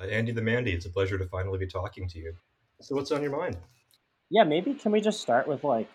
Uh, 0.00 0.06
Andy 0.06 0.32
the 0.32 0.42
Mandy, 0.42 0.72
it's 0.72 0.86
a 0.86 0.90
pleasure 0.90 1.18
to 1.18 1.26
finally 1.26 1.58
be 1.58 1.66
talking 1.66 2.08
to 2.08 2.18
you. 2.18 2.34
So, 2.80 2.94
what's 2.94 3.12
on 3.12 3.22
your 3.22 3.36
mind? 3.36 3.56
Yeah, 4.30 4.44
maybe 4.44 4.74
can 4.74 4.92
we 4.92 5.00
just 5.00 5.20
start 5.20 5.46
with 5.46 5.64
like, 5.64 5.88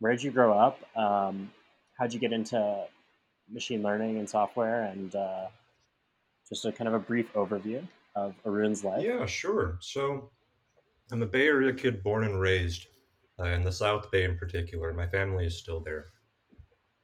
where'd 0.00 0.22
you 0.22 0.30
grow 0.30 0.52
up? 0.52 0.78
Um, 0.96 1.50
how'd 1.98 2.12
you 2.12 2.20
get 2.20 2.32
into 2.32 2.84
machine 3.50 3.82
learning 3.82 4.18
and 4.18 4.28
software, 4.28 4.84
and 4.84 5.14
uh, 5.14 5.46
just 6.48 6.64
a 6.66 6.72
kind 6.72 6.88
of 6.88 6.94
a 6.94 6.98
brief 6.98 7.32
overview 7.34 7.86
of 8.14 8.34
Arun's 8.44 8.84
life? 8.84 9.02
Yeah, 9.02 9.24
sure. 9.26 9.78
So, 9.80 10.30
I'm 11.10 11.22
a 11.22 11.26
Bay 11.26 11.46
Area 11.46 11.72
kid 11.72 12.02
born 12.02 12.24
and 12.24 12.40
raised 12.40 12.86
uh, 13.40 13.44
in 13.44 13.62
the 13.62 13.72
South 13.72 14.10
Bay 14.10 14.24
in 14.24 14.36
particular. 14.36 14.92
My 14.92 15.06
family 15.06 15.46
is 15.46 15.58
still 15.58 15.80
there. 15.80 16.06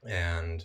And 0.06 0.64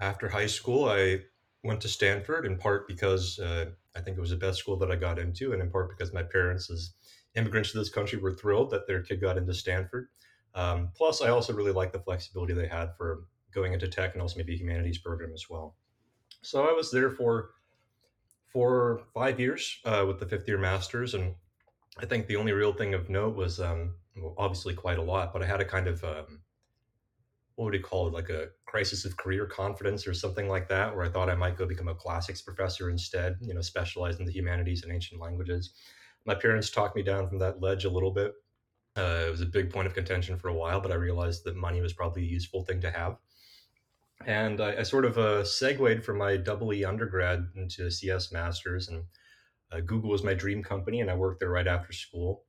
after 0.00 0.28
high 0.28 0.46
school, 0.46 0.88
I 0.88 1.20
went 1.64 1.80
to 1.82 1.88
Stanford 1.88 2.46
in 2.46 2.58
part 2.58 2.88
because 2.88 3.38
uh, 3.38 3.66
I 3.96 4.00
think 4.00 4.16
it 4.16 4.20
was 4.20 4.30
the 4.30 4.36
best 4.36 4.58
school 4.58 4.76
that 4.78 4.90
I 4.90 4.96
got 4.96 5.18
into, 5.18 5.52
and 5.52 5.62
in 5.62 5.70
part 5.70 5.90
because 5.90 6.12
my 6.12 6.22
parents, 6.22 6.70
as 6.70 6.92
immigrants 7.34 7.72
to 7.72 7.78
this 7.78 7.90
country, 7.90 8.18
were 8.18 8.32
thrilled 8.32 8.70
that 8.70 8.86
their 8.86 9.02
kid 9.02 9.20
got 9.20 9.38
into 9.38 9.54
Stanford. 9.54 10.08
Um, 10.54 10.90
plus, 10.94 11.22
I 11.22 11.28
also 11.28 11.52
really 11.52 11.72
liked 11.72 11.92
the 11.92 11.98
flexibility 12.00 12.54
they 12.54 12.66
had 12.68 12.96
for 12.96 13.24
going 13.52 13.72
into 13.72 13.88
tech 13.88 14.12
and 14.12 14.22
also 14.22 14.36
maybe 14.36 14.54
a 14.54 14.58
humanities 14.58 14.98
program 14.98 15.32
as 15.32 15.48
well. 15.48 15.76
So 16.42 16.68
I 16.68 16.72
was 16.72 16.90
there 16.90 17.10
for 17.10 17.50
for 18.52 19.00
five 19.12 19.38
years 19.40 19.80
uh, 19.84 20.04
with 20.06 20.18
the 20.20 20.26
fifth 20.26 20.48
year 20.48 20.58
masters, 20.58 21.14
and 21.14 21.34
I 21.98 22.06
think 22.06 22.26
the 22.26 22.36
only 22.36 22.52
real 22.52 22.72
thing 22.72 22.94
of 22.94 23.10
note 23.10 23.34
was 23.34 23.60
um, 23.60 23.96
well, 24.16 24.34
obviously 24.38 24.74
quite 24.74 24.98
a 24.98 25.02
lot, 25.02 25.32
but 25.32 25.42
I 25.42 25.46
had 25.46 25.60
a 25.60 25.64
kind 25.64 25.88
of 25.88 26.02
um, 26.04 26.40
what 27.56 27.64
would 27.66 27.74
you 27.74 27.82
call 27.82 28.06
it, 28.06 28.12
like 28.12 28.28
a 28.28 28.48
crisis 28.66 29.04
of 29.04 29.16
career 29.16 29.46
confidence 29.46 30.06
or 30.06 30.14
something 30.14 30.48
like 30.48 30.68
that, 30.68 30.94
where 30.94 31.04
I 31.04 31.08
thought 31.08 31.30
I 31.30 31.34
might 31.34 31.56
go 31.56 31.66
become 31.66 31.88
a 31.88 31.94
classics 31.94 32.42
professor 32.42 32.90
instead, 32.90 33.38
you 33.40 33.54
know, 33.54 33.62
specialize 33.62 34.18
in 34.18 34.26
the 34.26 34.32
humanities 34.32 34.82
and 34.82 34.92
ancient 34.92 35.20
languages. 35.20 35.72
My 36.26 36.34
parents 36.34 36.70
talked 36.70 36.96
me 36.96 37.02
down 37.02 37.28
from 37.28 37.38
that 37.38 37.60
ledge 37.60 37.84
a 37.84 37.90
little 37.90 38.10
bit. 38.10 38.34
Uh, 38.96 39.24
it 39.26 39.30
was 39.30 39.40
a 39.40 39.46
big 39.46 39.70
point 39.70 39.86
of 39.86 39.94
contention 39.94 40.38
for 40.38 40.48
a 40.48 40.54
while, 40.54 40.80
but 40.80 40.92
I 40.92 40.96
realized 40.96 41.44
that 41.44 41.56
money 41.56 41.80
was 41.80 41.92
probably 41.94 42.22
a 42.22 42.26
useful 42.26 42.62
thing 42.62 42.80
to 42.82 42.90
have. 42.90 43.16
And 44.26 44.60
I, 44.60 44.80
I 44.80 44.82
sort 44.82 45.04
of 45.04 45.18
uh, 45.18 45.44
segued 45.44 46.04
from 46.04 46.18
my 46.18 46.36
double 46.36 46.72
E 46.72 46.84
undergrad 46.84 47.48
into 47.54 47.90
CS 47.90 48.32
masters, 48.32 48.88
and 48.88 49.04
uh, 49.72 49.80
Google 49.80 50.10
was 50.10 50.22
my 50.22 50.34
dream 50.34 50.62
company, 50.62 51.00
and 51.00 51.10
I 51.10 51.14
worked 51.14 51.40
there 51.40 51.50
right 51.50 51.66
after 51.66 51.92
school. 51.92 52.44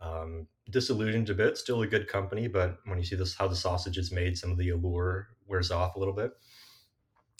Um, 0.00 0.46
disillusioned 0.70 1.28
a 1.30 1.34
bit, 1.34 1.58
still 1.58 1.82
a 1.82 1.86
good 1.86 2.08
company, 2.08 2.48
but 2.48 2.78
when 2.86 2.98
you 2.98 3.04
see 3.04 3.16
this, 3.16 3.34
how 3.34 3.48
the 3.48 3.56
sausage 3.56 3.98
is 3.98 4.12
made, 4.12 4.38
some 4.38 4.50
of 4.50 4.56
the 4.56 4.70
allure 4.70 5.28
wears 5.46 5.70
off 5.70 5.96
a 5.96 5.98
little 5.98 6.14
bit. 6.14 6.32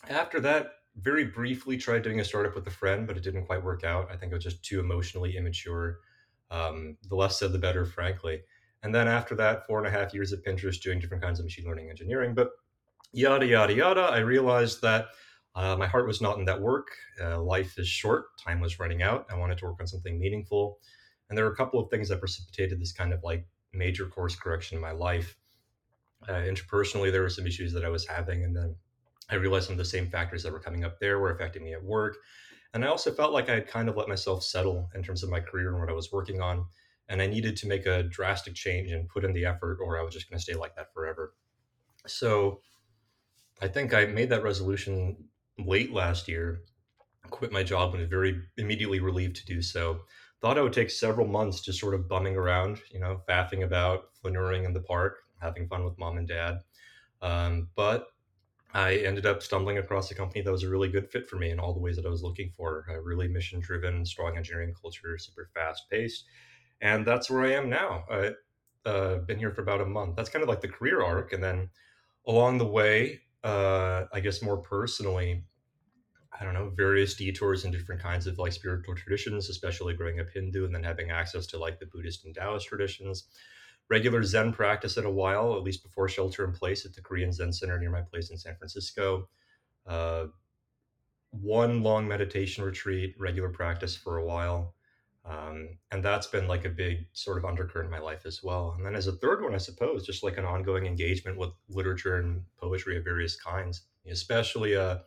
After 0.08 0.41
that, 0.41 0.72
very 0.97 1.25
briefly 1.25 1.77
tried 1.77 2.02
doing 2.02 2.20
a 2.20 2.25
startup 2.25 2.55
with 2.55 2.67
a 2.67 2.70
friend, 2.70 3.06
but 3.06 3.17
it 3.17 3.22
didn't 3.22 3.47
quite 3.47 3.64
work 3.64 3.84
out. 3.84 4.08
I 4.11 4.17
think 4.17 4.33
it 4.33 4.34
was 4.34 4.44
just 4.44 4.64
too 4.64 4.80
emotionally 4.80 5.36
immature. 5.36 5.98
Um, 6.50 6.97
the 7.08 7.14
less 7.14 7.39
said, 7.39 7.52
the 7.52 7.58
better, 7.58 7.86
frankly. 7.86 8.42
And 8.83 8.95
then 8.95 9.08
after 9.08 9.34
that, 9.36 9.67
four 9.67 9.78
and 9.78 9.86
a 9.86 9.91
half 9.91 10.12
years 10.12 10.33
at 10.33 10.45
Pinterest 10.45 10.80
doing 10.80 10.98
different 10.98 11.22
kinds 11.22 11.39
of 11.39 11.45
machine 11.45 11.67
learning 11.67 11.91
engineering. 11.91 12.34
But 12.34 12.50
yada, 13.12 13.47
yada, 13.47 13.72
yada, 13.72 14.00
I 14.00 14.19
realized 14.19 14.83
that 14.83 15.08
uh, 15.55 15.77
my 15.77 15.86
heart 15.86 16.06
was 16.06 16.20
not 16.20 16.39
in 16.39 16.45
that 16.47 16.61
work. 16.61 16.89
Uh, 17.20 17.41
life 17.41 17.78
is 17.78 17.89
short, 17.89 18.36
time 18.39 18.61
was 18.61 18.80
running 18.80 19.02
out. 19.02 19.27
I 19.30 19.36
wanted 19.36 19.58
to 19.58 19.67
work 19.67 19.77
on 19.80 19.86
something 19.86 20.19
meaningful. 20.19 20.78
And 21.31 21.39
there 21.39 21.45
were 21.45 21.53
a 21.53 21.56
couple 21.56 21.81
of 21.81 21.89
things 21.89 22.09
that 22.09 22.19
precipitated 22.19 22.81
this 22.81 22.92
kind 22.92 23.12
of 23.12 23.23
like 23.23 23.47
major 23.73 24.06
course 24.06 24.34
correction 24.34 24.77
in 24.77 24.83
my 24.83 24.91
life. 24.91 25.36
Uh, 26.28 26.33
interpersonally, 26.33 27.11
there 27.11 27.23
were 27.23 27.31
some 27.31 27.47
issues 27.47 27.73
that 27.73 27.84
I 27.84 27.89
was 27.89 28.06
having, 28.06 28.45
and 28.45 28.55
then 28.55 28.75
I 29.31 29.36
realized 29.36 29.67
some 29.67 29.75
of 29.75 29.78
the 29.78 29.84
same 29.84 30.11
factors 30.11 30.42
that 30.42 30.53
were 30.53 30.61
coming 30.61 30.84
up 30.84 30.98
there 30.98 31.19
were 31.20 31.31
affecting 31.31 31.64
me 31.64 31.73
at 31.73 31.83
work. 31.83 32.17
And 32.75 32.84
I 32.84 32.89
also 32.89 33.12
felt 33.12 33.33
like 33.33 33.48
I 33.48 33.55
had 33.55 33.69
kind 33.69 33.89
of 33.89 33.97
let 33.97 34.08
myself 34.08 34.42
settle 34.42 34.91
in 34.95 35.03
terms 35.03 35.23
of 35.23 35.31
my 35.31 35.41
career 35.41 35.70
and 35.70 35.81
what 35.81 35.89
I 35.89 35.95
was 35.95 36.12
working 36.12 36.41
on. 36.41 36.67
And 37.08 37.23
I 37.23 37.27
needed 37.27 37.56
to 37.58 37.69
make 37.69 37.86
a 37.86 38.03
drastic 38.03 38.55
change 38.55 38.91
and 38.91 39.08
put 39.08 39.25
in 39.25 39.33
the 39.33 39.47
effort, 39.47 39.78
or 39.83 39.98
I 39.98 40.03
was 40.03 40.14
just 40.14 40.28
going 40.28 40.39
to 40.39 40.42
stay 40.42 40.55
like 40.55 40.77
that 40.77 40.92
forever. 40.92 41.34
So 42.06 42.61
I 43.62 43.68
think 43.68 43.95
I 43.95 44.05
made 44.07 44.30
that 44.30 44.42
resolution 44.42 45.29
late 45.58 45.92
last 45.92 46.29
year, 46.29 46.62
quit 47.30 47.52
my 47.52 47.62
job 47.62 47.91
and 47.91 48.01
was 48.01 48.08
very 48.08 48.42
immediately 48.57 49.01
relieved 49.01 49.36
to 49.36 49.47
do 49.47 49.62
so 49.62 50.01
thought 50.40 50.58
it 50.58 50.62
would 50.62 50.73
take 50.73 50.90
several 50.90 51.27
months 51.27 51.61
just 51.61 51.80
sort 51.80 51.95
of 51.95 52.08
bumming 52.08 52.36
around, 52.36 52.80
you 52.90 52.98
know, 52.98 53.23
faffing 53.28 53.64
about, 53.64 54.11
flaneuring 54.14 54.64
in 54.64 54.73
the 54.73 54.80
park, 54.80 55.18
having 55.40 55.68
fun 55.68 55.84
with 55.84 55.98
mom 55.98 56.18
and 56.18 56.28
dad. 56.28 56.61
Um, 57.23 57.68
but 57.74 58.08
I 58.73 58.96
ended 58.96 59.27
up 59.27 59.42
stumbling 59.42 59.79
across 59.79 60.11
a 60.11 60.14
company 60.14 60.42
that 60.42 60.50
was 60.50 60.62
a 60.62 60.68
really 60.68 60.89
good 60.89 61.11
fit 61.11 61.29
for 61.29 61.36
me 61.36 61.50
in 61.50 61.58
all 61.58 61.74
the 61.74 61.80
ways 61.80 61.96
that 61.96 62.06
I 62.06 62.11
was 62.11 62.23
looking 62.23 62.50
for. 62.56 62.86
A 62.89 63.00
really 63.00 63.29
mission 63.29 63.61
driven, 63.61 64.06
strong 64.06 64.36
engineering 64.36 64.74
culture, 64.80 65.18
super 65.18 65.50
fast 65.52 65.90
paced. 65.90 66.24
And 66.80 67.06
that's 67.06 67.29
where 67.29 67.45
I 67.45 67.52
am 67.52 67.68
now. 67.68 68.05
I've 68.11 68.34
uh, 68.86 69.17
been 69.17 69.39
here 69.39 69.50
for 69.50 69.62
about 69.62 69.80
a 69.80 69.86
month. 69.86 70.17
That's 70.17 70.30
kind 70.30 70.42
of 70.42 70.48
like 70.48 70.61
the 70.61 70.68
career 70.68 71.02
arc. 71.02 71.33
And 71.33 71.42
then 71.42 71.70
along 72.27 72.58
the 72.58 72.67
way, 72.67 73.20
uh, 73.42 74.05
I 74.12 74.20
guess 74.20 74.40
more 74.40 74.58
personally, 74.58 75.45
I 76.40 76.45
don't 76.45 76.55
know, 76.55 76.70
various 76.70 77.14
detours 77.14 77.64
in 77.64 77.70
different 77.70 78.01
kinds 78.01 78.27
of 78.27 78.39
like 78.39 78.52
spiritual 78.52 78.95
traditions, 78.95 79.51
especially 79.51 79.95
growing 79.95 80.20
up 80.20 80.30
Hindu 80.33 80.64
and 80.64 80.74
then 80.74 80.83
having 80.83 81.11
access 81.11 81.46
to 81.48 81.58
like 81.58 81.78
the 81.78 81.86
Buddhist 81.86 82.24
and 82.24 82.34
Taoist 82.34 82.67
traditions. 82.67 83.24
Regular 83.90 84.23
Zen 84.23 84.52
practice 84.52 84.96
at 84.96 85.05
a 85.05 85.11
while, 85.11 85.55
at 85.56 85.62
least 85.62 85.83
before 85.83 86.08
shelter 86.08 86.45
in 86.45 86.52
place 86.52 86.86
at 86.86 86.95
the 86.95 87.02
Korean 87.02 87.33
Zen 87.33 87.52
Center 87.52 87.79
near 87.79 87.90
my 87.90 88.02
place 88.02 88.30
in 88.30 88.39
San 88.39 88.56
Francisco. 88.56 89.29
Uh, 89.86 90.27
one 91.30 91.83
long 91.83 92.08
meditation 92.08 92.64
retreat, 92.64 93.14
regular 93.18 93.50
practice 93.50 93.95
for 93.95 94.17
a 94.17 94.24
while. 94.24 94.74
Um, 95.24 95.77
and 95.90 96.02
that's 96.02 96.27
been 96.27 96.48
like 96.48 96.64
a 96.64 96.70
big 96.70 97.06
sort 97.12 97.36
of 97.36 97.45
undercurrent 97.45 97.86
in 97.86 97.90
my 97.90 97.98
life 97.98 98.24
as 98.24 98.42
well. 98.42 98.74
And 98.77 98.86
then 98.86 98.95
as 98.95 99.06
a 99.06 99.12
third 99.12 99.42
one, 99.42 99.55
I 99.55 99.58
suppose, 99.58 100.06
just 100.06 100.23
like 100.23 100.39
an 100.39 100.46
ongoing 100.46 100.86
engagement 100.86 101.36
with 101.36 101.50
literature 101.68 102.17
and 102.17 102.42
poetry 102.56 102.96
of 102.96 103.05
various 103.05 103.39
kinds, 103.39 103.83
especially 104.08 104.77
uh, 104.77 104.98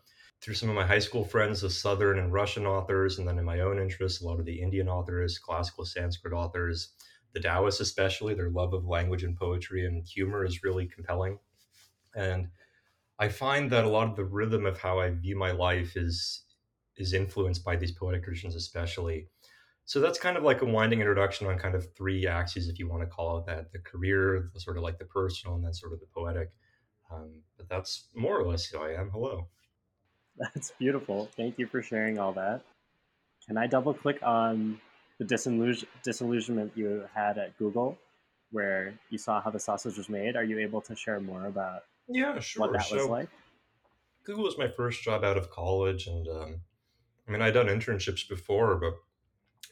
through 0.44 0.54
some 0.54 0.68
of 0.68 0.76
my 0.76 0.86
high 0.86 1.00
school 1.00 1.24
friends, 1.24 1.62
the 1.62 1.70
Southern 1.70 2.20
and 2.20 2.34
Russian 2.34 2.66
authors, 2.66 3.18
and 3.18 3.26
then 3.26 3.40
in 3.40 3.46
my 3.46 3.62
own 3.62 3.80
interests, 3.80 4.22
a 4.22 4.26
lot 4.26 4.40
of 4.40 4.46
the 4.46 4.62
Indian 4.62 4.90
authors, 4.90 5.40
classical 5.40 5.86
Sanskrit 5.86 6.34
authors, 6.34 6.90
the 7.34 7.40
Taoists 7.40 7.80
especially, 7.80 8.34
their 8.34 8.50
love 8.50 8.74
of 8.74 8.86
language 8.86 9.24
and 9.24 9.38
poetry 9.38 9.86
and 9.86 10.06
humor 10.06 10.44
is 10.44 10.62
really 10.62 10.86
compelling. 10.86 11.40
And 12.14 12.50
I 13.18 13.30
find 13.30 13.72
that 13.72 13.86
a 13.86 13.90
lot 13.90 14.10
of 14.10 14.18
the 14.18 14.26
rhythm 14.26 14.66
of 14.66 14.78
how 14.78 15.00
I 15.00 15.12
view 15.12 15.38
my 15.38 15.52
life 15.52 15.96
is 15.96 16.44
is 16.98 17.14
influenced 17.14 17.64
by 17.64 17.78
these 17.78 17.94
poetic 17.94 18.24
traditions, 18.24 18.56
especially. 18.56 19.30
So 19.86 20.02
that's 20.02 20.20
kind 20.20 20.36
of 20.38 20.44
like 20.44 20.62
a 20.62 20.66
winding 20.66 21.00
introduction 21.00 21.48
on 21.48 21.58
kind 21.58 21.74
of 21.74 21.88
three 21.96 22.28
axes, 22.28 22.68
if 22.68 22.78
you 22.80 22.90
want 22.90 23.02
to 23.02 23.08
call 23.08 23.38
it 23.38 23.46
that: 23.46 23.72
the 23.72 23.80
career, 23.80 24.50
the 24.54 24.60
sort 24.60 24.76
of 24.76 24.84
like 24.84 25.00
the 25.00 25.06
personal, 25.06 25.56
and 25.56 25.64
then 25.64 25.74
sort 25.74 25.94
of 25.94 26.02
the 26.02 26.06
poetic. 26.14 26.52
Um, 27.10 27.44
but 27.58 27.70
that's 27.70 28.10
more 28.14 28.38
or 28.38 28.46
less 28.46 28.66
who 28.66 28.80
I 28.80 29.00
am. 29.00 29.10
Hello. 29.10 29.48
That's 30.38 30.72
beautiful. 30.72 31.30
Thank 31.38 31.60
you 31.60 31.68
for 31.68 31.82
sharing 31.82 32.20
all 32.20 32.34
that. 32.34 32.62
Can 33.48 33.58
I 33.58 33.68
double 33.68 33.94
click 33.94 34.20
on 34.24 34.80
the 35.20 35.26
disillusion- 35.26 35.88
disillusionment 36.04 36.72
you 36.76 37.06
had 37.14 37.38
at 37.38 37.58
Google, 37.58 37.98
where 38.52 38.94
you 39.10 39.18
saw 39.18 39.42
how 39.42 39.52
the 39.52 39.60
sausage 39.60 39.98
was 39.98 40.10
made? 40.10 40.36
Are 40.36 40.44
you 40.44 40.60
able 40.60 40.82
to 40.82 40.96
share 40.96 41.20
more 41.20 41.46
about 41.46 41.84
yeah, 42.08 42.40
sure. 42.40 42.62
what 42.62 42.74
that 42.74 42.86
so, 42.86 42.96
was 42.96 43.06
like? 43.08 43.30
Google 44.24 44.46
was 44.46 44.58
my 44.58 44.70
first 44.70 45.04
job 45.04 45.24
out 45.24 45.38
of 45.38 45.50
college, 45.50 46.08
and 46.08 46.28
um, 46.28 46.62
I 47.28 47.32
mean, 47.32 47.42
I'd 47.42 47.54
done 47.54 47.68
internships 47.68 48.28
before, 48.28 48.76
but 48.78 48.94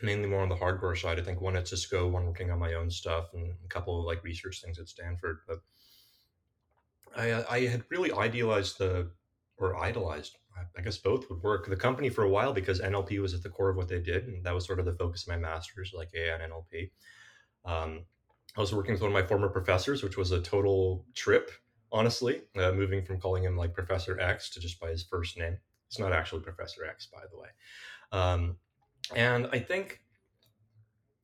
mainly 0.02 0.28
more 0.28 0.42
on 0.42 0.50
the 0.50 0.56
hardware 0.56 0.96
side. 0.96 1.20
I 1.20 1.24
think 1.24 1.42
one 1.42 1.56
at 1.56 1.68
Cisco, 1.68 2.08
one 2.08 2.26
working 2.26 2.52
on 2.52 2.60
my 2.60 2.74
own 2.74 2.90
stuff, 2.92 3.34
and 3.34 3.54
a 3.64 3.68
couple 3.68 4.00
of 4.00 4.06
like 4.06 4.24
research 4.24 4.62
things 4.62 4.80
at 4.80 4.90
Stanford. 4.90 5.40
But 5.48 5.62
I, 7.16 7.44
I 7.50 7.60
had 7.68 7.84
really 7.90 8.12
idealized 8.12 8.78
the 8.78 9.10
or 9.58 9.78
idolized 9.78 10.38
I 10.78 10.82
guess 10.82 10.98
both 10.98 11.30
would 11.30 11.42
work. 11.44 11.68
The 11.68 11.76
company 11.76 12.10
for 12.10 12.24
a 12.24 12.30
while 12.30 12.54
because 12.54 12.80
NLP 12.80 13.22
was 13.22 13.34
at 13.34 13.44
the 13.44 13.50
core 13.50 13.70
of 13.70 13.78
what 13.78 13.88
they 13.88 14.00
did, 14.00 14.28
and 14.28 14.44
that 14.46 14.54
was 14.54 14.66
sort 14.66 14.80
of 14.80 14.86
the 14.86 14.94
focus 14.94 15.24
of 15.24 15.30
my 15.30 15.38
master's, 15.38 15.94
like 15.94 16.10
AI 16.16 16.36
and 16.36 16.52
NLP. 16.52 16.92
Um, 17.66 18.06
I 18.58 18.60
was 18.60 18.74
working 18.74 18.94
with 18.94 19.02
one 19.02 19.12
of 19.12 19.14
my 19.14 19.24
former 19.24 19.50
professors, 19.50 20.04
which 20.04 20.18
was 20.18 20.32
a 20.32 20.42
total 20.42 21.06
trip, 21.14 21.52
honestly. 21.92 22.42
Uh, 22.56 22.72
moving 22.72 23.04
from 23.04 23.20
calling 23.20 23.44
him 23.44 23.56
like 23.56 23.74
Professor 23.74 24.20
X 24.20 24.50
to 24.52 24.60
just 24.60 24.80
by 24.80 24.90
his 24.90 25.04
first 25.04 25.38
name. 25.38 25.58
It's 25.88 26.00
not 26.00 26.14
actually 26.14 26.42
Professor 26.42 26.86
X, 26.86 27.08
by 27.12 27.22
the 27.32 27.40
way. 27.40 27.50
Um, 28.12 28.58
and 29.16 29.48
I 29.52 29.60
think 29.60 30.02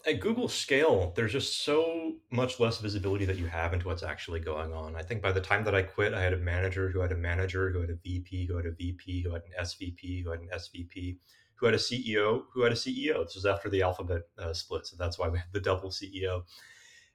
at 0.05 0.19
Google 0.19 0.47
scale, 0.47 1.11
there's 1.15 1.31
just 1.31 1.63
so 1.63 2.13
much 2.31 2.59
less 2.59 2.79
visibility 2.79 3.25
that 3.25 3.37
you 3.37 3.47
have 3.47 3.73
into 3.73 3.87
what's 3.87 4.03
actually 4.03 4.39
going 4.39 4.71
on. 4.71 4.95
I 4.95 5.01
think 5.01 5.21
by 5.21 5.31
the 5.31 5.41
time 5.41 5.63
that 5.65 5.75
I 5.75 5.81
quit, 5.81 6.13
I 6.13 6.21
had 6.21 6.33
a 6.33 6.37
manager 6.37 6.89
who 6.89 6.99
had 6.99 7.11
a 7.11 7.17
manager 7.17 7.71
who 7.71 7.81
had 7.81 7.89
a 7.89 7.95
VP 7.95 8.47
who 8.47 8.55
had 8.55 8.65
a 8.65 8.71
VP 8.71 9.23
who 9.23 9.33
had 9.33 9.43
an 9.43 9.51
SVP 9.65 10.23
who 10.23 10.31
had 10.31 10.39
an 10.41 10.49
SVP 10.53 11.17
who 11.55 11.65
had 11.65 11.75
a 11.75 11.79
CEO 11.79 12.43
who 12.53 12.61
had 12.61 12.71
a 12.71 12.75
CEO. 12.75 13.25
This 13.25 13.35
was 13.35 13.45
after 13.45 13.69
the 13.69 13.81
alphabet 13.81 14.21
uh, 14.37 14.53
split, 14.53 14.85
so 14.85 14.95
that's 14.97 15.17
why 15.17 15.27
we 15.27 15.39
had 15.39 15.51
the 15.51 15.59
double 15.59 15.89
CEO. 15.89 16.43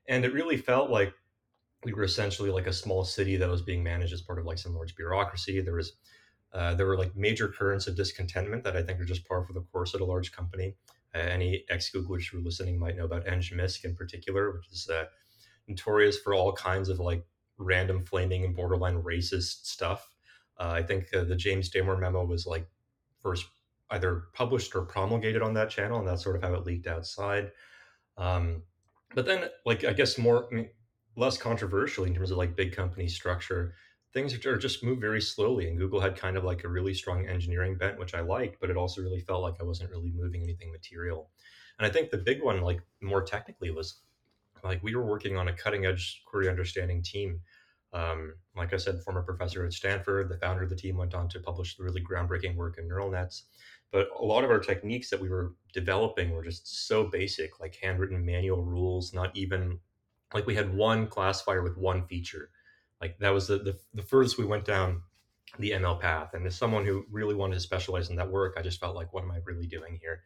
And 0.08 0.25
it 0.25 0.32
really 0.32 0.56
felt 0.56 0.90
like 0.90 1.14
we 1.85 1.93
were 1.93 2.05
essentially 2.05 2.50
like 2.50 2.67
a 2.67 2.73
small 2.73 3.05
city 3.05 3.37
that 3.37 3.49
was 3.49 3.62
being 3.62 3.82
managed 3.82 4.12
as 4.12 4.20
part 4.20 4.38
of 4.38 4.44
like 4.44 4.58
some 4.58 4.75
large 4.75 4.96
bureaucracy. 4.96 5.61
There 5.61 5.75
was 5.75 5.93
uh, 6.52 6.75
there 6.75 6.87
were 6.87 6.99
like 6.99 7.17
major 7.17 7.49
currents 7.49 7.87
of 7.87 7.96
discontentment 7.96 8.64
that 8.64 8.76
I 8.76 8.82
think 8.82 9.00
are 9.00 9.05
just 9.05 9.26
par 9.26 9.44
for 9.44 9.52
the 9.55 9.62
course 9.73 9.94
at 9.94 10.00
a 10.00 10.05
large 10.05 10.32
company 10.32 10.75
any 11.20 11.64
ex-Googlers 11.69 12.29
who 12.29 12.38
are 12.38 12.43
listening 12.43 12.79
might 12.79 12.97
know 12.97 13.05
about 13.05 13.26
Ngmisk 13.26 13.85
in 13.85 13.94
particular, 13.94 14.53
which 14.53 14.69
is 14.70 14.88
uh, 14.88 15.05
notorious 15.69 16.19
for 16.19 16.35
all 16.35 16.53
kinds 16.53 16.88
of 16.88 17.00
like 17.00 17.25
random 17.59 18.05
flaming 18.05 18.44
and 18.44 18.56
borderline 18.56 19.03
racist 19.03 19.67
stuff. 19.67 20.11
Uh, 20.59 20.73
I 20.75 20.82
think 20.82 21.06
uh, 21.14 21.25
the 21.25 21.37
James 21.37 21.70
Damore 21.70 22.00
memo 22.00 22.25
was 22.25 22.47
like 22.47 22.67
first 23.20 23.47
either 23.91 24.25
published 24.32 24.75
or 24.75 24.82
promulgated 24.82 25.43
on 25.43 25.55
that 25.55 25.70
channel, 25.70 25.99
and 25.99 26.09
that's 26.09 26.23
sort 26.23 26.37
of 26.37 26.43
how 26.43 26.55
it 26.55 26.64
leaked 26.64 26.87
outside. 26.87 27.53
Um, 28.17 28.62
but 29.14 29.26
then, 29.26 29.49
like 29.67 29.85
I 29.85 29.93
guess 29.93 30.19
more 30.19 30.49
I 30.50 30.55
mean, 30.55 30.69
less 31.17 31.37
controversially 31.37 32.09
in 32.09 32.14
terms 32.14 32.31
of 32.31 32.38
like 32.38 32.56
big 32.56 32.75
company 32.75 33.09
structure, 33.09 33.75
things 34.12 34.35
are 34.44 34.59
just 34.59 34.85
moved 34.85 35.00
very 35.00 35.20
slowly. 35.20 35.69
And 35.69 35.79
Google 35.79 36.00
had 36.00 36.17
kind 36.17 36.37
of 36.37 36.44
like 36.44 36.64
a 36.64 36.69
really 36.69 36.94
strong 36.94 37.26
engineering 37.26 37.76
bent, 37.76 37.99
which 37.99 38.14
I 38.14 38.20
liked, 38.20 38.61
but 38.61 38.70
it 38.70 38.76
also 38.76 39.00
really 39.00 39.20
felt 39.20 39.43
like 39.43 39.55
I 39.61 39.64
wasn't 39.64 39.91
really 39.91 40.12
moving 40.14 40.43
anything 40.43 40.70
material. 40.70 41.31
And 41.79 41.87
I 41.87 41.91
think 41.91 42.11
the 42.11 42.19
big 42.19 42.43
one, 42.43 42.61
like 42.61 42.82
more 43.00 43.23
technically, 43.23 43.70
was 43.70 44.00
like 44.62 44.82
we 44.82 44.94
were 44.94 45.05
working 45.05 45.37
on 45.37 45.49
a 45.49 45.53
cutting 45.53 45.87
edge 45.87 46.23
query 46.26 46.49
understanding 46.49 47.03
team. 47.03 47.41
Um, 47.94 48.35
like 48.56 48.73
I 48.73 48.79
said, 48.79 49.03
former 49.03 49.23
professor 49.23 49.64
at 49.64 49.73
Stanford, 49.73 50.29
the 50.29 50.38
founder 50.38 50.62
of 50.62 50.70
the 50.70 50.76
team 50.76 50.97
went 50.97 51.14
on 51.14 51.29
to 51.29 51.41
publish 51.41 51.79
really 51.79 52.03
groundbreaking 52.03 52.56
work 52.56 52.79
in 52.79 52.88
neural 52.88 53.11
nets. 53.11 53.44
But 53.91 54.09
a 54.19 54.25
lot 54.25 54.44
of 54.44 54.50
our 54.50 54.61
techniques 54.61 55.11
that 55.11 55.20
we 55.20 55.29
were 55.29 55.55
developing 55.75 56.31
were 56.31 56.43
just 56.43 56.87
so 56.87 57.05
basic, 57.05 57.61
like 57.61 57.76
handwritten 57.82 58.25
manual 58.25 58.64
rules, 58.64 59.12
not 59.12 59.37
even 59.37 59.79
like 60.32 60.47
we 60.47 60.55
had 60.55 60.75
one 60.75 61.06
classifier 61.06 61.62
with 61.62 61.76
one 61.76 62.06
feature. 62.06 62.50
Like 63.02 63.19
that 63.19 63.31
was 63.31 63.49
the, 63.49 63.58
the, 63.58 63.78
the 63.93 64.02
furthest 64.02 64.38
we 64.38 64.46
went 64.46 64.64
down 64.64 65.02
the 65.58 65.72
ML 65.72 66.00
path. 66.00 66.34
And 66.34 66.46
as 66.46 66.56
someone 66.56 66.87
who 66.87 67.04
really 67.10 67.34
wanted 67.34 67.54
to 67.54 67.60
specialize 67.60 68.08
in 68.08 68.16
that 68.16 68.31
work, 68.31 68.54
I 68.56 68.62
just 68.62 68.81
felt 68.81 68.94
like, 68.94 69.12
what 69.12 69.25
am 69.25 69.32
I 69.32 69.38
really 69.44 69.66
doing 69.66 69.99
here? 70.00 70.22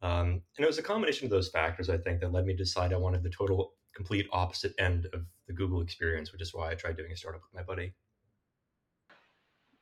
Um, 0.00 0.42
and 0.56 0.64
it 0.64 0.66
was 0.66 0.78
a 0.78 0.82
combination 0.82 1.26
of 1.26 1.30
those 1.30 1.48
factors, 1.48 1.90
I 1.90 1.98
think, 1.98 2.20
that 2.20 2.32
led 2.32 2.46
me 2.46 2.52
to 2.52 2.58
decide 2.58 2.92
I 2.92 2.96
wanted 2.96 3.24
the 3.24 3.30
total, 3.30 3.72
complete 3.94 4.28
opposite 4.32 4.74
end 4.78 5.08
of 5.12 5.26
the 5.48 5.52
Google 5.52 5.82
experience, 5.82 6.32
which 6.32 6.40
is 6.40 6.54
why 6.54 6.70
I 6.70 6.74
tried 6.74 6.96
doing 6.96 7.10
a 7.10 7.16
startup 7.16 7.42
with 7.42 7.52
my 7.52 7.62
buddy. 7.62 7.94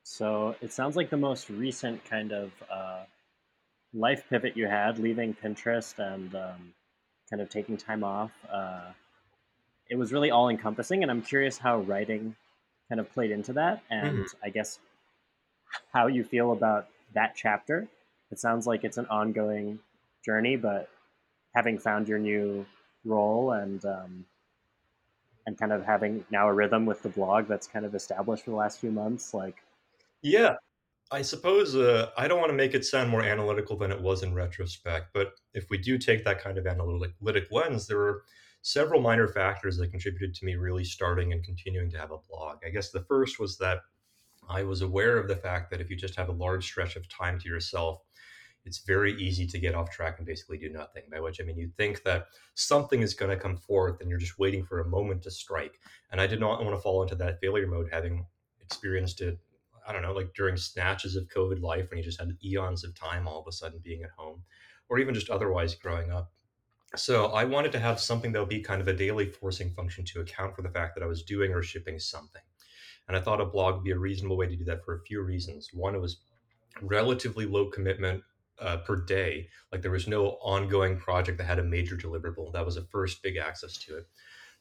So 0.03 0.57
it 0.61 0.73
sounds 0.73 0.97
like 0.97 1.11
the 1.11 1.17
most 1.17 1.51
recent 1.51 2.05
kind 2.05 2.33
of 2.33 2.51
uh, 2.73 3.05
life 3.93 4.25
pivot 4.31 4.57
you 4.57 4.67
had, 4.67 4.99
leaving 4.99 5.35
Pinterest 5.35 5.99
and 5.99 6.35
um, 6.35 6.75
kind 7.31 7.43
of 7.43 7.51
taking 7.51 7.77
time 7.77 8.03
off. 8.03 8.33
Uh, 8.51 8.93
it 9.93 9.99
was 9.99 10.11
really 10.11 10.31
all 10.31 10.49
encompassing, 10.49 11.03
and 11.03 11.11
I'm 11.11 11.21
curious 11.21 11.59
how 11.59 11.81
writing 11.81 12.35
kind 12.89 12.99
of 12.99 13.13
played 13.13 13.31
into 13.31 13.53
that, 13.53 13.83
and 13.91 14.21
mm-hmm. 14.21 14.39
I 14.43 14.49
guess 14.49 14.79
how 15.93 16.07
you 16.07 16.25
feel 16.25 16.53
about 16.53 16.87
that 17.13 17.35
chapter. 17.37 17.87
It 18.31 18.39
sounds 18.39 18.67
like 18.67 18.85
it's 18.85 18.97
an 18.97 19.05
ongoing 19.11 19.81
journey, 20.25 20.57
but 20.57 20.89
having 21.55 21.79
found 21.79 22.09
your 22.09 22.19
new 22.19 22.65
role 23.05 23.53
and 23.53 23.85
um, 23.85 24.25
and 25.47 25.59
kind 25.59 25.73
of 25.73 25.85
having 25.85 26.25
now 26.31 26.49
a 26.49 26.55
rhythm 26.55 26.87
with 26.87 27.03
the 27.03 27.11
blog 27.11 27.47
that's 27.47 27.67
kind 27.67 27.85
of 27.85 27.95
established 27.95 28.45
for 28.45 28.53
the 28.53 28.57
last 28.57 28.81
few 28.81 28.91
months, 28.91 29.35
like 29.35 29.57
yeah, 30.23 30.55
I 31.11 31.21
suppose 31.21 31.77
uh, 31.77 32.09
I 32.17 32.29
don't 32.29 32.39
want 32.39 32.49
to 32.49 32.57
make 32.57 32.73
it 32.73 32.87
sound 32.87 33.11
more 33.11 33.23
analytical 33.23 33.77
than 33.77 33.93
it 33.93 34.01
was 34.01 34.23
in 34.23 34.33
retrospect, 34.33 35.09
but 35.13 35.35
if 35.53 35.69
we 35.69 35.77
do 35.77 35.99
take 35.99 36.25
that 36.25 36.43
kind 36.43 36.57
of 36.57 36.67
analytic 36.67 37.49
lens, 37.51 37.87
there 37.87 38.01
are 38.01 38.23
several 38.63 39.01
minor 39.01 39.29
factors 39.29 39.77
that 39.77 39.91
contributed 39.91 40.35
to 40.35 40.45
me 40.45 40.55
really 40.55 40.85
starting 40.85 41.33
and 41.33 41.45
continuing 41.45 41.91
to 41.91 41.99
have 41.99 42.13
a 42.13 42.19
blog. 42.31 42.59
I 42.65 42.71
guess 42.71 42.91
the 42.91 43.05
first 43.05 43.39
was 43.39 43.59
that 43.59 43.81
I 44.49 44.63
was 44.63 44.83
aware 44.83 45.19
of 45.19 45.29
the 45.29 45.37
fact 45.37 45.71
that 45.71 45.81
if 45.81 45.91
you 45.91 45.97
just 45.97 46.17
have 46.17 46.29
a 46.29 46.33
large 46.33 46.65
stretch 46.65 46.97
of 46.97 47.09
time 47.09 47.39
to 47.41 47.49
yourself, 47.49 48.03
it's 48.65 48.79
very 48.79 49.15
easy 49.21 49.47
to 49.49 49.59
get 49.59 49.75
off 49.75 49.91
track 49.91 50.19
and 50.19 50.27
basically 50.27 50.59
do 50.59 50.69
nothing. 50.69 51.03
By 51.11 51.21
which 51.21 51.41
I 51.41 51.45
mean 51.45 51.59
you 51.59 51.71
think 51.77 52.05
that 52.05 52.27
something 52.55 53.03
is 53.03 53.15
going 53.15 53.31
to 53.31 53.43
come 53.43 53.57
forth 53.57 54.01
and 54.01 54.09
you're 54.09 54.19
just 54.19 54.39
waiting 54.39 54.65
for 54.65 54.81
a 54.81 54.89
moment 54.89 55.23
to 55.23 55.31
strike. 55.31 55.81
And 56.13 56.21
I 56.21 56.29
did 56.29 56.39
not 56.39 56.63
want 56.63 56.77
to 56.77 56.81
fall 56.81 57.03
into 57.03 57.17
that 57.17 57.41
failure 57.41 57.67
mode, 57.67 57.89
having 57.91 58.25
experienced 58.61 59.21
it. 59.21 59.39
I 59.87 59.93
don't 59.93 60.03
know, 60.03 60.13
like 60.13 60.33
during 60.35 60.57
snatches 60.57 61.17
of 61.17 61.27
COVID 61.27 61.61
life 61.61 61.91
when 61.91 61.99
you 61.99 62.05
just 62.05 62.21
had 62.21 62.37
eons 62.45 62.85
of 62.85 62.95
time 62.95 63.27
all 63.27 63.41
of 63.41 63.49
a 63.49 63.53
sudden 63.53 63.81
being 63.83 64.05
at 64.05 64.11
home, 64.17 64.45
or 64.89 65.01
even 65.01 65.15
just 65.15 65.31
otherwise 65.31 65.75
growing 65.75 66.13
up. 66.13 66.31
So 66.97 67.27
I 67.27 67.45
wanted 67.45 67.73
to 67.73 67.79
have 67.79 68.01
something 68.01 68.33
that 68.33 68.41
would 68.41 68.49
be 68.49 68.61
kind 68.61 68.81
of 68.81 68.89
a 68.89 68.93
daily 68.93 69.27
forcing 69.27 69.71
function 69.71 70.05
to 70.07 70.21
account 70.21 70.55
for 70.55 70.63
the 70.63 70.69
fact 70.69 70.95
that 70.95 71.03
I 71.03 71.07
was 71.07 71.23
doing 71.23 71.53
or 71.53 71.63
shipping 71.63 71.99
something. 71.99 72.43
And 73.09 73.17
I 73.17 73.21
thought 73.21 73.41
a 73.41 73.47
blog 73.47 73.77
would 73.77 73.85
be 73.85 73.93
a 73.93 73.99
reasonable 73.99 74.37
way 74.37 74.47
to 74.47 74.57
do 74.57 74.65
that 74.65 74.85
for 74.85 74.95
a 74.95 75.03
few 75.03 75.23
reasons. 75.23 75.71
One, 75.73 75.95
it 75.95 76.01
was 76.01 76.19
relatively 76.81 77.47
low 77.47 77.71
commitment 77.71 78.23
uh, 78.59 78.79
per 78.79 78.97
day. 78.97 79.49
Like 79.71 79.83
there 79.83 79.91
was 79.91 80.07
no 80.07 80.39
ongoing 80.43 80.99
project 80.99 81.39
that 81.39 81.45
had 81.45 81.59
a 81.59 81.65
major 81.65 81.97
deliverable. 81.97 82.53
That 82.53 82.67
was 82.67 82.77
a 82.77 82.85
first 82.85 83.23
big 83.23 83.37
access 83.37 83.77
to 83.79 83.99
it. 83.99 84.07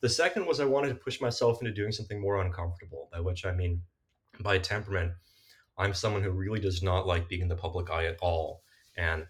The 0.01 0.09
second 0.09 0.47
was 0.47 0.59
I 0.59 0.65
wanted 0.65 0.89
to 0.89 0.95
push 0.95 1.21
myself 1.21 1.61
into 1.61 1.73
doing 1.73 1.91
something 1.91 2.19
more 2.19 2.41
uncomfortable, 2.41 3.09
by 3.11 3.19
which 3.19 3.45
I 3.45 3.51
mean, 3.51 3.83
by 4.39 4.57
temperament, 4.57 5.13
I'm 5.77 5.93
someone 5.93 6.23
who 6.23 6.31
really 6.31 6.59
does 6.59 6.81
not 6.81 7.05
like 7.05 7.29
being 7.29 7.41
in 7.41 7.47
the 7.47 7.55
public 7.55 7.91
eye 7.91 8.05
at 8.05 8.17
all. 8.21 8.63
And 8.97 9.27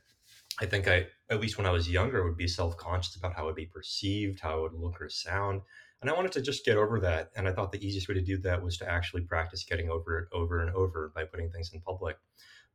I 0.62 0.66
think 0.66 0.88
I, 0.88 1.08
at 1.30 1.42
least 1.42 1.58
when 1.58 1.66
I 1.66 1.72
was 1.72 1.90
younger, 1.90 2.24
would 2.24 2.38
be 2.38 2.48
self 2.48 2.78
conscious 2.78 3.16
about 3.16 3.36
how 3.36 3.44
it 3.44 3.48
would 3.48 3.56
be 3.56 3.66
perceived, 3.66 4.40
how 4.40 4.58
it 4.58 4.72
would 4.72 4.82
look 4.82 5.02
or 5.02 5.10
sound. 5.10 5.62
And 6.02 6.10
I 6.10 6.14
wanted 6.14 6.32
to 6.34 6.42
just 6.42 6.66
get 6.66 6.78
over 6.78 7.00
that. 7.02 7.32
And 7.36 7.48
I 7.48 7.52
thought 7.52 7.72
the 7.72 7.86
easiest 7.86 8.08
way 8.08 8.16
to 8.16 8.22
do 8.22 8.38
that 8.40 8.64
was 8.64 8.78
to 8.78 8.90
actually 8.90 9.22
practice 9.22 9.64
getting 9.64 9.90
over 9.90 10.20
it 10.20 10.28
over 10.32 10.62
and 10.62 10.74
over 10.76 11.12
by 11.14 11.26
putting 11.26 11.50
things 11.52 11.72
in 11.74 11.82
public 11.82 12.18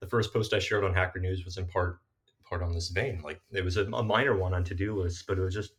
the 0.01 0.07
first 0.07 0.33
post 0.33 0.53
I 0.53 0.59
shared 0.59 0.85
on 0.85 0.95
Hacker 0.95 1.19
News 1.19 1.45
was 1.45 1.57
in 1.57 1.67
part 1.67 2.01
part 2.49 2.63
on 2.63 2.73
this 2.73 2.89
vein. 2.91 3.21
Like 3.23 3.41
it 3.51 3.65
was 3.65 3.77
a, 3.77 3.85
a 3.87 4.03
minor 4.03 4.37
one 4.37 4.55
on 4.55 4.65
to 4.65 4.75
do 4.75 5.01
lists, 5.03 5.25
but 5.27 5.39
it 5.39 5.43
was 5.43 5.55
just 5.55 5.73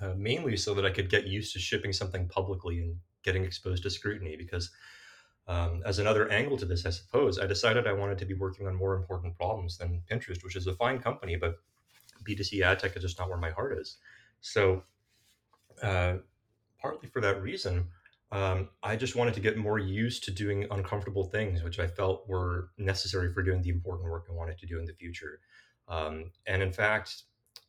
uh, 0.00 0.14
mainly 0.16 0.56
so 0.56 0.74
that 0.74 0.86
I 0.86 0.90
could 0.90 1.10
get 1.10 1.26
used 1.26 1.52
to 1.54 1.58
shipping 1.58 1.92
something 1.92 2.28
publicly 2.28 2.80
and 2.80 2.96
getting 3.24 3.44
exposed 3.44 3.82
to 3.82 3.90
scrutiny. 3.90 4.36
Because 4.36 4.70
um, 5.48 5.82
as 5.84 5.98
another 5.98 6.30
angle 6.30 6.56
to 6.58 6.64
this, 6.64 6.86
I 6.86 6.90
suppose 6.90 7.38
I 7.38 7.46
decided 7.46 7.86
I 7.86 7.92
wanted 7.92 8.18
to 8.18 8.24
be 8.24 8.34
working 8.34 8.66
on 8.66 8.74
more 8.74 8.94
important 8.94 9.36
problems 9.36 9.76
than 9.76 10.02
Pinterest, 10.10 10.44
which 10.44 10.56
is 10.56 10.66
a 10.66 10.74
fine 10.74 10.98
company, 11.00 11.36
but 11.36 11.56
B2C 12.24 12.62
ad 12.62 12.78
tech 12.78 12.96
is 12.96 13.02
just 13.02 13.18
not 13.18 13.28
where 13.28 13.38
my 13.38 13.50
heart 13.50 13.76
is. 13.78 13.96
So, 14.40 14.84
uh, 15.82 16.16
partly 16.80 17.08
for 17.08 17.20
that 17.20 17.42
reason, 17.42 17.88
um, 18.30 18.70
I 18.82 18.96
just 18.96 19.16
wanted 19.16 19.34
to 19.34 19.40
get 19.40 19.58
more 19.58 19.78
used 19.78 20.24
to 20.24 20.30
doing 20.30 20.66
uncomfortable 20.70 21.24
things, 21.24 21.62
which 21.62 21.78
I 21.78 21.86
felt 21.86 22.28
were 22.28 22.70
necessary 22.78 23.32
for 23.32 23.42
doing 23.42 23.62
the 23.62 23.70
important 23.70 24.10
work 24.10 24.26
I 24.28 24.32
wanted 24.32 24.58
to 24.58 24.66
do 24.66 24.78
in 24.78 24.86
the 24.86 24.94
future. 24.94 25.40
Um, 25.88 26.32
and 26.46 26.62
in 26.62 26.72
fact, 26.72 27.24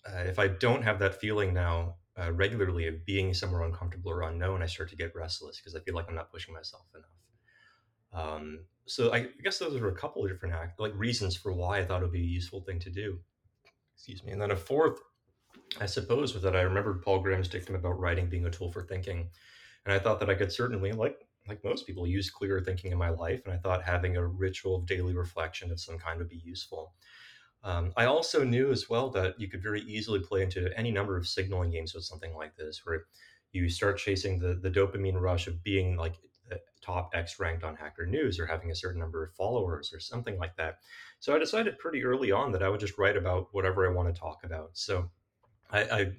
uh, 0.08 0.20
if 0.20 0.40
I 0.40 0.48
don't 0.48 0.84
have 0.84 1.00
that 1.00 1.20
feeling 1.20 1.54
now 1.54 1.96
uh, 2.18 2.32
regularly 2.32 2.88
of 2.88 3.06
being 3.06 3.34
somewhere 3.34 3.64
uncomfortable 3.64 4.12
or 4.12 4.22
unknown, 4.22 4.62
I 4.62 4.68
start 4.68 4.90
to 4.92 4.96
get 4.96 5.16
restless 5.16 5.58
because 5.58 5.76
I 5.76 5.80
feel 5.80 5.96
like 5.96 6.06
I'm 6.08 6.16
not 6.16 6.32
pushing 6.32 6.54
myself 6.54 6.84
enough. 6.96 7.10
Um, 8.14 8.66
so 8.86 9.14
I 9.14 9.28
guess 9.44 9.58
those 9.58 9.76
are 9.76 9.90
a 9.90 9.96
couple 9.96 10.24
of 10.24 10.30
different 10.30 10.56
act, 10.56 10.80
like 10.80 10.94
reasons 10.96 11.36
for 11.36 11.54
why 11.54 11.80
I 11.80 11.86
thought 11.86 12.02
it 12.02 12.06
would 12.06 12.12
be 12.12 12.20
a 12.22 12.24
useful 12.24 12.62
thing 12.62 12.80
to 12.80 12.90
do. 12.90 13.20
Excuse 13.96 14.24
me. 14.24 14.32
And 14.32 14.42
then 14.42 14.52
a 14.52 14.56
fourth, 14.56 15.00
I 15.80 15.86
suppose, 15.86 16.34
was 16.34 16.44
that 16.44 16.56
I 16.56 16.62
remembered 16.62 17.02
Paul 17.02 17.20
Graham's 17.20 17.48
dictum 17.48 17.76
about 17.76 18.00
writing 18.00 18.28
being 18.28 18.46
a 18.46 18.52
tool 18.52 18.72
for 18.72 18.84
thinking. 18.84 19.30
And 19.86 19.94
I 19.94 20.00
thought 20.00 20.20
that 20.20 20.30
I 20.30 20.36
could 20.36 20.52
certainly, 20.52 20.92
like 20.92 21.28
like 21.48 21.64
most 21.64 21.86
people, 21.86 22.08
use 22.08 22.30
clearer 22.30 22.62
thinking 22.62 22.92
in 22.92 22.98
my 22.98 23.10
life. 23.10 23.42
And 23.46 23.54
I 23.54 23.58
thought 23.58 23.84
having 23.84 24.16
a 24.16 24.26
ritual 24.26 24.78
of 24.78 24.86
daily 24.86 25.14
reflection 25.14 25.72
of 25.72 25.80
some 25.80 25.98
kind 25.98 26.20
would 26.20 26.30
be 26.30 26.42
useful. 26.44 26.94
Um, 27.64 27.94
I 27.96 28.06
also 28.06 28.44
knew 28.44 28.72
as 28.72 28.90
well 28.90 29.10
that 29.12 29.40
you 29.40 29.48
could 29.48 29.62
very 29.62 29.82
easily 29.82 30.20
play 30.20 30.42
into 30.42 30.70
any 30.78 30.92
number 30.92 31.18
of 31.18 31.28
signaling 31.28 31.72
games 31.72 31.94
with 31.94 32.04
something 32.04 32.34
like 32.34 32.56
this, 32.56 32.82
where 32.86 33.06
you 33.52 33.70
start 33.70 33.98
chasing 33.98 34.40
the 34.40 34.56
the 34.56 34.72
dopamine 34.72 35.20
rush 35.20 35.48
of 35.48 35.64
being 35.64 35.96
like 35.96 36.16
top 36.82 37.12
X 37.14 37.40
ranked 37.40 37.64
on 37.64 37.76
Hacker 37.76 38.06
News 38.06 38.40
or 38.40 38.46
having 38.46 38.72
a 38.72 38.76
certain 38.76 39.00
number 39.00 39.24
of 39.24 39.34
followers 39.34 39.94
or 39.94 40.00
something 40.00 40.38
like 40.38 40.56
that. 40.58 40.80
So 41.20 41.36
I 41.36 41.40
decided 41.40 41.80
pretty 41.80 42.04
early 42.04 42.32
on 42.32 42.52
that 42.52 42.64
I 42.64 42.70
would 42.70 42.80
just 42.80 42.98
write 42.98 43.18
about 43.18 43.48
whatever 43.52 43.88
I 43.88 43.94
want 43.94 44.14
to 44.14 44.20
talk 44.20 44.44
about. 44.44 44.72
So 44.74 45.10
I, 45.72 45.84
I 45.84 46.12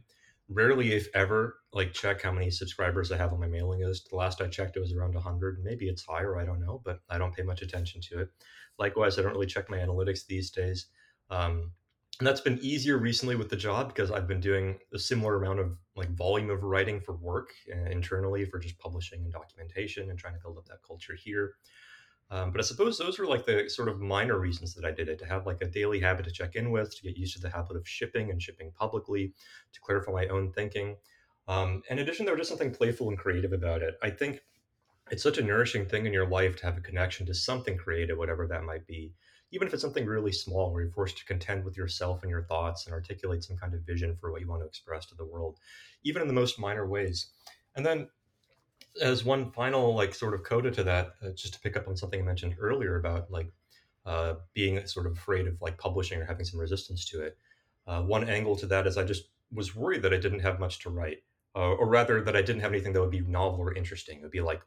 rarely, 0.48 0.92
if 0.92 1.08
ever, 1.14 1.58
like 1.72 1.92
check 1.92 2.22
how 2.22 2.32
many 2.32 2.50
subscribers 2.50 3.12
I 3.12 3.16
have 3.16 3.32
on 3.32 3.40
my 3.40 3.46
mailing 3.46 3.84
list. 3.84 4.08
The 4.10 4.16
last 4.16 4.40
I 4.40 4.48
checked, 4.48 4.76
it 4.76 4.80
was 4.80 4.92
around 4.92 5.14
100. 5.14 5.62
Maybe 5.62 5.88
it's 5.88 6.04
higher, 6.04 6.38
I 6.38 6.44
don't 6.44 6.60
know, 6.60 6.80
but 6.84 7.00
I 7.10 7.18
don't 7.18 7.34
pay 7.34 7.42
much 7.42 7.62
attention 7.62 8.00
to 8.02 8.20
it. 8.20 8.30
Likewise, 8.78 9.18
I 9.18 9.22
don't 9.22 9.32
really 9.32 9.46
check 9.46 9.70
my 9.70 9.78
analytics 9.78 10.26
these 10.26 10.50
days. 10.50 10.86
Um, 11.30 11.72
and 12.18 12.26
that's 12.26 12.40
been 12.40 12.58
easier 12.62 12.96
recently 12.96 13.34
with 13.34 13.48
the 13.48 13.56
job 13.56 13.88
because 13.88 14.10
I've 14.12 14.28
been 14.28 14.40
doing 14.40 14.78
a 14.92 14.98
similar 14.98 15.36
amount 15.36 15.58
of 15.58 15.76
like 15.96 16.10
volume 16.10 16.50
of 16.50 16.62
writing 16.62 17.00
for 17.00 17.16
work 17.16 17.50
uh, 17.72 17.90
internally 17.90 18.44
for 18.44 18.58
just 18.58 18.78
publishing 18.78 19.24
and 19.24 19.32
documentation 19.32 20.10
and 20.10 20.18
trying 20.18 20.34
to 20.34 20.40
build 20.40 20.58
up 20.58 20.66
that 20.66 20.82
culture 20.86 21.14
here. 21.14 21.54
Um, 22.30 22.52
but 22.52 22.60
I 22.60 22.64
suppose 22.64 22.98
those 22.98 23.18
were 23.18 23.26
like 23.26 23.44
the 23.44 23.68
sort 23.68 23.88
of 23.88 24.00
minor 24.00 24.38
reasons 24.38 24.74
that 24.74 24.84
I 24.84 24.92
did 24.92 25.08
it 25.08 25.18
to 25.20 25.26
have 25.26 25.46
like 25.46 25.60
a 25.60 25.66
daily 25.66 26.00
habit 26.00 26.24
to 26.24 26.30
check 26.30 26.54
in 26.54 26.70
with, 26.70 26.96
to 26.96 27.02
get 27.02 27.16
used 27.16 27.34
to 27.34 27.42
the 27.42 27.50
habit 27.50 27.76
of 27.76 27.86
shipping 27.86 28.30
and 28.30 28.40
shipping 28.40 28.72
publicly, 28.78 29.34
to 29.72 29.80
clarify 29.80 30.12
my 30.12 30.26
own 30.28 30.52
thinking. 30.52 30.96
Um, 31.48 31.82
in 31.90 31.98
addition, 31.98 32.24
there 32.24 32.34
was 32.34 32.48
just 32.48 32.50
something 32.50 32.74
playful 32.74 33.08
and 33.08 33.18
creative 33.18 33.52
about 33.52 33.82
it. 33.82 33.96
I 34.02 34.10
think 34.10 34.40
it's 35.10 35.22
such 35.22 35.38
a 35.38 35.42
nourishing 35.42 35.86
thing 35.86 36.06
in 36.06 36.12
your 36.12 36.26
life 36.26 36.56
to 36.56 36.66
have 36.66 36.78
a 36.78 36.80
connection 36.80 37.26
to 37.26 37.34
something 37.34 37.76
creative, 37.76 38.16
whatever 38.16 38.46
that 38.46 38.64
might 38.64 38.86
be. 38.86 39.12
Even 39.54 39.68
if 39.68 39.72
it's 39.72 39.82
something 39.82 40.04
really 40.04 40.32
small 40.32 40.72
where 40.72 40.82
you're 40.82 40.90
forced 40.90 41.16
to 41.16 41.24
contend 41.24 41.64
with 41.64 41.76
yourself 41.76 42.22
and 42.22 42.30
your 42.30 42.42
thoughts 42.42 42.86
and 42.86 42.92
articulate 42.92 43.44
some 43.44 43.56
kind 43.56 43.72
of 43.72 43.82
vision 43.82 44.16
for 44.16 44.32
what 44.32 44.40
you 44.40 44.48
want 44.48 44.60
to 44.60 44.66
express 44.66 45.06
to 45.06 45.14
the 45.14 45.24
world, 45.24 45.58
even 46.02 46.20
in 46.20 46.26
the 46.26 46.34
most 46.34 46.58
minor 46.58 46.84
ways. 46.84 47.28
And 47.76 47.86
then 47.86 48.08
as 49.00 49.24
one 49.24 49.52
final 49.52 49.94
like 49.94 50.12
sort 50.12 50.34
of 50.34 50.42
coda 50.42 50.72
to 50.72 50.82
that, 50.82 51.14
uh, 51.22 51.30
just 51.36 51.54
to 51.54 51.60
pick 51.60 51.76
up 51.76 51.86
on 51.86 51.96
something 51.96 52.20
I 52.20 52.24
mentioned 52.24 52.56
earlier 52.58 52.96
about 52.96 53.30
like 53.30 53.52
uh, 54.04 54.34
being 54.54 54.84
sort 54.88 55.06
of 55.06 55.12
afraid 55.12 55.46
of 55.46 55.62
like 55.62 55.78
publishing 55.78 56.20
or 56.20 56.24
having 56.24 56.44
some 56.44 56.58
resistance 56.58 57.04
to 57.10 57.22
it. 57.22 57.38
Uh, 57.86 58.02
one 58.02 58.28
angle 58.28 58.56
to 58.56 58.66
that 58.66 58.88
is 58.88 58.98
I 58.98 59.04
just 59.04 59.28
was 59.52 59.76
worried 59.76 60.02
that 60.02 60.12
I 60.12 60.18
didn't 60.18 60.40
have 60.40 60.58
much 60.58 60.80
to 60.80 60.90
write, 60.90 61.18
uh, 61.54 61.74
or 61.74 61.86
rather 61.86 62.20
that 62.22 62.34
I 62.34 62.42
didn't 62.42 62.62
have 62.62 62.72
anything 62.72 62.92
that 62.94 63.00
would 63.00 63.10
be 63.10 63.20
novel 63.20 63.60
or 63.60 63.72
interesting. 63.72 64.18
It 64.18 64.22
would 64.22 64.32
be 64.32 64.40
like 64.40 64.62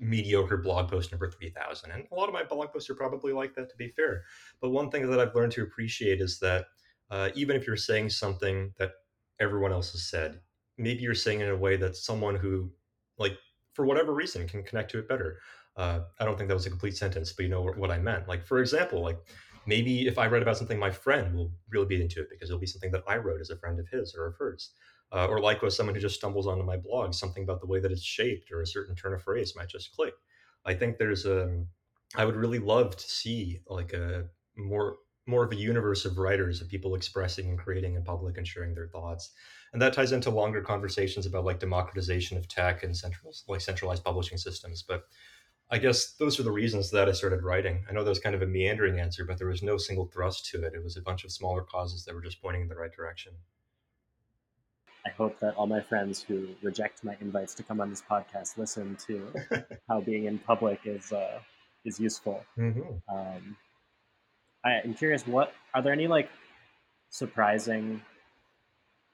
mediocre 0.00 0.56
blog 0.56 0.90
post 0.90 1.10
number 1.10 1.30
3000 1.30 1.90
and 1.90 2.06
a 2.10 2.14
lot 2.14 2.28
of 2.28 2.34
my 2.34 2.44
blog 2.44 2.72
posts 2.72 2.88
are 2.88 2.94
probably 2.94 3.32
like 3.32 3.54
that 3.54 3.68
to 3.68 3.76
be 3.76 3.88
fair. 3.88 4.22
But 4.60 4.70
one 4.70 4.90
thing 4.90 5.08
that 5.10 5.20
i've 5.20 5.34
learned 5.34 5.52
to 5.52 5.62
appreciate 5.62 6.20
is 6.20 6.38
that 6.40 6.66
uh, 7.10 7.30
even 7.34 7.56
if 7.56 7.66
you're 7.66 7.76
saying 7.76 8.10
something 8.10 8.72
that 8.78 8.92
everyone 9.40 9.72
else 9.72 9.92
has 9.92 10.08
said 10.08 10.40
maybe 10.78 11.02
you're 11.02 11.14
saying 11.14 11.40
it 11.40 11.48
in 11.48 11.50
a 11.50 11.56
way 11.56 11.76
that 11.76 11.96
someone 11.96 12.36
who 12.36 12.70
like 13.18 13.36
for 13.74 13.84
whatever 13.84 14.14
reason 14.14 14.46
can 14.48 14.62
connect 14.62 14.90
to 14.92 14.98
it 14.98 15.08
better. 15.08 15.38
Uh, 15.76 16.00
i 16.20 16.24
don't 16.24 16.36
think 16.36 16.48
that 16.48 16.54
was 16.54 16.66
a 16.66 16.70
complete 16.70 16.96
sentence 16.96 17.32
but 17.32 17.42
you 17.42 17.48
know 17.48 17.62
what 17.62 17.90
i 17.90 17.98
meant. 17.98 18.28
Like 18.28 18.46
for 18.46 18.60
example 18.60 19.02
like 19.02 19.18
maybe 19.66 20.06
if 20.06 20.18
i 20.18 20.26
write 20.26 20.42
about 20.42 20.56
something 20.56 20.78
my 20.78 20.90
friend 20.90 21.34
will 21.34 21.52
really 21.70 21.86
be 21.86 22.00
into 22.00 22.20
it 22.20 22.28
because 22.30 22.50
it'll 22.50 22.60
be 22.60 22.66
something 22.66 22.90
that 22.92 23.02
i 23.08 23.16
wrote 23.16 23.40
as 23.40 23.50
a 23.50 23.56
friend 23.56 23.78
of 23.78 23.88
his 23.88 24.14
or 24.14 24.26
of 24.26 24.34
hers 24.36 24.70
uh, 25.12 25.26
or 25.26 25.40
likewise 25.40 25.76
someone 25.76 25.94
who 25.94 26.00
just 26.00 26.16
stumbles 26.16 26.46
onto 26.46 26.64
my 26.64 26.76
blog 26.76 27.12
something 27.12 27.42
about 27.42 27.60
the 27.60 27.66
way 27.66 27.78
that 27.80 27.92
it's 27.92 28.02
shaped 28.02 28.50
or 28.50 28.62
a 28.62 28.66
certain 28.66 28.96
turn 28.96 29.12
of 29.12 29.22
phrase 29.22 29.54
might 29.54 29.68
just 29.68 29.94
click. 29.94 30.14
I 30.64 30.74
think 30.74 30.96
there's 30.96 31.26
a 31.26 31.44
um, 31.44 31.66
would 32.18 32.36
really 32.36 32.58
love 32.58 32.96
to 32.96 33.08
see 33.08 33.60
like 33.68 33.92
a 33.92 34.24
more 34.56 34.96
more 35.26 35.44
of 35.44 35.52
a 35.52 35.56
universe 35.56 36.04
of 36.04 36.18
writers 36.18 36.60
of 36.60 36.68
people 36.68 36.96
expressing 36.96 37.48
and 37.48 37.58
creating 37.58 37.94
in 37.94 38.02
public 38.02 38.38
and 38.38 38.46
sharing 38.46 38.74
their 38.74 38.88
thoughts. 38.88 39.30
And 39.72 39.80
that 39.80 39.92
ties 39.92 40.10
into 40.10 40.30
longer 40.30 40.60
conversations 40.60 41.26
about 41.26 41.44
like 41.44 41.60
democratization 41.60 42.36
of 42.36 42.48
tech 42.48 42.82
and 42.82 42.96
central 42.96 43.32
like 43.48 43.60
centralized 43.60 44.04
publishing 44.04 44.38
systems. 44.38 44.82
But 44.82 45.04
i 45.70 45.78
guess 45.78 46.14
those 46.16 46.38
are 46.38 46.42
the 46.42 46.52
reasons 46.52 46.90
that 46.90 47.08
i 47.08 47.12
started 47.12 47.42
writing. 47.42 47.84
I 47.88 47.92
know 47.92 48.02
that 48.04 48.10
was 48.10 48.18
kind 48.18 48.34
of 48.34 48.42
a 48.42 48.46
meandering 48.46 48.98
answer 48.98 49.24
but 49.24 49.38
there 49.38 49.48
was 49.48 49.62
no 49.62 49.76
single 49.76 50.06
thrust 50.06 50.46
to 50.46 50.64
it. 50.64 50.74
It 50.74 50.82
was 50.82 50.96
a 50.96 51.02
bunch 51.02 51.24
of 51.24 51.32
smaller 51.32 51.62
causes 51.62 52.04
that 52.04 52.14
were 52.14 52.22
just 52.22 52.40
pointing 52.42 52.62
in 52.62 52.68
the 52.68 52.76
right 52.76 52.92
direction. 52.92 53.32
I 53.34 53.61
hope 55.16 55.38
that 55.40 55.54
all 55.56 55.66
my 55.66 55.80
friends 55.80 56.22
who 56.22 56.48
reject 56.62 57.04
my 57.04 57.16
invites 57.20 57.54
to 57.54 57.62
come 57.62 57.80
on 57.80 57.90
this 57.90 58.02
podcast 58.08 58.58
listen 58.58 58.96
to 59.06 59.32
how 59.88 60.00
being 60.00 60.24
in 60.24 60.38
public 60.38 60.80
is 60.84 61.12
uh, 61.12 61.38
is 61.84 61.98
useful. 61.98 62.44
Mm-hmm. 62.58 63.14
Um, 63.14 63.56
I, 64.64 64.80
am 64.84 64.94
curious, 64.94 65.26
what 65.26 65.52
are 65.74 65.82
there 65.82 65.92
any 65.92 66.06
like 66.06 66.28
surprising 67.10 68.00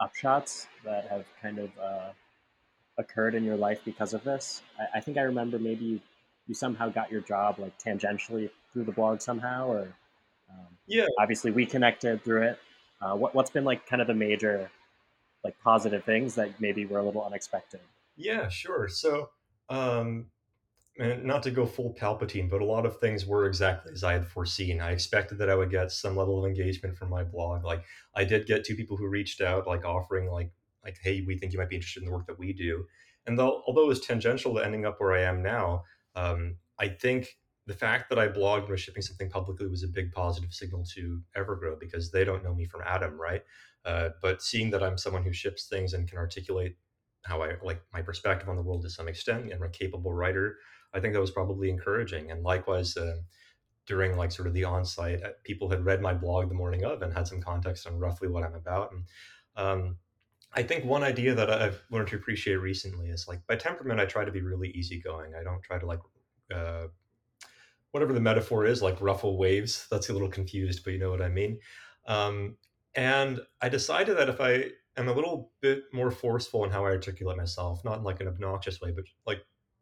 upshots 0.00 0.66
that 0.84 1.08
have 1.08 1.24
kind 1.40 1.58
of 1.58 1.70
uh, 1.82 2.10
occurred 2.98 3.34
in 3.34 3.44
your 3.44 3.56
life 3.56 3.80
because 3.84 4.14
of 4.14 4.24
this? 4.24 4.62
I, 4.78 4.98
I, 4.98 5.00
think 5.00 5.16
I 5.16 5.22
remember 5.22 5.58
maybe 5.58 5.84
you, 5.84 6.00
you 6.46 6.54
somehow 6.54 6.88
got 6.90 7.10
your 7.10 7.22
job 7.22 7.58
like 7.58 7.78
tangentially 7.78 8.50
through 8.72 8.84
the 8.84 8.92
blog 8.92 9.20
somehow, 9.20 9.68
or 9.68 9.94
um, 10.50 10.66
yeah, 10.86 11.06
obviously 11.18 11.50
we 11.50 11.66
connected 11.66 12.22
through 12.22 12.42
it. 12.42 12.58
Uh, 13.00 13.14
what, 13.14 13.34
what's 13.34 13.50
been 13.50 13.64
like 13.64 13.86
kind 13.86 14.02
of 14.02 14.08
the 14.08 14.14
major 14.14 14.70
like 15.44 15.56
positive 15.62 16.04
things 16.04 16.34
that 16.34 16.60
maybe 16.60 16.86
were 16.86 16.98
a 16.98 17.02
little 17.02 17.24
unexpected? 17.24 17.80
Yeah, 18.16 18.48
sure. 18.48 18.88
So, 18.88 19.30
um, 19.68 20.26
not 20.98 21.44
to 21.44 21.52
go 21.52 21.64
full 21.64 21.94
Palpatine, 21.94 22.50
but 22.50 22.60
a 22.60 22.64
lot 22.64 22.84
of 22.84 22.98
things 22.98 23.24
were 23.24 23.46
exactly 23.46 23.92
as 23.92 24.02
I 24.02 24.14
had 24.14 24.26
foreseen. 24.26 24.80
I 24.80 24.90
expected 24.90 25.38
that 25.38 25.48
I 25.48 25.54
would 25.54 25.70
get 25.70 25.92
some 25.92 26.16
level 26.16 26.42
of 26.42 26.48
engagement 26.48 26.96
from 26.96 27.08
my 27.08 27.22
blog. 27.22 27.64
Like 27.64 27.84
I 28.16 28.24
did 28.24 28.46
get 28.46 28.64
two 28.64 28.74
people 28.74 28.96
who 28.96 29.06
reached 29.06 29.40
out, 29.40 29.66
like 29.66 29.84
offering, 29.84 30.28
like, 30.28 30.50
like, 30.84 30.96
hey, 31.02 31.22
we 31.26 31.38
think 31.38 31.52
you 31.52 31.58
might 31.58 31.68
be 31.68 31.76
interested 31.76 32.02
in 32.02 32.08
the 32.08 32.14
work 32.14 32.26
that 32.26 32.38
we 32.38 32.52
do. 32.52 32.84
And 33.26 33.38
though, 33.38 33.62
although 33.66 33.84
it 33.84 33.88
was 33.88 34.00
tangential 34.00 34.54
to 34.54 34.64
ending 34.64 34.86
up 34.86 35.00
where 35.00 35.12
I 35.12 35.22
am 35.22 35.42
now, 35.42 35.84
um, 36.16 36.56
I 36.80 36.88
think 36.88 37.36
the 37.66 37.74
fact 37.74 38.08
that 38.08 38.18
I 38.18 38.26
blogged 38.26 38.62
and 38.62 38.70
was 38.70 38.80
shipping 38.80 39.02
something 39.02 39.28
publicly 39.28 39.68
was 39.68 39.84
a 39.84 39.88
big 39.88 40.10
positive 40.12 40.52
signal 40.52 40.84
to 40.94 41.20
Evergrow 41.36 41.78
because 41.78 42.10
they 42.10 42.24
don't 42.24 42.42
know 42.42 42.54
me 42.54 42.64
from 42.64 42.80
Adam, 42.84 43.20
right? 43.20 43.42
Uh, 43.84 44.10
but 44.20 44.42
seeing 44.42 44.70
that 44.70 44.82
I'm 44.82 44.98
someone 44.98 45.22
who 45.22 45.32
ships 45.32 45.66
things 45.66 45.92
and 45.92 46.08
can 46.08 46.18
articulate 46.18 46.76
how 47.24 47.42
I 47.42 47.54
like 47.62 47.82
my 47.92 48.02
perspective 48.02 48.48
on 48.48 48.56
the 48.56 48.62
world 48.62 48.82
to 48.82 48.90
some 48.90 49.08
extent 49.08 49.52
and 49.52 49.62
a 49.62 49.68
capable 49.68 50.12
writer, 50.12 50.56
I 50.94 51.00
think 51.00 51.14
that 51.14 51.20
was 51.20 51.30
probably 51.30 51.70
encouraging. 51.70 52.30
And 52.30 52.42
likewise, 52.42 52.96
uh, 52.96 53.18
during 53.86 54.16
like 54.16 54.32
sort 54.32 54.46
of 54.46 54.54
the 54.54 54.64
on-site, 54.64 55.22
uh, 55.22 55.30
people 55.44 55.70
had 55.70 55.84
read 55.84 56.00
my 56.02 56.12
blog 56.12 56.48
the 56.48 56.54
morning 56.54 56.84
of 56.84 57.02
and 57.02 57.12
had 57.12 57.26
some 57.26 57.40
context 57.40 57.86
on 57.86 57.98
roughly 57.98 58.28
what 58.28 58.44
I'm 58.44 58.54
about. 58.54 58.92
And 58.92 59.04
um, 59.56 59.96
I 60.52 60.62
think 60.62 60.84
one 60.84 61.02
idea 61.02 61.34
that 61.34 61.50
I've 61.50 61.82
learned 61.90 62.08
to 62.08 62.16
appreciate 62.16 62.56
recently 62.56 63.08
is 63.08 63.26
like 63.26 63.46
by 63.46 63.56
temperament, 63.56 64.00
I 64.00 64.04
try 64.04 64.24
to 64.24 64.32
be 64.32 64.42
really 64.42 64.68
easygoing. 64.70 65.34
I 65.34 65.42
don't 65.42 65.62
try 65.62 65.78
to 65.78 65.86
like 65.86 66.00
uh, 66.54 66.88
whatever 67.92 68.12
the 68.12 68.20
metaphor 68.20 68.66
is, 68.66 68.82
like 68.82 69.00
ruffle 69.00 69.38
waves. 69.38 69.86
That's 69.90 70.08
a 70.08 70.12
little 70.12 70.28
confused, 70.28 70.84
but 70.84 70.92
you 70.92 70.98
know 70.98 71.10
what 71.10 71.22
I 71.22 71.28
mean. 71.28 71.58
Um, 72.06 72.56
and 72.98 73.40
I 73.62 73.68
decided 73.68 74.18
that 74.18 74.28
if 74.28 74.40
I 74.40 74.72
am 74.96 75.06
a 75.06 75.12
little 75.12 75.52
bit 75.60 75.84
more 75.92 76.10
forceful 76.10 76.64
in 76.64 76.70
how 76.72 76.84
I 76.84 76.90
articulate 76.90 77.36
myself, 77.36 77.84
not 77.84 77.98
in 77.98 78.02
like 78.02 78.20
an 78.20 78.26
obnoxious 78.26 78.80
way, 78.80 78.90
but 78.90 79.04
like 79.24 79.38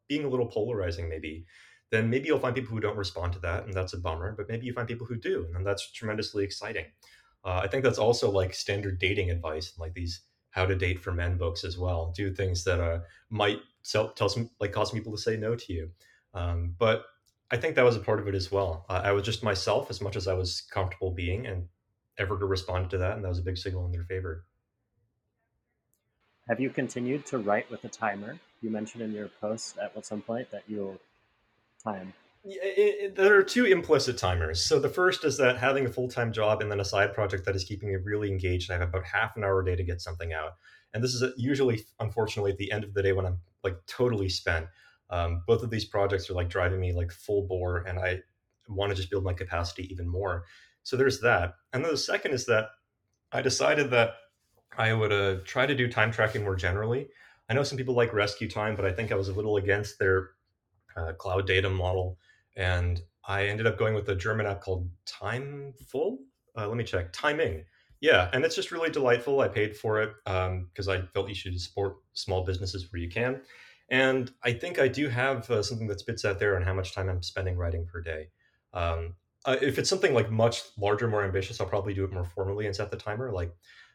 being 0.06 0.24
a 0.24 0.28
little 0.28 0.44
polarizing 0.44 1.08
maybe, 1.08 1.46
then 1.90 2.10
maybe 2.10 2.26
you'll 2.26 2.38
find 2.38 2.54
people 2.54 2.74
who 2.74 2.80
don't 2.80 2.98
respond 2.98 3.32
to 3.32 3.38
that, 3.38 3.64
and 3.64 3.72
that's 3.72 3.94
a 3.94 3.98
bummer. 3.98 4.34
But 4.36 4.50
maybe 4.50 4.66
you 4.66 4.74
find 4.74 4.86
people 4.86 5.06
who 5.06 5.16
do, 5.16 5.46
and 5.46 5.54
then 5.54 5.64
that's 5.64 5.90
tremendously 5.92 6.44
exciting. 6.44 6.84
Uh, 7.42 7.60
I 7.64 7.68
think 7.68 7.84
that's 7.84 7.96
also 7.96 8.30
like 8.30 8.52
standard 8.52 8.98
dating 8.98 9.30
advice, 9.30 9.72
like 9.78 9.94
these 9.94 10.20
how 10.50 10.66
to 10.66 10.76
date 10.76 11.00
for 11.00 11.10
men 11.10 11.38
books 11.38 11.64
as 11.64 11.78
well. 11.78 12.12
Do 12.14 12.34
things 12.34 12.64
that 12.64 12.80
uh, 12.80 12.98
might 13.30 13.60
tell, 13.90 14.10
tell 14.10 14.28
some 14.28 14.50
like 14.60 14.72
cause 14.72 14.90
people 14.90 15.12
to 15.12 15.18
say 15.18 15.38
no 15.38 15.56
to 15.56 15.72
you. 15.72 15.90
Um, 16.34 16.74
but 16.78 17.06
I 17.50 17.56
think 17.56 17.76
that 17.76 17.84
was 17.84 17.96
a 17.96 18.00
part 18.00 18.20
of 18.20 18.28
it 18.28 18.34
as 18.34 18.52
well. 18.52 18.84
Uh, 18.90 19.00
I 19.04 19.12
was 19.12 19.24
just 19.24 19.42
myself 19.42 19.88
as 19.88 20.02
much 20.02 20.16
as 20.16 20.28
I 20.28 20.34
was 20.34 20.60
comfortable 20.70 21.12
being, 21.12 21.46
and 21.46 21.68
Evergrow 22.18 22.48
responded 22.48 22.90
to 22.90 22.98
that, 22.98 23.16
and 23.16 23.24
that 23.24 23.28
was 23.28 23.38
a 23.38 23.42
big 23.42 23.58
signal 23.58 23.86
in 23.86 23.92
their 23.92 24.04
favor. 24.04 24.44
Have 26.48 26.60
you 26.60 26.70
continued 26.70 27.26
to 27.26 27.38
write 27.38 27.70
with 27.70 27.84
a 27.84 27.88
timer? 27.88 28.38
You 28.62 28.70
mentioned 28.70 29.02
in 29.02 29.12
your 29.12 29.28
post 29.40 29.76
at 29.78 30.06
some 30.06 30.22
point 30.22 30.50
that 30.52 30.62
you'll 30.68 30.98
time. 31.82 32.12
It, 32.44 33.00
it, 33.02 33.16
there 33.16 33.36
are 33.36 33.42
two 33.42 33.64
implicit 33.64 34.16
timers. 34.16 34.64
So 34.64 34.78
the 34.78 34.88
first 34.88 35.24
is 35.24 35.36
that 35.38 35.58
having 35.58 35.84
a 35.86 35.88
full 35.88 36.08
time 36.08 36.32
job 36.32 36.62
and 36.62 36.70
then 36.70 36.78
a 36.78 36.84
side 36.84 37.12
project 37.12 37.44
that 37.46 37.56
is 37.56 37.64
keeping 37.64 37.88
me 37.88 37.96
really 37.96 38.30
engaged. 38.30 38.70
I 38.70 38.74
have 38.74 38.88
about 38.90 39.04
half 39.04 39.36
an 39.36 39.42
hour 39.42 39.60
a 39.60 39.64
day 39.64 39.74
to 39.74 39.82
get 39.82 40.00
something 40.00 40.32
out, 40.32 40.52
and 40.94 41.02
this 41.02 41.14
is 41.14 41.32
usually, 41.36 41.84
unfortunately, 41.98 42.52
at 42.52 42.58
the 42.58 42.70
end 42.70 42.84
of 42.84 42.94
the 42.94 43.02
day 43.02 43.12
when 43.12 43.26
I'm 43.26 43.38
like 43.64 43.78
totally 43.86 44.28
spent. 44.28 44.66
Um, 45.10 45.42
both 45.46 45.62
of 45.62 45.70
these 45.70 45.84
projects 45.84 46.30
are 46.30 46.34
like 46.34 46.48
driving 46.48 46.80
me 46.80 46.92
like 46.92 47.12
full 47.12 47.42
bore, 47.42 47.78
and 47.78 47.98
I 47.98 48.20
want 48.68 48.90
to 48.90 48.96
just 48.96 49.10
build 49.10 49.24
my 49.24 49.32
capacity 49.32 49.88
even 49.92 50.08
more. 50.08 50.44
So 50.86 50.96
there's 50.96 51.20
that. 51.22 51.54
And 51.72 51.84
then 51.84 51.90
the 51.90 51.98
second 51.98 52.30
is 52.30 52.46
that 52.46 52.68
I 53.32 53.42
decided 53.42 53.90
that 53.90 54.14
I 54.78 54.92
would 54.92 55.10
uh, 55.10 55.38
try 55.44 55.66
to 55.66 55.74
do 55.74 55.88
time 55.88 56.12
tracking 56.12 56.44
more 56.44 56.54
generally. 56.54 57.08
I 57.50 57.54
know 57.54 57.64
some 57.64 57.76
people 57.76 57.96
like 57.96 58.12
RescueTime, 58.12 58.76
but 58.76 58.84
I 58.84 58.92
think 58.92 59.10
I 59.10 59.16
was 59.16 59.26
a 59.26 59.32
little 59.32 59.56
against 59.56 59.98
their 59.98 60.30
uh, 60.96 61.14
cloud 61.14 61.44
data 61.44 61.68
model. 61.68 62.18
And 62.54 63.00
I 63.26 63.46
ended 63.46 63.66
up 63.66 63.76
going 63.76 63.94
with 63.94 64.08
a 64.10 64.14
German 64.14 64.46
app 64.46 64.60
called 64.60 64.88
Timeful. 65.06 66.18
Uh, 66.56 66.68
let 66.68 66.76
me 66.76 66.84
check. 66.84 67.12
Timing. 67.12 67.64
Yeah, 67.98 68.30
and 68.32 68.44
it's 68.44 68.54
just 68.54 68.70
really 68.70 68.90
delightful. 68.90 69.40
I 69.40 69.48
paid 69.48 69.76
for 69.76 70.00
it 70.00 70.12
because 70.24 70.86
um, 70.86 70.94
I 70.94 71.02
felt 71.12 71.28
you 71.28 71.34
should 71.34 71.60
support 71.60 71.96
small 72.12 72.44
businesses 72.44 72.92
where 72.92 73.02
you 73.02 73.08
can. 73.08 73.40
And 73.90 74.30
I 74.44 74.52
think 74.52 74.78
I 74.78 74.86
do 74.86 75.08
have 75.08 75.50
uh, 75.50 75.64
something 75.64 75.88
that 75.88 75.98
spits 75.98 76.24
out 76.24 76.38
there 76.38 76.54
on 76.54 76.62
how 76.62 76.74
much 76.74 76.94
time 76.94 77.08
I'm 77.08 77.24
spending 77.24 77.56
writing 77.56 77.88
per 77.92 78.00
day. 78.00 78.28
Um, 78.72 79.14
uh, 79.46 79.56
if 79.62 79.78
it's 79.78 79.88
something 79.88 80.12
like 80.12 80.30
much 80.30 80.62
larger, 80.76 81.08
more 81.08 81.24
ambitious, 81.24 81.60
I'll 81.60 81.68
probably 81.68 81.94
do 81.94 82.04
it 82.04 82.12
more 82.12 82.24
formally 82.24 82.66
and 82.66 82.74
set 82.74 82.90
the 82.90 82.96
timer. 82.96 83.32
Like 83.32 83.54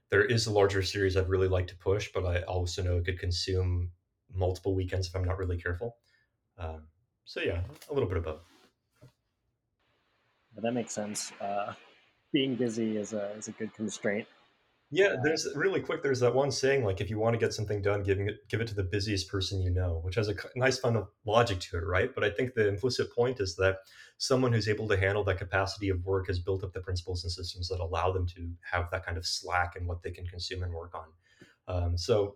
there 0.10 0.24
is 0.24 0.48
a 0.48 0.52
larger 0.52 0.82
series 0.82 1.18
I'd 1.18 1.30
really 1.30 1.50
like 1.50 1.68
to 1.68 1.76
push, 1.76 2.10
but 2.14 2.26
I 2.26 2.42
also 2.44 2.82
know 2.82 2.98
it 2.98 3.06
could 3.06 3.20
consume 3.20 3.92
multiple 4.34 4.74
weekends 4.74 5.08
if 5.08 5.16
I'm 5.16 5.26
not 5.26 5.38
really 5.38 5.58
careful. 5.58 5.98
Um, 6.58 6.88
so 7.26 7.42
yeah, 7.42 7.62
a 7.90 7.94
little 7.94 8.08
bit 8.08 8.18
of 8.18 8.24
both. 8.24 8.42
that 10.62 10.74
makes 10.74 10.94
sense. 10.94 11.32
Uh, 11.42 11.74
being 12.32 12.56
busy 12.56 12.98
is 12.98 13.14
a 13.14 13.32
is 13.32 13.50
a 13.50 13.52
good 13.52 13.74
constraint. 13.74 14.28
Yeah, 14.94 15.16
there's 15.24 15.48
really 15.56 15.80
quick. 15.80 16.04
There's 16.04 16.20
that 16.20 16.36
one 16.36 16.52
saying 16.52 16.84
like, 16.84 17.00
if 17.00 17.10
you 17.10 17.18
want 17.18 17.34
to 17.34 17.40
get 17.40 17.54
something 17.54 17.82
done, 17.82 18.04
giving 18.04 18.28
it 18.28 18.48
give 18.50 18.60
it 18.60 18.68
to 18.68 18.76
the 18.76 18.84
busiest 18.84 19.30
person 19.30 19.62
you 19.62 19.70
know, 19.70 20.02
which 20.04 20.16
has 20.16 20.28
a 20.28 20.36
nice 20.56 20.80
fun 20.80 21.02
logic 21.26 21.62
to 21.62 21.78
it, 21.78 21.86
right? 21.86 22.14
But 22.14 22.26
I 22.26 22.30
think 22.30 22.54
the 22.54 22.68
implicit 22.68 23.16
point 23.16 23.40
is 23.40 23.56
that 23.56 23.78
someone 24.18 24.52
who's 24.52 24.68
able 24.68 24.90
to 24.90 24.98
handle 24.98 25.24
that 25.24 25.38
capacity 25.38 25.88
of 25.88 26.04
work 26.04 26.28
has 26.28 26.40
built 26.40 26.66
up 26.66 26.74
the 26.74 26.82
principles 26.82 27.24
and 27.24 27.32
systems 27.32 27.70
that 27.70 27.80
allow 27.80 28.12
them 28.12 28.28
to 28.28 28.52
have 28.70 28.92
that 28.92 29.06
kind 29.06 29.18
of 29.18 29.26
slack 29.26 29.78
in 29.78 29.88
what 29.88 30.04
they 30.04 30.12
can 30.12 30.28
consume 30.28 30.62
and 30.62 30.74
work 30.74 30.94
on. 30.94 31.08
Um, 31.74 31.98
so 31.98 32.36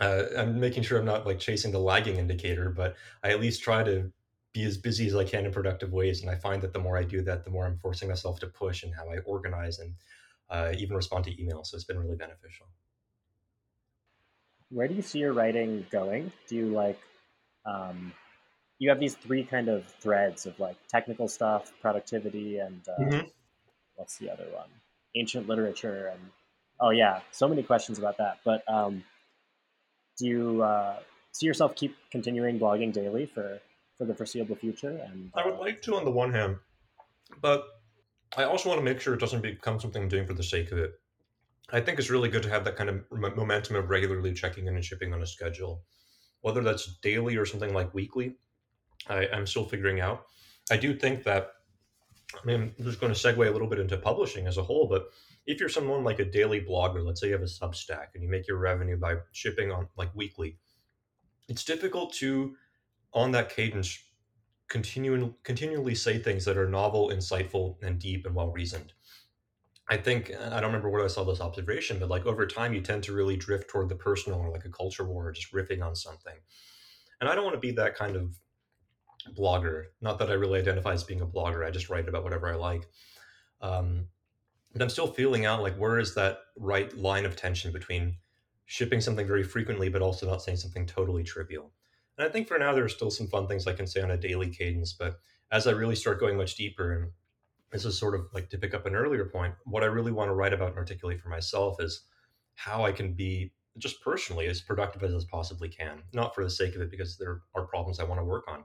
uh, 0.00 0.24
I'm 0.36 0.58
making 0.58 0.82
sure 0.82 0.98
I'm 0.98 1.04
not 1.04 1.24
like 1.24 1.38
chasing 1.38 1.70
the 1.70 1.78
lagging 1.78 2.16
indicator, 2.16 2.70
but 2.70 2.96
I 3.22 3.30
at 3.30 3.40
least 3.40 3.62
try 3.62 3.84
to 3.84 4.10
be 4.52 4.64
as 4.64 4.76
busy 4.76 5.06
as 5.06 5.14
I 5.14 5.24
can 5.24 5.46
in 5.46 5.52
productive 5.52 5.92
ways. 5.92 6.20
And 6.20 6.30
I 6.30 6.34
find 6.34 6.60
that 6.62 6.72
the 6.72 6.80
more 6.80 6.98
I 6.98 7.04
do 7.04 7.22
that, 7.22 7.44
the 7.44 7.50
more 7.50 7.64
I'm 7.64 7.78
forcing 7.78 8.08
myself 8.08 8.40
to 8.40 8.48
push 8.48 8.82
and 8.82 8.92
how 8.92 9.08
I 9.08 9.18
organize 9.18 9.78
and 9.78 9.94
uh, 10.52 10.72
even 10.78 10.94
respond 10.94 11.24
to 11.24 11.30
emails. 11.30 11.66
So 11.66 11.76
it's 11.76 11.84
been 11.84 11.98
really 11.98 12.16
beneficial. 12.16 12.66
Where 14.68 14.86
do 14.86 14.94
you 14.94 15.02
see 15.02 15.18
your 15.18 15.32
writing 15.32 15.86
going? 15.90 16.32
Do 16.48 16.56
you 16.56 16.66
like, 16.66 17.00
um, 17.66 18.12
you 18.78 18.90
have 18.90 19.00
these 19.00 19.14
three 19.14 19.44
kind 19.44 19.68
of 19.68 19.86
threads 20.00 20.46
of 20.46 20.58
like 20.60 20.76
technical 20.88 21.28
stuff, 21.28 21.72
productivity, 21.80 22.58
and 22.58 22.80
uh, 22.88 23.02
mm-hmm. 23.02 23.26
what's 23.96 24.18
the 24.18 24.30
other 24.30 24.46
one? 24.52 24.68
Ancient 25.14 25.48
literature 25.48 26.08
and 26.12 26.20
oh 26.80 26.90
yeah, 26.90 27.20
so 27.30 27.48
many 27.48 27.62
questions 27.62 27.98
about 27.98 28.18
that. 28.18 28.38
But 28.44 28.62
um, 28.68 29.04
do 30.18 30.26
you 30.26 30.62
uh, 30.62 30.96
see 31.32 31.46
yourself 31.46 31.74
keep 31.74 31.96
continuing 32.10 32.58
blogging 32.58 32.92
daily 32.92 33.26
for 33.26 33.60
for 33.96 34.04
the 34.04 34.14
foreseeable 34.14 34.56
future? 34.56 34.90
And 34.90 35.30
uh, 35.34 35.40
I 35.40 35.46
would 35.46 35.58
like 35.58 35.80
to, 35.82 35.96
on 35.96 36.04
the 36.04 36.10
one 36.10 36.32
hand, 36.32 36.56
but 37.40 37.64
I 38.36 38.44
also 38.44 38.68
want 38.68 38.80
to 38.80 38.84
make 38.84 39.00
sure 39.00 39.14
it 39.14 39.20
doesn't 39.20 39.42
become 39.42 39.78
something 39.78 40.02
I'm 40.02 40.08
doing 40.08 40.26
for 40.26 40.34
the 40.34 40.42
sake 40.42 40.72
of 40.72 40.78
it. 40.78 40.92
I 41.70 41.80
think 41.80 41.98
it's 41.98 42.10
really 42.10 42.28
good 42.28 42.42
to 42.44 42.50
have 42.50 42.64
that 42.64 42.76
kind 42.76 42.90
of 42.90 43.04
momentum 43.10 43.76
of 43.76 43.90
regularly 43.90 44.32
checking 44.32 44.66
in 44.66 44.74
and 44.74 44.84
shipping 44.84 45.12
on 45.12 45.22
a 45.22 45.26
schedule, 45.26 45.82
whether 46.40 46.62
that's 46.62 46.98
daily 47.02 47.36
or 47.36 47.46
something 47.46 47.72
like 47.72 47.94
weekly. 47.94 48.36
I, 49.08 49.28
I'm 49.32 49.46
still 49.46 49.64
figuring 49.64 50.00
out. 50.00 50.24
I 50.70 50.76
do 50.76 50.94
think 50.94 51.24
that. 51.24 51.52
I 52.34 52.46
mean, 52.46 52.74
I'm 52.78 52.84
just 52.84 53.00
going 53.00 53.12
to 53.12 53.18
segue 53.18 53.46
a 53.46 53.50
little 53.50 53.68
bit 53.68 53.78
into 53.78 53.98
publishing 53.98 54.46
as 54.46 54.56
a 54.56 54.62
whole, 54.62 54.86
but 54.86 55.10
if 55.44 55.60
you're 55.60 55.68
someone 55.68 56.02
like 56.02 56.18
a 56.18 56.24
daily 56.24 56.62
blogger, 56.62 57.04
let's 57.04 57.20
say 57.20 57.26
you 57.26 57.34
have 57.34 57.42
a 57.42 57.44
Substack 57.44 58.14
and 58.14 58.22
you 58.22 58.30
make 58.30 58.48
your 58.48 58.56
revenue 58.56 58.96
by 58.96 59.16
shipping 59.32 59.70
on 59.70 59.88
like 59.96 60.14
weekly, 60.14 60.56
it's 61.48 61.64
difficult 61.64 62.14
to 62.14 62.54
on 63.12 63.32
that 63.32 63.50
cadence 63.50 64.02
continuing 64.72 65.34
continually 65.42 65.94
say 65.94 66.18
things 66.18 66.46
that 66.46 66.56
are 66.56 66.66
novel, 66.66 67.10
insightful, 67.10 67.76
and 67.82 67.98
deep 67.98 68.24
and 68.24 68.34
well 68.34 68.50
reasoned. 68.50 68.94
I 69.90 69.98
think 69.98 70.32
I 70.34 70.60
don't 70.60 70.70
remember 70.70 70.88
where 70.88 71.04
I 71.04 71.08
saw 71.08 71.24
this 71.24 71.42
observation, 71.42 71.98
but 71.98 72.08
like 72.08 72.24
over 72.24 72.46
time, 72.46 72.72
you 72.72 72.80
tend 72.80 73.02
to 73.04 73.12
really 73.12 73.36
drift 73.36 73.68
toward 73.68 73.90
the 73.90 73.96
personal 73.96 74.40
or 74.40 74.50
like 74.50 74.64
a 74.64 74.70
culture 74.70 75.04
war, 75.04 75.28
or 75.28 75.32
just 75.32 75.52
riffing 75.52 75.84
on 75.84 75.94
something. 75.94 76.34
And 77.20 77.28
I 77.28 77.34
don't 77.34 77.44
want 77.44 77.54
to 77.54 77.60
be 77.60 77.72
that 77.72 77.94
kind 77.94 78.16
of 78.16 78.34
blogger. 79.36 79.84
Not 80.00 80.18
that 80.18 80.30
I 80.30 80.34
really 80.34 80.58
identify 80.58 80.94
as 80.94 81.04
being 81.04 81.20
a 81.20 81.26
blogger. 81.26 81.66
I 81.66 81.70
just 81.70 81.90
write 81.90 82.08
about 82.08 82.24
whatever 82.24 82.50
I 82.50 82.54
like. 82.54 82.88
Um, 83.60 84.06
but 84.72 84.80
I'm 84.80 84.88
still 84.88 85.06
feeling 85.06 85.44
out 85.44 85.60
like 85.60 85.76
where 85.76 85.98
is 85.98 86.14
that 86.14 86.38
right 86.56 86.96
line 86.96 87.26
of 87.26 87.36
tension 87.36 87.72
between 87.72 88.16
shipping 88.64 89.02
something 89.02 89.26
very 89.26 89.42
frequently, 89.42 89.90
but 89.90 90.00
also 90.00 90.26
not 90.26 90.42
saying 90.42 90.56
something 90.56 90.86
totally 90.86 91.24
trivial. 91.24 91.72
And 92.18 92.26
I 92.26 92.30
think 92.30 92.48
for 92.48 92.58
now, 92.58 92.74
there 92.74 92.84
are 92.84 92.90
still 92.90 93.10
some 93.10 93.26
fun 93.26 93.46
things 93.46 93.66
I 93.66 93.72
can 93.72 93.86
say 93.86 94.02
on 94.02 94.10
a 94.10 94.16
daily 94.16 94.50
cadence. 94.50 94.92
But 94.92 95.18
as 95.50 95.66
I 95.66 95.72
really 95.72 95.96
start 95.96 96.20
going 96.20 96.36
much 96.36 96.56
deeper, 96.56 96.92
and 96.92 97.10
this 97.70 97.84
is 97.84 97.98
sort 97.98 98.14
of 98.14 98.26
like 98.34 98.50
to 98.50 98.58
pick 98.58 98.74
up 98.74 98.86
an 98.86 98.94
earlier 98.94 99.24
point, 99.24 99.54
what 99.64 99.82
I 99.82 99.86
really 99.86 100.12
want 100.12 100.28
to 100.28 100.34
write 100.34 100.52
about 100.52 100.68
and 100.68 100.78
articulate 100.78 101.20
for 101.20 101.28
myself 101.28 101.80
is 101.80 102.02
how 102.54 102.84
I 102.84 102.92
can 102.92 103.14
be 103.14 103.52
just 103.78 104.02
personally 104.02 104.46
as 104.46 104.60
productive 104.60 105.02
as 105.02 105.14
I 105.14 105.26
possibly 105.30 105.68
can, 105.68 106.02
not 106.12 106.34
for 106.34 106.44
the 106.44 106.50
sake 106.50 106.74
of 106.74 106.82
it, 106.82 106.90
because 106.90 107.16
there 107.16 107.40
are 107.54 107.66
problems 107.66 107.98
I 107.98 108.04
want 108.04 108.20
to 108.20 108.24
work 108.24 108.44
on. 108.46 108.64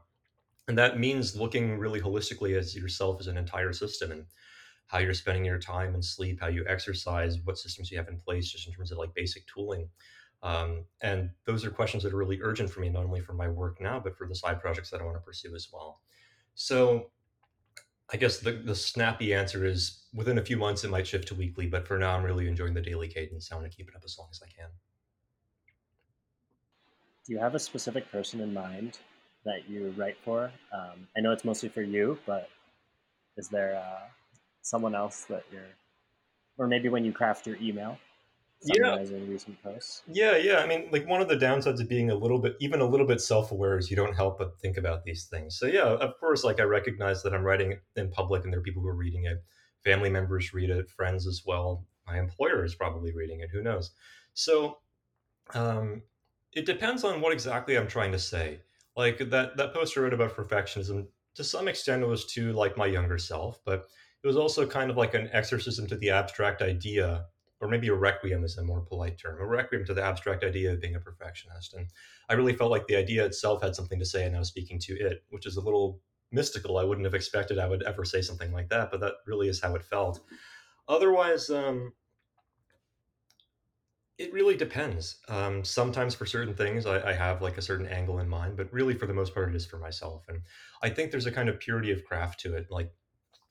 And 0.67 0.77
that 0.77 0.99
means 0.99 1.35
looking 1.35 1.77
really 1.77 2.01
holistically 2.01 2.57
as 2.57 2.75
yourself 2.75 3.21
as 3.21 3.27
an 3.27 3.37
entire 3.37 3.71
system 3.71 4.11
and 4.11 4.25
how 4.87 4.99
you're 4.99 5.13
spending 5.13 5.45
your 5.45 5.59
time 5.59 5.93
and 5.93 6.03
sleep, 6.03 6.39
how 6.41 6.47
you 6.47 6.65
exercise, 6.67 7.37
what 7.45 7.57
systems 7.57 7.89
you 7.89 7.97
have 7.97 8.09
in 8.09 8.19
place, 8.19 8.51
just 8.51 8.67
in 8.67 8.73
terms 8.73 8.91
of 8.91 8.97
like 8.97 9.13
basic 9.13 9.47
tooling. 9.47 9.89
Um, 10.43 10.85
and 11.01 11.31
those 11.45 11.65
are 11.65 11.71
questions 11.71 12.03
that 12.03 12.13
are 12.13 12.17
really 12.17 12.39
urgent 12.41 12.69
for 12.69 12.79
me, 12.79 12.89
not 12.89 13.05
only 13.05 13.21
for 13.21 13.33
my 13.33 13.47
work 13.47 13.81
now, 13.81 13.99
but 13.99 14.15
for 14.15 14.27
the 14.27 14.35
side 14.35 14.61
projects 14.61 14.89
that 14.91 15.01
I 15.01 15.03
want 15.03 15.17
to 15.17 15.21
pursue 15.21 15.55
as 15.55 15.67
well. 15.71 16.01
So 16.53 17.11
I 18.13 18.17
guess 18.17 18.39
the, 18.39 18.53
the 18.53 18.75
snappy 18.75 19.33
answer 19.33 19.65
is 19.65 20.05
within 20.13 20.37
a 20.37 20.41
few 20.43 20.57
months, 20.57 20.83
it 20.83 20.89
might 20.89 21.07
shift 21.07 21.27
to 21.29 21.35
weekly, 21.35 21.67
but 21.67 21.87
for 21.87 21.97
now, 21.97 22.15
I'm 22.15 22.23
really 22.23 22.47
enjoying 22.47 22.73
the 22.73 22.81
daily 22.81 23.07
cadence. 23.07 23.51
I 23.51 23.55
want 23.55 23.69
to 23.69 23.75
keep 23.75 23.89
it 23.89 23.95
up 23.95 24.03
as 24.05 24.17
long 24.17 24.29
as 24.31 24.41
I 24.41 24.47
can. 24.47 24.69
Do 27.25 27.33
you 27.33 27.39
have 27.39 27.55
a 27.55 27.59
specific 27.59 28.09
person 28.09 28.39
in 28.39 28.53
mind 28.53 28.99
that 29.43 29.67
you 29.67 29.93
write 29.97 30.15
for? 30.23 30.45
Um, 30.73 31.07
I 31.17 31.19
know 31.19 31.31
it's 31.31 31.43
mostly 31.43 31.67
for 31.67 31.81
you, 31.81 32.17
but 32.25 32.47
is 33.35 33.49
there 33.49 33.75
uh, 33.75 34.07
someone 34.61 34.95
else 34.95 35.25
that 35.25 35.43
you're, 35.51 35.75
or 36.57 36.67
maybe 36.67 36.87
when 36.87 37.03
you 37.03 37.11
craft 37.11 37.45
your 37.45 37.57
email, 37.57 37.97
summarizing 38.61 39.23
yeah. 39.23 39.31
recent 39.31 39.63
posts. 39.63 40.03
Yeah, 40.07 40.37
yeah. 40.37 40.57
I 40.59 40.67
mean, 40.67 40.89
like 40.91 41.07
one 41.07 41.21
of 41.21 41.27
the 41.27 41.35
downsides 41.35 41.79
of 41.79 41.89
being 41.89 42.09
a 42.09 42.15
little 42.15 42.39
bit, 42.39 42.55
even 42.59 42.81
a 42.81 42.85
little 42.85 43.07
bit 43.07 43.21
self-aware, 43.21 43.77
is 43.77 43.89
you 43.89 43.95
don't 43.95 44.15
help 44.15 44.39
but 44.39 44.59
think 44.59 44.77
about 44.77 45.03
these 45.03 45.25
things. 45.25 45.57
So 45.57 45.65
yeah, 45.65 45.85
of 45.85 46.19
course, 46.19 46.43
like 46.43 46.59
I 46.59 46.63
recognize 46.63 47.23
that 47.23 47.33
I'm 47.33 47.43
writing 47.43 47.79
in 47.95 48.09
public, 48.09 48.43
and 48.43 48.53
there 48.53 48.59
are 48.59 48.63
people 48.63 48.81
who 48.81 48.87
are 48.87 48.95
reading 48.95 49.25
it. 49.25 49.43
Family 49.83 50.09
members 50.09 50.53
read 50.53 50.69
it, 50.69 50.89
friends 50.89 51.27
as 51.27 51.43
well. 51.45 51.85
My 52.05 52.19
employer 52.19 52.63
is 52.63 52.75
probably 52.75 53.13
reading 53.13 53.41
it. 53.41 53.49
Who 53.51 53.61
knows? 53.61 53.91
So, 54.33 54.79
um, 55.53 56.01
it 56.53 56.65
depends 56.65 57.03
on 57.03 57.21
what 57.21 57.33
exactly 57.33 57.77
I'm 57.77 57.87
trying 57.87 58.11
to 58.13 58.19
say. 58.19 58.61
Like 58.95 59.29
that 59.29 59.57
that 59.57 59.73
post 59.73 59.97
I 59.97 60.01
wrote 60.01 60.13
about 60.13 60.35
perfectionism, 60.35 61.07
to 61.35 61.43
some 61.43 61.67
extent, 61.67 62.01
it 62.01 62.07
was 62.07 62.25
to 62.33 62.51
like 62.53 62.77
my 62.77 62.87
younger 62.87 63.19
self, 63.19 63.59
but 63.63 63.87
it 64.23 64.27
was 64.27 64.37
also 64.37 64.65
kind 64.65 64.89
of 64.89 64.97
like 64.97 65.13
an 65.13 65.29
exorcism 65.31 65.85
to 65.87 65.95
the 65.95 66.09
abstract 66.09 66.63
idea, 66.63 67.25
or 67.59 67.67
maybe 67.67 67.87
a 67.87 67.93
requiem 67.93 68.43
is 68.43 68.57
a 68.57 68.63
more 68.63 68.81
polite 68.81 69.17
term, 69.17 69.41
a 69.41 69.45
requiem 69.45 69.83
to 69.85 69.93
the 69.93 70.03
abstract 70.03 70.43
idea 70.43 70.71
of 70.71 70.81
being 70.81 70.95
a 70.95 70.99
perfectionist. 70.99 71.73
And 71.73 71.87
I 72.29 72.33
really 72.33 72.53
felt 72.53 72.71
like 72.71 72.87
the 72.87 72.95
idea 72.95 73.25
itself 73.25 73.63
had 73.63 73.75
something 73.75 73.99
to 73.99 74.05
say, 74.05 74.25
and 74.25 74.35
I 74.35 74.39
was 74.39 74.47
speaking 74.49 74.79
to 74.81 74.93
it, 74.93 75.23
which 75.29 75.45
is 75.45 75.57
a 75.57 75.61
little 75.61 75.99
mystical. 76.31 76.77
I 76.77 76.83
wouldn't 76.83 77.05
have 77.05 77.15
expected 77.15 77.57
I 77.57 77.67
would 77.67 77.83
ever 77.83 78.05
say 78.05 78.21
something 78.21 78.51
like 78.51 78.69
that, 78.69 78.91
but 78.91 78.99
that 78.99 79.13
really 79.25 79.47
is 79.47 79.61
how 79.61 79.75
it 79.75 79.83
felt. 79.83 80.21
Otherwise, 80.87 81.49
um, 81.49 81.93
it 84.17 84.33
really 84.33 84.55
depends. 84.55 85.17
Um, 85.29 85.63
sometimes 85.63 86.15
for 86.15 86.25
certain 86.25 86.53
things, 86.53 86.85
I, 86.85 87.09
I, 87.09 87.13
have 87.13 87.41
like 87.41 87.57
a 87.57 87.61
certain 87.61 87.85
angle 87.85 88.19
in 88.19 88.27
mind, 88.27 88.57
but 88.57 88.71
really 88.73 88.95
for 88.95 89.05
the 89.05 89.13
most 89.13 89.33
part, 89.33 89.49
it 89.49 89.55
is 89.55 89.65
for 89.65 89.77
myself. 89.77 90.25
And 90.27 90.41
I 90.81 90.89
think 90.89 91.11
there's 91.11 91.27
a 91.27 91.31
kind 91.31 91.49
of 91.49 91.59
purity 91.59 91.91
of 91.91 92.03
craft 92.03 92.39
to 92.41 92.55
it. 92.55 92.67
Like 92.71 92.91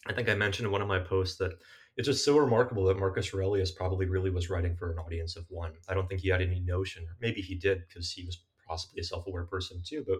I 0.06 0.12
think 0.12 0.28
I 0.28 0.34
mentioned 0.34 0.66
in 0.66 0.72
one 0.72 0.82
of 0.82 0.88
my 0.88 0.98
posts 0.98 1.36
that 1.38 1.52
it's 1.96 2.06
just 2.06 2.24
so 2.24 2.36
remarkable 2.38 2.84
that 2.84 2.98
Marcus 2.98 3.32
Aurelius 3.32 3.70
probably 3.70 4.06
really 4.06 4.30
was 4.30 4.50
writing 4.50 4.76
for 4.76 4.92
an 4.92 4.98
audience 4.98 5.36
of 5.36 5.46
one. 5.48 5.72
I 5.88 5.94
don't 5.94 6.08
think 6.08 6.20
he 6.20 6.28
had 6.28 6.42
any 6.42 6.60
notion, 6.60 7.06
maybe 7.20 7.40
he 7.40 7.54
did 7.54 7.82
because 7.88 8.10
he 8.10 8.24
was 8.24 8.42
possibly 8.66 9.00
a 9.00 9.04
self-aware 9.04 9.44
person 9.44 9.82
too, 9.84 10.04
but 10.06 10.18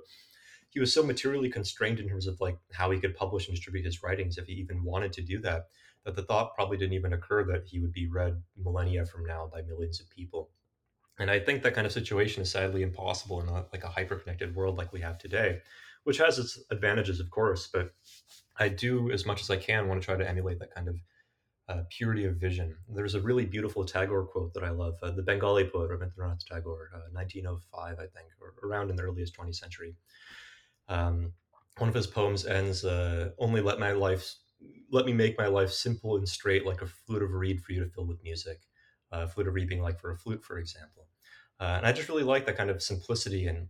he 0.71 0.81
was 0.81 0.93
so 0.93 1.03
materially 1.03 1.49
constrained 1.49 2.01
in 2.01 2.09
terms 2.09 2.27
of 2.27 2.41
like 2.41 2.59
how 2.73 2.91
he 2.91 3.01
could 3.01 3.17
publish 3.17 3.47
and 3.47 3.55
distribute 3.55 3.85
his 3.85 4.03
writings 4.03 4.39
if 4.39 4.47
he 4.47 4.55
even 4.55 4.85
wanted 4.85 5.13
to 5.13 5.23
do 5.23 5.41
that 5.41 5.69
that 6.05 6.15
the 6.15 6.23
thought 6.23 6.55
probably 6.55 6.77
didn't 6.77 6.93
even 6.95 7.13
occur 7.13 7.45
that 7.45 7.65
he 7.67 7.81
would 7.81 7.93
be 7.93 8.07
read 8.07 8.43
millennia 8.63 9.05
from 9.05 9.25
now 9.25 9.49
by 9.53 9.63
millions 9.63 10.01
of 10.01 10.11
people 10.11 10.51
and 11.19 11.31
i 11.31 11.39
think 11.41 11.63
that 11.63 11.75
kind 11.75 11.87
of 11.87 11.93
situation 11.93 12.43
is 12.43 12.51
sadly 12.51 12.83
impossible 12.83 13.41
in 13.41 13.49
a, 13.49 13.65
like 13.73 13.85
a 13.85 13.89
hyper-connected 13.89 14.55
world 14.55 14.77
like 14.77 14.93
we 14.93 15.01
have 15.01 15.19
today 15.19 15.61
which 16.05 16.19
has 16.19 16.39
its 16.39 16.61
advantages 16.71 17.21
of 17.21 17.31
course 17.31 17.69
but 17.73 17.93
I 18.59 18.69
do 18.69 19.11
as 19.11 19.27
much 19.27 19.43
as 19.43 19.51
I 19.51 19.57
can 19.57 19.89
want 19.89 20.01
to 20.01 20.05
try 20.05 20.17
to 20.17 20.29
emulate 20.29 20.59
that 20.61 20.75
kind 20.75 20.89
of 20.89 20.97
uh, 21.69 21.83
purity 21.91 22.25
of 22.25 22.37
vision. 22.37 22.77
There's 22.89 23.15
a 23.15 23.21
really 23.21 23.45
beautiful 23.45 23.85
Tagore 23.85 24.27
quote 24.27 24.55
that 24.55 24.63
I 24.63 24.71
love. 24.71 24.97
Uh, 25.03 25.11
the 25.11 25.23
Bengali 25.23 25.69
poet 25.69 25.91
Rabindranath 25.91 26.47
Tagore, 26.47 26.91
uh, 26.95 27.09
1905, 27.13 27.99
I 27.99 28.07
think, 28.07 28.29
or 28.41 28.55
around 28.63 28.91
in 28.91 28.97
the 28.97 29.03
earliest 29.03 29.35
20th 29.35 29.57
century. 29.57 29.97
Um, 30.89 31.33
one 31.79 31.89
of 31.89 31.95
his 31.95 32.07
poems 32.07 32.47
ends, 32.47 32.85
uh, 32.85 33.33
"Only 33.39 33.61
let 33.61 33.79
my 33.79 33.93
life, 33.93 34.37
let 34.91 35.07
me 35.07 35.13
make 35.13 35.37
my 35.37 35.49
life 35.49 35.71
simple 35.71 36.17
and 36.17 36.29
straight, 36.29 36.65
like 36.65 36.83
a 36.83 36.87
flute 36.87 37.23
of 37.23 37.33
reed 37.33 37.61
for 37.63 37.73
you 37.73 37.85
to 37.85 37.91
fill 37.91 38.07
with 38.07 38.23
music." 38.23 38.61
Uh, 39.13 39.27
flute 39.27 39.47
of 39.47 39.55
reed 39.55 39.69
being 39.69 39.83
like 39.83 40.01
for 40.01 40.11
a 40.11 40.17
flute, 40.17 40.43
for 40.43 40.59
example. 40.59 41.09
Uh, 41.61 41.75
and 41.79 41.87
I 41.87 41.93
just 41.93 42.09
really 42.09 42.25
like 42.25 42.45
that 42.47 42.57
kind 42.57 42.71
of 42.71 42.83
simplicity 42.83 43.47
and 43.47 43.69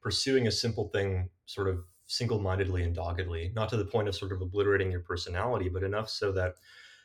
pursuing 0.00 0.46
a 0.46 0.52
simple 0.52 0.88
thing, 0.88 1.30
sort 1.46 1.68
of 1.68 1.84
single-mindedly 2.06 2.82
and 2.82 2.94
doggedly, 2.94 3.52
not 3.54 3.68
to 3.68 3.76
the 3.76 3.84
point 3.84 4.08
of 4.08 4.14
sort 4.14 4.32
of 4.32 4.40
obliterating 4.40 4.90
your 4.90 5.00
personality, 5.02 5.68
but 5.68 5.82
enough 5.82 6.08
so 6.08 6.32
that 6.32 6.54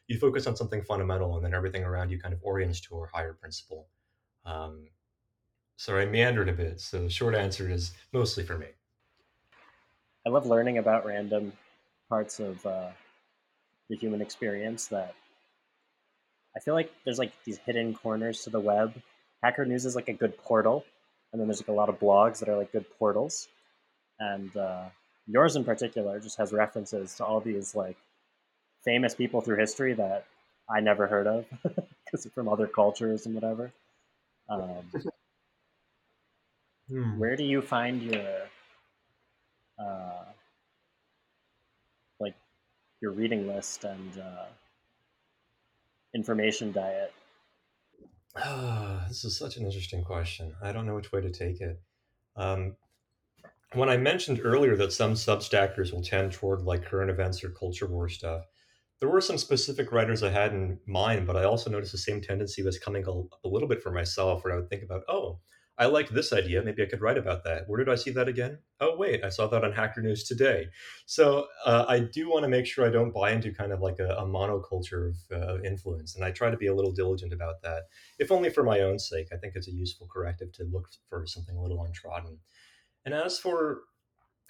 you 0.07 0.19
focus 0.19 0.47
on 0.47 0.55
something 0.55 0.81
fundamental 0.81 1.35
and 1.35 1.45
then 1.45 1.53
everything 1.53 1.83
around 1.83 2.09
you 2.09 2.19
kind 2.19 2.33
of 2.33 2.39
orients 2.43 2.79
to 2.81 3.03
a 3.03 3.07
higher 3.07 3.33
principle. 3.33 3.87
Um, 4.45 4.87
so 5.77 5.97
I 5.97 6.05
meandered 6.05 6.49
a 6.49 6.53
bit. 6.53 6.79
So 6.79 7.03
the 7.03 7.09
short 7.09 7.35
answer 7.35 7.69
is 7.69 7.93
mostly 8.11 8.43
for 8.43 8.57
me. 8.57 8.67
I 10.25 10.29
love 10.29 10.45
learning 10.45 10.77
about 10.77 11.05
random 11.05 11.53
parts 12.09 12.39
of 12.39 12.65
uh, 12.65 12.89
the 13.89 13.95
human 13.95 14.21
experience 14.21 14.87
that 14.87 15.15
I 16.55 16.59
feel 16.59 16.73
like 16.73 16.91
there's 17.03 17.19
like 17.19 17.33
these 17.43 17.57
hidden 17.57 17.93
corners 17.93 18.43
to 18.43 18.49
the 18.49 18.59
web. 18.59 18.93
Hacker 19.41 19.65
News 19.65 19.85
is 19.85 19.95
like 19.95 20.07
a 20.07 20.13
good 20.13 20.37
portal, 20.37 20.85
and 21.31 21.41
then 21.41 21.47
there's 21.47 21.59
like 21.59 21.67
a 21.67 21.73
lot 21.73 21.89
of 21.89 21.99
blogs 21.99 22.39
that 22.39 22.47
are 22.47 22.55
like 22.55 22.71
good 22.71 22.85
portals 22.97 23.47
and 24.19 24.55
uh, 24.57 24.85
yours 25.27 25.55
in 25.55 25.63
particular 25.63 26.19
just 26.19 26.37
has 26.37 26.51
references 26.53 27.15
to 27.15 27.25
all 27.25 27.39
these 27.39 27.75
like 27.75 27.97
famous 28.83 29.15
people 29.15 29.41
through 29.41 29.57
history 29.57 29.93
that 29.93 30.25
I 30.69 30.79
never 30.79 31.07
heard 31.07 31.27
of 31.27 31.45
because 32.05 32.27
from 32.33 32.47
other 32.47 32.67
cultures 32.67 33.25
and 33.25 33.35
whatever. 33.35 33.71
Um, 34.49 34.83
hmm. 36.89 37.17
Where 37.17 37.35
do 37.35 37.43
you 37.43 37.61
find 37.61 38.01
your 38.01 38.41
uh, 39.79 40.23
your 43.03 43.11
reading 43.11 43.45
list 43.45 43.83
and 43.83 44.17
uh, 44.17 44.45
information 46.15 46.71
diet? 46.71 47.13
Ah, 48.37 49.03
this 49.09 49.25
is 49.25 49.37
such 49.37 49.57
an 49.57 49.65
interesting 49.65 50.03
question. 50.03 50.55
I 50.63 50.71
don't 50.71 50.87
know 50.87 50.95
which 50.95 51.11
way 51.11 51.19
to 51.19 51.29
take 51.29 51.59
it. 51.59 51.79
Um, 52.37 52.77
when 53.73 53.89
I 53.89 53.97
mentioned 53.97 54.39
earlier 54.41 54.77
that 54.77 54.93
some 54.93 55.13
Substackers 55.15 55.91
will 55.91 56.01
tend 56.01 56.31
toward 56.31 56.61
like 56.61 56.85
current 56.85 57.11
events 57.11 57.43
or 57.43 57.49
culture 57.49 57.87
war 57.87 58.07
stuff, 58.07 58.45
there 59.03 59.11
were 59.11 59.19
some 59.19 59.37
specific 59.37 59.91
writers 59.91 60.23
I 60.23 60.29
had 60.29 60.53
in 60.53 60.79
mind, 60.87 61.27
but 61.27 61.35
I 61.35 61.43
also 61.43 61.69
noticed 61.69 61.91
the 61.91 61.97
same 61.97 62.21
tendency 62.21 62.63
was 62.63 62.79
coming 62.79 63.03
a, 63.05 63.11
a 63.45 63.49
little 63.49 63.67
bit 63.67 63.83
for 63.83 63.91
myself, 63.91 64.45
where 64.45 64.53
I 64.53 64.55
would 64.55 64.69
think 64.69 64.81
about, 64.81 65.01
oh, 65.09 65.41
I 65.77 65.87
like 65.87 66.07
this 66.07 66.31
idea. 66.31 66.63
Maybe 66.63 66.83
I 66.83 66.85
could 66.85 67.01
write 67.01 67.17
about 67.17 67.43
that. 67.43 67.63
Where 67.67 67.83
did 67.83 67.91
I 67.91 67.95
see 67.95 68.11
that 68.11 68.29
again? 68.29 68.59
Oh, 68.79 68.95
wait, 68.95 69.21
I 69.21 69.27
saw 69.27 69.47
that 69.47 69.65
on 69.65 69.73
Hacker 69.73 70.01
News 70.01 70.23
today. 70.23 70.67
So 71.05 71.47
uh, 71.65 71.83
I 71.85 71.99
do 71.99 72.29
want 72.29 72.43
to 72.43 72.49
make 72.49 72.65
sure 72.65 72.87
I 72.87 72.91
don't 72.91 73.13
buy 73.13 73.31
into 73.31 73.51
kind 73.51 73.73
of 73.73 73.81
like 73.81 73.99
a, 73.99 74.07
a 74.15 74.25
monoculture 74.25 75.09
of 75.09 75.15
uh, 75.33 75.61
influence. 75.63 76.15
And 76.15 76.23
I 76.23 76.31
try 76.31 76.49
to 76.49 76.55
be 76.55 76.67
a 76.67 76.73
little 76.73 76.93
diligent 76.93 77.33
about 77.33 77.61
that, 77.63 77.81
if 78.19 78.31
only 78.31 78.51
for 78.51 78.63
my 78.63 78.79
own 78.79 78.99
sake. 78.99 79.27
I 79.33 79.35
think 79.35 79.55
it's 79.57 79.67
a 79.67 79.73
useful 79.73 80.07
corrective 80.07 80.53
to 80.53 80.63
look 80.71 80.87
for 81.09 81.25
something 81.25 81.57
a 81.57 81.61
little 81.61 81.83
untrodden. 81.83 82.37
And 83.03 83.13
as 83.13 83.37
for, 83.37 83.81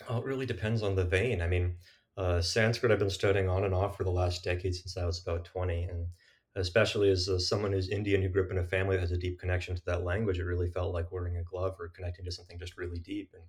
oh, 0.08 0.20
it 0.20 0.26
really 0.26 0.46
depends 0.46 0.84
on 0.84 0.96
the 0.96 1.06
vein. 1.06 1.42
I 1.42 1.48
mean, 1.48 1.78
uh, 2.18 2.42
Sanskrit 2.42 2.92
I've 2.92 3.00
been 3.00 3.10
studying 3.10 3.50
on 3.50 3.64
and 3.64 3.74
off 3.74 3.98
for 3.98 4.04
the 4.04 4.12
last 4.12 4.44
decade 4.44 4.76
since 4.76 4.98
I 4.98 5.06
was 5.06 5.22
about 5.22 5.46
20. 5.46 5.84
And 5.84 6.08
especially 6.56 7.10
as 7.10 7.28
uh, 7.30 7.40
someone 7.40 7.72
who's 7.74 7.90
Indian 7.90 8.22
who 8.22 8.30
grew 8.30 8.46
up 8.46 8.52
in 8.52 8.58
a 8.60 8.64
family 8.64 8.96
that 8.96 9.02
has 9.02 9.12
a 9.12 9.18
deep 9.18 9.40
connection 9.40 9.76
to 9.76 9.82
that 9.86 10.04
language, 10.04 10.40
it 10.40 10.46
really 10.46 10.70
felt 10.70 10.94
like 10.94 11.12
wearing 11.12 11.38
a 11.38 11.44
glove 11.44 11.76
or 11.80 11.90
connecting 11.90 12.26
to 12.26 12.32
something 12.32 12.60
just 12.60 12.78
really 12.78 13.00
deep. 13.00 13.32
And 13.34 13.44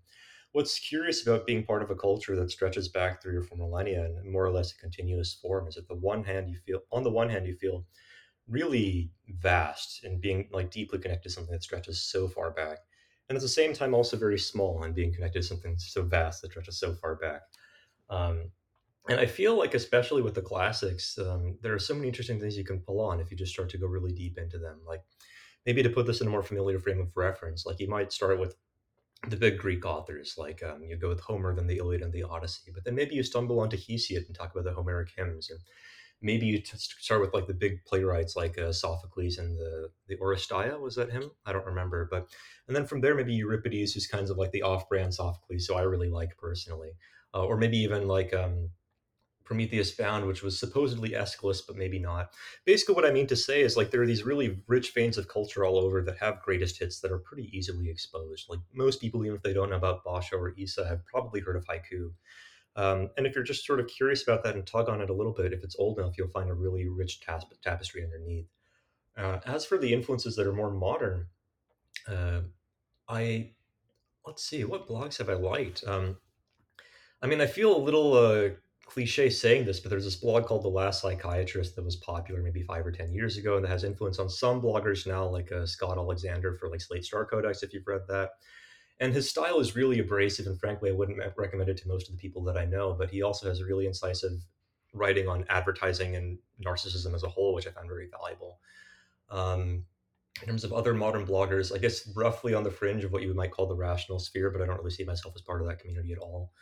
what's 0.52 0.78
curious 0.78 1.26
about 1.26 1.46
being 1.46 1.64
part 1.64 1.82
of 1.82 1.90
a 1.90 1.96
culture 1.96 2.36
that 2.36 2.50
stretches 2.50 2.88
back 2.88 3.20
three 3.22 3.36
or 3.36 3.42
four 3.42 3.58
millennia 3.58 4.04
and 4.04 4.30
more 4.30 4.44
or 4.44 4.52
less 4.52 4.72
a 4.72 4.76
continuous 4.78 5.34
form 5.34 5.68
is 5.68 5.74
that 5.74 5.88
the 5.88 5.94
one 5.96 6.24
hand 6.24 6.48
you 6.48 6.56
feel 6.56 6.80
on 6.92 7.02
the 7.02 7.10
one 7.10 7.28
hand 7.28 7.46
you 7.46 7.54
feel 7.54 7.86
really 8.46 9.10
vast 9.28 10.04
and 10.04 10.20
being 10.20 10.48
like 10.52 10.70
deeply 10.70 10.98
connected 10.98 11.28
to 11.28 11.34
something 11.34 11.52
that 11.52 11.62
stretches 11.62 12.02
so 12.02 12.28
far 12.28 12.50
back 12.50 12.78
and 13.28 13.36
at 13.36 13.42
the 13.42 13.48
same 13.48 13.72
time 13.72 13.94
also 13.94 14.16
very 14.18 14.38
small 14.38 14.82
and 14.82 14.94
being 14.94 15.14
connected 15.14 15.40
to 15.40 15.46
something 15.48 15.78
so 15.78 16.02
vast 16.02 16.42
that 16.42 16.50
stretches 16.50 16.78
so 16.78 16.92
far 16.94 17.16
back 17.16 17.42
um, 18.14 18.50
and 19.08 19.20
I 19.20 19.26
feel 19.26 19.58
like, 19.58 19.74
especially 19.74 20.22
with 20.22 20.34
the 20.34 20.42
classics, 20.42 21.18
um, 21.18 21.58
there 21.62 21.74
are 21.74 21.78
so 21.78 21.94
many 21.94 22.08
interesting 22.08 22.40
things 22.40 22.56
you 22.56 22.64
can 22.64 22.80
pull 22.80 23.00
on 23.00 23.20
if 23.20 23.30
you 23.30 23.36
just 23.36 23.52
start 23.52 23.68
to 23.70 23.78
go 23.78 23.86
really 23.86 24.12
deep 24.12 24.38
into 24.38 24.58
them. 24.58 24.80
Like 24.86 25.02
maybe 25.66 25.82
to 25.82 25.90
put 25.90 26.06
this 26.06 26.20
in 26.20 26.26
a 26.26 26.30
more 26.30 26.42
familiar 26.42 26.78
frame 26.78 27.00
of 27.00 27.16
reference, 27.16 27.66
like 27.66 27.80
you 27.80 27.88
might 27.88 28.12
start 28.12 28.38
with 28.40 28.56
the 29.28 29.36
big 29.36 29.58
Greek 29.58 29.84
authors, 29.84 30.34
like 30.36 30.62
um, 30.62 30.84
you 30.84 30.96
go 30.96 31.08
with 31.08 31.20
Homer, 31.20 31.54
then 31.54 31.66
the 31.66 31.78
Iliad 31.78 32.02
and 32.02 32.12
the 32.12 32.22
Odyssey, 32.22 32.70
but 32.74 32.84
then 32.84 32.94
maybe 32.94 33.14
you 33.14 33.22
stumble 33.22 33.60
onto 33.60 33.76
Hesiod 33.76 34.26
and 34.26 34.34
talk 34.34 34.52
about 34.52 34.64
the 34.64 34.72
Homeric 34.72 35.10
hymns, 35.16 35.50
or 35.50 35.58
maybe 36.20 36.46
you 36.46 36.58
t- 36.58 36.76
start 36.76 37.20
with 37.20 37.34
like 37.34 37.46
the 37.46 37.54
big 37.54 37.84
playwrights 37.84 38.36
like 38.36 38.58
uh, 38.58 38.72
Sophocles 38.72 39.38
and 39.38 39.58
the 39.58 39.88
the 40.08 40.16
Oresteia. 40.16 40.78
Was 40.78 40.96
that 40.96 41.10
him? 41.10 41.30
I 41.46 41.52
don't 41.52 41.66
remember, 41.66 42.08
but 42.10 42.28
and 42.66 42.76
then 42.76 42.86
from 42.86 43.00
there 43.00 43.14
maybe 43.14 43.34
Euripides, 43.34 43.92
who's 43.92 44.06
kind 44.06 44.28
of 44.28 44.36
like 44.36 44.52
the 44.52 44.62
off-brand 44.62 45.14
Sophocles, 45.14 45.66
so 45.66 45.76
I 45.76 45.82
really 45.82 46.10
like 46.10 46.36
personally, 46.36 46.92
uh, 47.34 47.44
or 47.44 47.56
maybe 47.56 47.78
even 47.78 48.06
like 48.06 48.32
um, 48.32 48.70
Prometheus 49.44 49.92
Bound, 49.92 50.26
which 50.26 50.42
was 50.42 50.58
supposedly 50.58 51.14
Aeschylus, 51.14 51.60
but 51.60 51.76
maybe 51.76 51.98
not. 51.98 52.34
Basically, 52.64 52.94
what 52.94 53.04
I 53.04 53.10
mean 53.10 53.26
to 53.26 53.36
say 53.36 53.62
is 53.62 53.76
like 53.76 53.90
there 53.90 54.02
are 54.02 54.06
these 54.06 54.24
really 54.24 54.62
rich 54.66 54.94
veins 54.94 55.18
of 55.18 55.28
culture 55.28 55.64
all 55.64 55.78
over 55.78 56.02
that 56.02 56.18
have 56.18 56.42
greatest 56.42 56.78
hits 56.78 57.00
that 57.00 57.12
are 57.12 57.18
pretty 57.18 57.50
easily 57.56 57.90
exposed. 57.90 58.48
Like 58.48 58.60
most 58.72 59.00
people, 59.00 59.24
even 59.24 59.36
if 59.36 59.42
they 59.42 59.52
don't 59.52 59.70
know 59.70 59.76
about 59.76 60.04
Basho 60.04 60.34
or 60.34 60.54
Issa, 60.56 60.86
have 60.86 61.04
probably 61.06 61.40
heard 61.40 61.56
of 61.56 61.66
haiku. 61.66 62.12
Um, 62.76 63.10
and 63.16 63.26
if 63.26 63.34
you're 63.34 63.44
just 63.44 63.66
sort 63.66 63.80
of 63.80 63.86
curious 63.86 64.22
about 64.22 64.42
that 64.44 64.56
and 64.56 64.66
tug 64.66 64.88
on 64.88 65.00
it 65.00 65.10
a 65.10 65.14
little 65.14 65.32
bit, 65.32 65.52
if 65.52 65.62
it's 65.62 65.76
old 65.78 65.98
enough, 65.98 66.18
you'll 66.18 66.28
find 66.28 66.50
a 66.50 66.54
really 66.54 66.88
rich 66.88 67.20
tapestry 67.20 68.02
underneath. 68.02 68.48
Uh, 69.16 69.38
as 69.46 69.64
for 69.64 69.78
the 69.78 69.92
influences 69.92 70.34
that 70.34 70.46
are 70.46 70.52
more 70.52 70.72
modern, 70.72 71.26
uh, 72.08 72.40
I 73.08 73.52
let's 74.26 74.42
see, 74.42 74.64
what 74.64 74.88
blogs 74.88 75.18
have 75.18 75.28
I 75.28 75.34
liked? 75.34 75.84
Um, 75.86 76.16
I 77.24 77.26
mean, 77.26 77.40
I 77.40 77.46
feel 77.46 77.74
a 77.74 77.78
little 77.78 78.12
uh, 78.12 78.50
cliche 78.84 79.30
saying 79.30 79.64
this, 79.64 79.80
but 79.80 79.88
there's 79.88 80.04
this 80.04 80.16
blog 80.16 80.44
called 80.44 80.62
The 80.62 80.68
Last 80.68 81.00
Psychiatrist 81.00 81.74
that 81.74 81.82
was 81.82 81.96
popular 81.96 82.42
maybe 82.42 82.62
five 82.62 82.86
or 82.86 82.92
10 82.92 83.14
years 83.14 83.38
ago 83.38 83.56
and 83.56 83.64
that 83.64 83.70
has 83.70 83.82
influence 83.82 84.18
on 84.18 84.28
some 84.28 84.60
bloggers 84.60 85.06
now, 85.06 85.26
like 85.26 85.50
uh, 85.50 85.64
Scott 85.64 85.96
Alexander 85.96 86.52
for 86.52 86.68
like 86.68 86.82
Slate 86.82 87.02
Star 87.02 87.24
Codex, 87.24 87.62
if 87.62 87.72
you've 87.72 87.86
read 87.86 88.02
that. 88.08 88.32
And 89.00 89.14
his 89.14 89.30
style 89.30 89.58
is 89.58 89.74
really 89.74 90.00
abrasive, 90.00 90.46
and 90.46 90.60
frankly, 90.60 90.90
I 90.90 90.92
wouldn't 90.92 91.18
recommend 91.38 91.70
it 91.70 91.78
to 91.78 91.88
most 91.88 92.10
of 92.10 92.14
the 92.14 92.20
people 92.20 92.44
that 92.44 92.58
I 92.58 92.66
know. 92.66 92.92
But 92.92 93.08
he 93.08 93.22
also 93.22 93.48
has 93.48 93.62
really 93.62 93.86
incisive 93.86 94.38
writing 94.92 95.26
on 95.26 95.46
advertising 95.48 96.16
and 96.16 96.38
narcissism 96.62 97.14
as 97.14 97.22
a 97.22 97.28
whole, 97.30 97.54
which 97.54 97.66
I 97.66 97.70
found 97.70 97.88
very 97.88 98.10
valuable. 98.10 98.58
Um, 99.30 99.86
in 100.42 100.48
terms 100.48 100.62
of 100.62 100.74
other 100.74 100.92
modern 100.92 101.26
bloggers, 101.26 101.74
I 101.74 101.78
guess 101.78 102.06
roughly 102.14 102.52
on 102.52 102.64
the 102.64 102.70
fringe 102.70 103.02
of 103.02 103.12
what 103.12 103.22
you 103.22 103.32
might 103.32 103.50
call 103.50 103.66
the 103.66 103.74
rational 103.74 104.18
sphere, 104.18 104.50
but 104.50 104.60
I 104.60 104.66
don't 104.66 104.76
really 104.76 104.90
see 104.90 105.04
myself 105.04 105.32
as 105.34 105.40
part 105.40 105.62
of 105.62 105.68
that 105.68 105.78
community 105.78 106.12
at 106.12 106.18
all. 106.18 106.52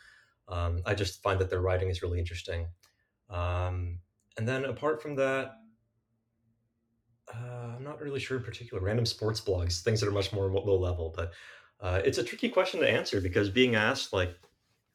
Um, 0.47 0.81
I 0.85 0.93
just 0.93 1.21
find 1.21 1.39
that 1.39 1.49
their 1.49 1.61
writing 1.61 1.89
is 1.89 2.01
really 2.01 2.19
interesting. 2.19 2.67
Um, 3.29 3.99
and 4.37 4.47
then 4.47 4.65
apart 4.65 5.01
from 5.01 5.15
that, 5.15 5.53
uh, 7.33 7.75
I'm 7.75 7.83
not 7.83 8.01
really 8.01 8.19
sure 8.19 8.37
in 8.37 8.43
particular. 8.43 8.83
Random 8.83 9.05
sports 9.05 9.41
blogs, 9.41 9.81
things 9.81 9.99
that 10.01 10.07
are 10.07 10.13
much 10.13 10.33
more 10.33 10.51
low 10.51 10.77
level, 10.77 11.13
but 11.15 11.31
uh, 11.79 12.01
it's 12.03 12.17
a 12.17 12.23
tricky 12.23 12.49
question 12.49 12.79
to 12.79 12.89
answer 12.89 13.21
because 13.21 13.49
being 13.49 13.75
asked 13.75 14.13
like 14.13 14.35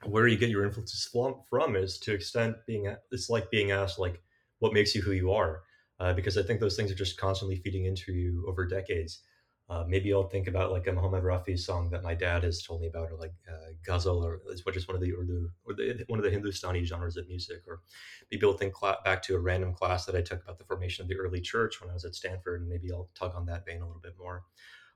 where 0.04 0.26
you 0.28 0.37
get 0.37 0.50
your 0.50 0.64
influences 0.64 1.11
from 1.50 1.76
is 1.76 1.98
to 1.98 2.14
extent 2.14 2.56
being 2.66 2.94
it's 3.11 3.28
like 3.28 3.50
being 3.50 3.72
asked 3.72 3.98
like 3.98 4.22
what 4.61 4.72
makes 4.72 4.94
you 4.94 5.02
who 5.02 5.12
you 5.12 5.32
are 5.32 5.62
uh, 6.00 6.12
because 6.12 6.38
I 6.38 6.42
think 6.42 6.61
those 6.61 6.76
things 6.76 6.90
are 6.90 6.96
just 6.96 7.18
constantly 7.18 7.56
feeding 7.56 7.84
into 7.84 8.12
you 8.12 8.44
over 8.48 8.66
decades. 8.66 9.22
Uh, 9.68 9.85
maybe 9.87 10.14
I'll 10.14 10.28
think 10.28 10.46
about 10.46 10.72
like 10.72 10.87
a 10.87 10.92
Mohammed 10.92 11.24
Rafi 11.24 11.59
song 11.59 11.90
that 11.90 12.02
my 12.02 12.14
dad 12.14 12.42
has 12.42 12.62
told 12.62 12.81
me 12.81 12.87
about, 12.87 13.12
or 13.12 13.16
like 13.16 13.35
uh, 13.46 13.72
ghazal, 13.85 14.24
or 14.24 14.40
which 14.64 14.76
is 14.76 14.88
one 14.88 14.94
of 14.94 15.02
the 15.02 15.12
Urdu 15.12 15.50
or 15.66 15.74
the, 15.74 16.04
one 16.07 16.18
of 16.18 16.24
the 16.24 16.31
Hindustani 16.31 16.85
genres 16.85 17.18
of 17.18 17.28
music. 17.28 17.64
Or 17.66 17.83
maybe 18.31 18.46
I'll 18.46 18.54
think 18.54 18.74
cl- 18.74 18.96
back 19.04 19.22
to 19.24 19.35
a 19.37 19.38
random 19.38 19.74
class 19.74 20.07
that 20.07 20.16
I 20.16 20.22
took 20.22 20.42
about 20.42 20.59
the 20.59 20.64
formation 20.64 21.02
of 21.02 21.09
the 21.09 21.16
early 21.16 21.42
church 21.42 21.83
when 21.83 21.90
I 21.90 21.92
was 21.94 22.07
at 22.07 22.14
Stanford, 22.14 22.62
and 22.62 22.70
maybe 22.70 22.90
I'll 22.90 23.11
tug 23.14 23.35
on 23.35 23.44
that 23.46 23.66
vein 23.66 23.83
a 23.83 23.87
little 23.87 24.00
bit 24.00 24.16
more. 24.18 24.44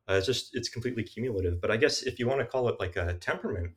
Uh, 0.09 0.15
it's 0.15 0.27
just 0.27 0.55
it's 0.55 0.69
completely 0.69 1.05
cumulative. 1.05 1.61
But 1.61 1.71
I 1.71 1.77
guess 1.77 2.03
if 2.03 2.19
you 2.19 2.27
want 2.27 2.41
to 2.41 2.47
call 2.47 2.69
it 2.69 2.81
like 2.81 2.97
a 2.97 3.15
temperament, 3.15 3.75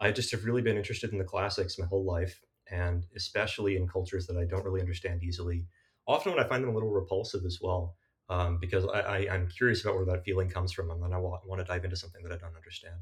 I 0.00 0.12
just 0.12 0.30
have 0.32 0.44
really 0.44 0.62
been 0.62 0.76
interested 0.76 1.12
in 1.12 1.18
the 1.18 1.24
classics 1.24 1.78
my 1.78 1.86
whole 1.86 2.04
life, 2.04 2.42
and 2.70 3.06
especially 3.16 3.76
in 3.76 3.88
cultures 3.88 4.26
that 4.26 4.36
I 4.36 4.44
don't 4.44 4.64
really 4.64 4.80
understand 4.80 5.22
easily. 5.22 5.66
Often 6.06 6.34
when 6.34 6.44
I 6.44 6.48
find 6.48 6.62
them 6.62 6.70
a 6.70 6.74
little 6.74 6.90
repulsive 6.90 7.44
as 7.44 7.60
well 7.62 7.96
um, 8.28 8.58
because 8.60 8.86
I, 8.86 9.00
I, 9.00 9.34
am 9.34 9.48
curious 9.48 9.82
about 9.84 9.96
where 9.96 10.04
that 10.06 10.24
feeling 10.24 10.48
comes 10.48 10.72
from, 10.72 10.90
and 10.90 11.02
then 11.02 11.12
I 11.12 11.18
want, 11.18 11.46
want 11.46 11.60
to 11.60 11.64
dive 11.64 11.84
into 11.84 11.96
something 11.96 12.22
that 12.22 12.32
I 12.32 12.36
don't 12.36 12.56
understand. 12.56 12.96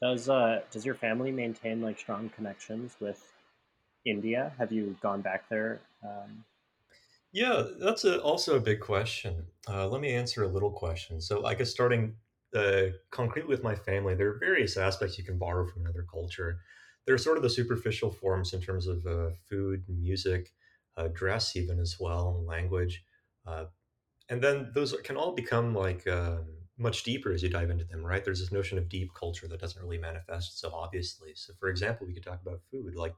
Does 0.00 0.28
uh, 0.28 0.60
does 0.70 0.84
your 0.84 0.94
family 0.94 1.32
maintain 1.32 1.80
like 1.80 1.98
strong 1.98 2.28
connections 2.28 2.96
with 3.00 3.32
India? 4.04 4.52
Have 4.58 4.70
you 4.70 4.96
gone 5.00 5.22
back 5.22 5.48
there? 5.48 5.80
Um... 6.04 6.44
Yeah, 7.32 7.64
that's 7.80 8.04
a, 8.04 8.20
also 8.22 8.56
a 8.56 8.60
big 8.60 8.80
question. 8.80 9.44
Uh, 9.68 9.88
let 9.88 10.00
me 10.00 10.12
answer 10.12 10.44
a 10.44 10.48
little 10.48 10.70
question. 10.70 11.20
So, 11.20 11.44
I 11.44 11.54
guess 11.54 11.70
starting 11.70 12.14
uh, 12.54 12.86
concretely 13.10 13.48
with 13.48 13.62
my 13.62 13.74
family, 13.74 14.14
there 14.14 14.28
are 14.28 14.38
various 14.38 14.76
aspects 14.76 15.18
you 15.18 15.24
can 15.24 15.38
borrow 15.38 15.66
from 15.66 15.82
another 15.82 16.06
culture. 16.10 16.60
There 17.04 17.14
are 17.14 17.18
sort 17.18 17.36
of 17.36 17.42
the 17.42 17.50
superficial 17.50 18.10
forms 18.10 18.52
in 18.52 18.60
terms 18.60 18.86
of 18.86 19.06
uh, 19.06 19.30
food, 19.48 19.84
music, 19.88 20.52
uh, 20.96 21.08
dress 21.08 21.56
even 21.56 21.78
as 21.80 21.98
well, 22.00 22.36
and 22.38 22.46
language, 22.46 23.04
uh, 23.46 23.66
and 24.28 24.42
then 24.42 24.70
those 24.74 24.94
can 25.04 25.16
all 25.16 25.32
become 25.32 25.74
like 25.74 26.06
um, 26.08 26.46
much 26.78 27.02
deeper 27.04 27.32
as 27.32 27.42
you 27.42 27.48
dive 27.48 27.70
into 27.70 27.84
them. 27.84 28.04
Right? 28.04 28.24
There's 28.24 28.40
this 28.40 28.52
notion 28.52 28.78
of 28.78 28.88
deep 28.88 29.14
culture 29.14 29.48
that 29.48 29.60
doesn't 29.60 29.82
really 29.82 29.98
manifest 29.98 30.60
so 30.60 30.72
obviously. 30.72 31.32
So, 31.34 31.52
for 31.58 31.68
example, 31.68 32.06
we 32.06 32.14
could 32.14 32.24
talk 32.24 32.40
about 32.42 32.60
food. 32.70 32.94
Like 32.96 33.14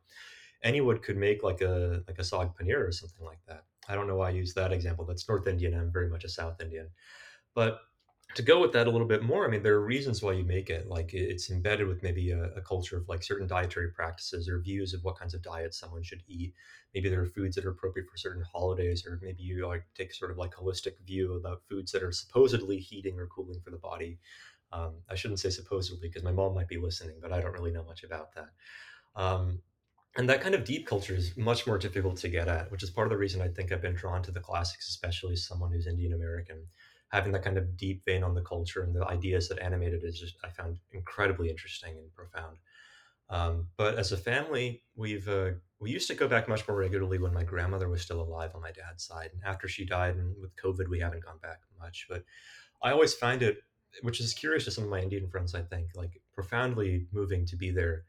anyone 0.63 0.99
could 0.99 1.17
make 1.17 1.43
like 1.43 1.61
a 1.61 2.03
like 2.09 2.19
a 2.19 2.23
saag 2.23 2.55
paneer 2.57 2.87
or 2.87 2.93
something 2.93 3.25
like 3.25 3.41
that. 3.47 3.65
I 3.89 3.95
don't 3.95 4.07
know 4.07 4.17
why 4.17 4.29
I 4.29 4.33
use 4.33 4.55
that 4.55 4.73
example. 4.73 5.05
That's 5.05 5.29
North 5.29 5.47
Indian. 5.47 5.75
I'm 5.75 5.93
very 5.93 6.09
much 6.09 6.25
a 6.25 6.29
South 6.29 6.61
Indian, 6.61 6.91
but 7.55 7.81
to 8.35 8.43
go 8.43 8.61
with 8.61 8.73
that 8.73 8.87
a 8.87 8.91
little 8.91 9.07
bit 9.07 9.23
more, 9.23 9.47
I 9.47 9.49
mean, 9.49 9.63
there 9.63 9.75
are 9.75 9.85
reasons 9.85 10.23
why 10.23 10.33
you 10.33 10.45
make 10.45 10.69
it. 10.69 10.89
Like 10.89 11.15
it's 11.15 11.51
embedded 11.51 11.89
with 11.89 12.03
maybe 12.03 12.31
a, 12.31 12.51
a, 12.57 12.61
culture 12.61 12.99
of 12.99 13.09
like 13.09 13.23
certain 13.23 13.47
dietary 13.47 13.91
practices 13.91 14.49
or 14.49 14.61
views 14.61 14.93
of 14.93 15.03
what 15.03 15.19
kinds 15.19 15.33
of 15.33 15.43
diets 15.43 15.79
someone 15.79 16.03
should 16.03 16.23
eat. 16.29 16.53
Maybe 16.95 17.09
there 17.09 17.23
are 17.23 17.27
foods 17.27 17.57
that 17.57 17.65
are 17.65 17.71
appropriate 17.71 18.09
for 18.09 18.19
certain 18.19 18.43
holidays, 18.43 19.07
or 19.07 19.19
maybe 19.23 19.43
you 19.43 19.67
like 19.67 19.85
take 19.97 20.13
sort 20.13 20.31
of 20.31 20.37
like 20.37 20.55
holistic 20.55 20.93
view 21.07 21.35
about 21.35 21.63
foods 21.69 21.91
that 21.93 22.03
are 22.03 22.13
supposedly 22.13 22.79
heating 22.79 23.19
or 23.19 23.27
cooling 23.27 23.61
for 23.61 23.71
the 23.71 23.79
body. 23.79 24.19
Um, 24.73 24.97
I 25.11 25.15
shouldn't 25.15 25.41
say 25.41 25.49
supposedly 25.49 26.09
because 26.09 26.23
my 26.23 26.33
mom 26.33 26.55
might 26.55 26.69
be 26.69 26.77
listening, 26.77 27.17
but 27.23 27.33
I 27.33 27.41
don't 27.41 27.53
really 27.53 27.73
know 27.73 27.85
much 27.85 28.05
about 28.05 28.35
that. 28.35 28.51
Um, 29.17 29.63
and 30.17 30.29
that 30.29 30.41
kind 30.41 30.55
of 30.55 30.65
deep 30.65 30.87
culture 30.87 31.15
is 31.15 31.37
much 31.37 31.67
more 31.67 31.79
difficult 31.79 32.19
to 32.19 32.29
get 32.29 32.49
at, 32.49 32.71
which 32.71 32.83
is 32.83 32.91
part 32.91 33.07
of 33.07 33.11
the 33.11 33.17
reason 33.17 33.41
I 33.41 33.49
think 33.49 33.73
I've 33.73 33.81
been 33.81 33.95
drawn 33.95 34.23
to 34.23 34.31
the 34.31 34.41
classics, 34.41 34.89
especially 34.89 35.37
someone 35.37 35.73
who's 35.73 35.87
Indian 35.87 36.13
American 36.13 36.67
having 37.09 37.33
that 37.33 37.43
kind 37.43 37.57
of 37.57 37.77
deep 37.77 38.05
vein 38.05 38.23
on 38.23 38.35
the 38.35 38.43
culture 38.43 38.83
and 38.83 38.95
the 38.95 39.07
ideas 39.07 39.49
that 39.49 39.59
animated 39.61 40.05
is 40.05 40.19
just 40.19 40.37
I 40.45 40.49
found 40.49 40.79
incredibly 40.93 41.49
interesting 41.49 41.97
and 41.97 42.13
profound. 42.15 42.59
Um, 43.31 43.69
but 43.77 43.99
as 43.99 44.13
a 44.13 44.17
family, 44.17 44.83
we've 44.97 45.29
uh, 45.29 45.51
we 45.81 45.91
used 45.91 46.09
to 46.09 46.15
go 46.15 46.29
back 46.29 46.49
much 46.49 46.67
more 46.67 46.77
regularly 46.77 47.19
when 47.19 47.35
my 47.35 47.45
grandmother 47.45 47.89
was 47.89 48.03
still 48.03 48.21
alive 48.21 48.53
on 48.55 48.63
my 48.63 48.73
dad's 48.73 49.05
side, 49.05 49.31
and 49.33 49.43
after 49.45 49.69
she 49.69 49.85
died, 49.85 50.17
and 50.17 50.35
with 50.41 50.57
COVID, 50.57 50.89
we 50.89 51.01
haven't 51.01 51.25
gone 51.25 51.39
back 51.43 51.61
much. 51.79 52.07
But 52.09 52.25
I 52.83 52.91
always 52.91 53.15
find 53.15 53.43
it, 53.43 53.59
which 54.03 54.21
is 54.21 54.33
curious 54.33 54.65
to 54.65 54.71
some 54.71 54.85
of 54.85 54.91
my 54.91 55.01
Indian 55.01 55.29
friends, 55.29 55.55
I 55.55 55.63
think, 55.63 55.91
like 55.95 56.21
profoundly 56.33 57.07
moving 57.13 57.45
to 57.47 57.57
be 57.57 57.71
there, 57.71 58.05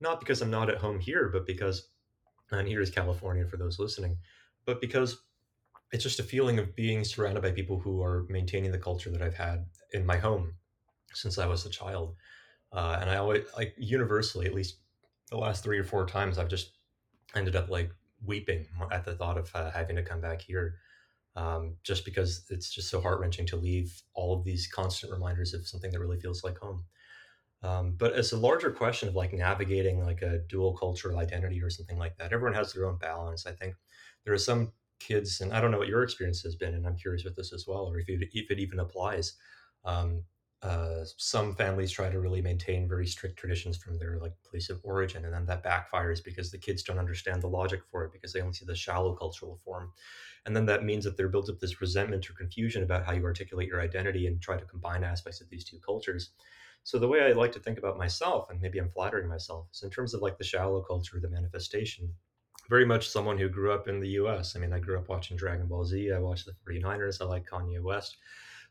not 0.00 0.18
because 0.18 0.42
I'm 0.42 0.50
not 0.50 0.70
at 0.70 0.78
home 0.78 0.98
here, 0.98 1.28
but 1.32 1.46
because, 1.46 1.88
and 2.50 2.66
here 2.66 2.80
is 2.80 2.90
California 2.90 3.46
for 3.46 3.56
those 3.56 3.78
listening, 3.78 4.18
but 4.64 4.80
because 4.80 5.22
it's 5.94 6.02
just 6.02 6.18
a 6.18 6.24
feeling 6.24 6.58
of 6.58 6.74
being 6.74 7.04
surrounded 7.04 7.40
by 7.40 7.52
people 7.52 7.78
who 7.78 8.02
are 8.02 8.26
maintaining 8.28 8.72
the 8.72 8.78
culture 8.78 9.10
that 9.10 9.22
I've 9.22 9.36
had 9.36 9.64
in 9.92 10.04
my 10.04 10.16
home 10.16 10.54
since 11.12 11.38
I 11.38 11.46
was 11.46 11.64
a 11.64 11.70
child. 11.70 12.16
Uh, 12.72 12.98
and 13.00 13.08
I 13.08 13.18
always 13.18 13.44
like 13.56 13.74
universally, 13.78 14.46
at 14.46 14.54
least 14.54 14.78
the 15.30 15.38
last 15.38 15.62
three 15.62 15.78
or 15.78 15.84
four 15.84 16.04
times, 16.04 16.36
I've 16.36 16.48
just 16.48 16.72
ended 17.36 17.54
up 17.54 17.70
like 17.70 17.92
weeping 18.26 18.66
at 18.90 19.04
the 19.04 19.14
thought 19.14 19.38
of 19.38 19.52
uh, 19.54 19.70
having 19.70 19.94
to 19.94 20.02
come 20.02 20.20
back 20.20 20.42
here, 20.42 20.74
um, 21.36 21.76
just 21.84 22.04
because 22.04 22.44
it's 22.50 22.74
just 22.74 22.90
so 22.90 23.00
heart 23.00 23.20
wrenching 23.20 23.46
to 23.46 23.56
leave 23.56 24.02
all 24.14 24.36
of 24.36 24.42
these 24.42 24.66
constant 24.66 25.12
reminders 25.12 25.54
of 25.54 25.64
something 25.64 25.92
that 25.92 26.00
really 26.00 26.18
feels 26.18 26.42
like 26.42 26.58
home. 26.58 26.82
Um, 27.62 27.94
but 27.96 28.14
as 28.14 28.32
a 28.32 28.36
larger 28.36 28.72
question 28.72 29.08
of 29.08 29.14
like 29.14 29.32
navigating 29.32 30.04
like 30.04 30.22
a 30.22 30.40
dual 30.48 30.76
cultural 30.76 31.20
identity 31.20 31.62
or 31.62 31.70
something 31.70 31.98
like 31.98 32.16
that, 32.18 32.32
everyone 32.32 32.54
has 32.54 32.72
their 32.72 32.86
own 32.86 32.98
balance. 32.98 33.46
I 33.46 33.52
think 33.52 33.76
there 34.24 34.34
are 34.34 34.38
some 34.38 34.72
kids, 35.06 35.40
and 35.40 35.52
I 35.52 35.60
don't 35.60 35.70
know 35.70 35.78
what 35.78 35.88
your 35.88 36.02
experience 36.02 36.42
has 36.42 36.56
been, 36.56 36.74
and 36.74 36.86
I'm 36.86 36.96
curious 36.96 37.24
with 37.24 37.36
this 37.36 37.52
as 37.52 37.66
well, 37.66 37.86
or 37.86 37.98
if 37.98 38.08
it, 38.08 38.28
if 38.32 38.50
it 38.50 38.58
even 38.58 38.80
applies. 38.80 39.34
Um, 39.84 40.24
uh, 40.62 41.04
some 41.18 41.54
families 41.54 41.92
try 41.92 42.08
to 42.08 42.18
really 42.18 42.40
maintain 42.40 42.88
very 42.88 43.06
strict 43.06 43.38
traditions 43.38 43.76
from 43.76 43.98
their 43.98 44.18
like 44.18 44.32
place 44.44 44.70
of 44.70 44.80
origin, 44.82 45.24
and 45.24 45.34
then 45.34 45.44
that 45.46 45.62
backfires 45.62 46.24
because 46.24 46.50
the 46.50 46.58
kids 46.58 46.82
don't 46.82 46.98
understand 46.98 47.42
the 47.42 47.48
logic 47.48 47.82
for 47.90 48.04
it 48.04 48.12
because 48.12 48.32
they 48.32 48.40
only 48.40 48.54
see 48.54 48.64
the 48.64 48.74
shallow 48.74 49.14
cultural 49.14 49.60
form, 49.62 49.92
and 50.46 50.56
then 50.56 50.66
that 50.66 50.84
means 50.84 51.04
that 51.04 51.16
there 51.18 51.28
builds 51.28 51.50
up 51.50 51.58
this 51.60 51.80
resentment 51.82 52.28
or 52.30 52.32
confusion 52.32 52.82
about 52.82 53.04
how 53.04 53.12
you 53.12 53.24
articulate 53.24 53.68
your 53.68 53.80
identity 53.82 54.26
and 54.26 54.40
try 54.40 54.56
to 54.56 54.64
combine 54.64 55.04
aspects 55.04 55.40
of 55.42 55.50
these 55.50 55.64
two 55.64 55.78
cultures. 55.80 56.30
So 56.82 56.98
the 56.98 57.08
way 57.08 57.22
I 57.22 57.32
like 57.32 57.52
to 57.52 57.60
think 57.60 57.78
about 57.78 57.98
myself, 57.98 58.50
and 58.50 58.60
maybe 58.60 58.78
I'm 58.78 58.90
flattering 58.90 59.28
myself, 59.28 59.68
is 59.72 59.82
in 59.82 59.90
terms 59.90 60.14
of 60.14 60.22
like 60.22 60.38
the 60.38 60.44
shallow 60.44 60.82
culture, 60.82 61.18
the 61.20 61.30
manifestation. 61.30 62.14
Very 62.70 62.86
much 62.86 63.08
someone 63.08 63.38
who 63.38 63.48
grew 63.48 63.72
up 63.72 63.88
in 63.88 64.00
the 64.00 64.08
U.S. 64.10 64.56
I 64.56 64.58
mean, 64.58 64.72
I 64.72 64.78
grew 64.78 64.98
up 64.98 65.08
watching 65.08 65.36
Dragon 65.36 65.66
Ball 65.66 65.84
Z. 65.84 66.12
I 66.12 66.18
watched 66.18 66.46
the 66.46 66.54
49ers. 66.66 67.20
I 67.20 67.24
like 67.24 67.48
Kanye 67.48 67.80
West 67.80 68.16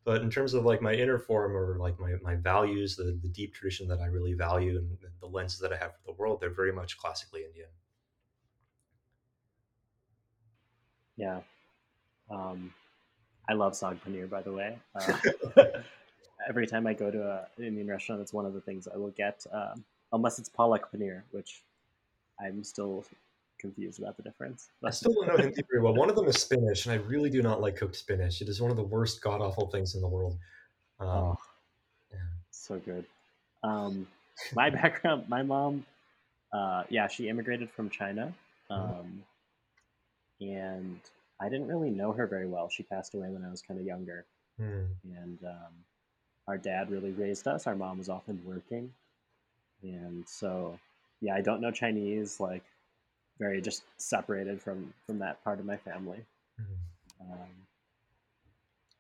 but 0.06 0.22
in 0.22 0.30
terms 0.30 0.54
of 0.54 0.66
like 0.66 0.82
my 0.82 0.94
inner 0.94 1.18
form 1.18 1.56
or 1.56 1.78
like 1.80 2.00
my, 2.00 2.14
my 2.22 2.36
values 2.36 2.96
the, 2.96 3.18
the 3.22 3.30
deep 3.30 3.54
tradition 3.54 3.88
that 3.88 4.00
i 4.00 4.06
really 4.06 4.34
value 4.34 4.78
and 4.78 4.98
the 5.20 5.28
lenses 5.28 5.60
that 5.60 5.72
i 5.72 5.78
have 5.78 5.92
for 5.96 6.02
the 6.06 6.14
world 6.14 6.40
they're 6.40 6.50
very 6.50 6.74
much 6.74 6.98
classically 6.98 7.44
indian 7.44 7.70
yeah 11.16 11.40
um, 12.30 12.74
i 13.50 13.54
love 13.54 13.74
saag 13.74 13.98
paneer 14.06 14.30
by 14.30 14.42
the 14.42 14.52
way 14.52 14.78
uh, 14.96 15.18
every 16.50 16.68
time 16.68 16.88
i 16.88 16.94
go 16.94 17.10
to 17.12 17.22
a, 17.22 17.48
an 17.58 17.66
indian 17.66 17.88
restaurant 17.88 18.22
it's 18.22 18.34
one 18.34 18.46
of 18.46 18.54
the 18.54 18.62
things 18.62 18.88
i 18.94 18.98
will 18.98 19.12
get 19.12 19.46
um, 19.52 19.84
unless 20.12 20.40
it's 20.40 20.50
palak 20.50 20.82
paneer 20.94 21.22
which 21.32 21.64
i'm 22.40 22.64
still 22.64 23.06
confused 23.64 23.98
about 24.00 24.18
the 24.18 24.24
difference. 24.24 24.70
I 24.84 24.90
still 24.90 25.14
don't 25.14 25.28
know 25.28 25.38
Hindi 25.38 25.64
very 25.72 25.82
well. 25.82 25.96
One 25.96 26.10
of 26.10 26.18
them 26.18 26.28
is 26.28 26.36
spinach, 26.36 26.86
and 26.86 26.94
I 26.94 26.98
really 27.06 27.30
do 27.30 27.42
not 27.42 27.62
like 27.62 27.78
cooked 27.78 27.96
spinach. 27.96 28.42
It 28.42 28.50
is 28.50 28.62
one 28.62 28.70
of 28.70 28.78
the 28.78 28.84
worst 28.84 29.22
god 29.22 29.40
awful 29.40 29.68
things 29.68 29.96
in 29.96 30.02
the 30.02 30.08
world. 30.08 30.38
Um, 31.00 31.08
oh, 31.08 31.38
yeah. 32.12 32.18
so 32.52 32.78
good. 32.80 33.06
Um, 33.64 34.06
my 34.54 34.70
background, 34.82 35.30
my 35.30 35.44
mom, 35.44 35.86
uh, 36.52 36.84
yeah, 36.90 37.08
she 37.08 37.30
immigrated 37.30 37.72
from 37.72 37.90
China, 37.90 38.34
mm-hmm. 38.70 39.00
um, 39.00 39.24
and 40.42 41.00
I 41.40 41.48
didn't 41.48 41.68
really 41.68 41.90
know 41.90 42.12
her 42.12 42.28
very 42.28 42.48
well. 42.48 42.68
She 42.70 42.84
passed 42.84 43.16
away 43.16 43.30
when 43.30 43.46
I 43.46 43.50
was 43.50 43.62
kind 43.62 43.80
of 43.80 43.86
younger, 43.86 44.26
mm. 44.60 44.88
and 45.06 45.40
um, 45.46 45.74
our 46.50 46.58
dad 46.58 46.92
really 46.92 47.12
raised 47.12 47.48
us. 47.48 47.66
Our 47.66 47.76
mom 47.76 47.98
was 47.98 48.10
often 48.10 48.42
working, 48.46 48.92
and 49.82 50.28
so 50.28 50.78
yeah, 51.22 51.36
I 51.36 51.40
don't 51.42 51.62
know 51.62 51.72
Chinese 51.72 52.42
like 52.42 52.64
very 53.44 53.62
just 53.62 53.84
separated 53.98 54.62
from 54.62 54.94
from 55.06 55.20
that 55.20 55.44
part 55.44 55.60
of 55.60 55.66
my 55.66 55.76
family. 55.76 56.22
Mm-hmm. 56.60 57.32
Um, 57.32 57.50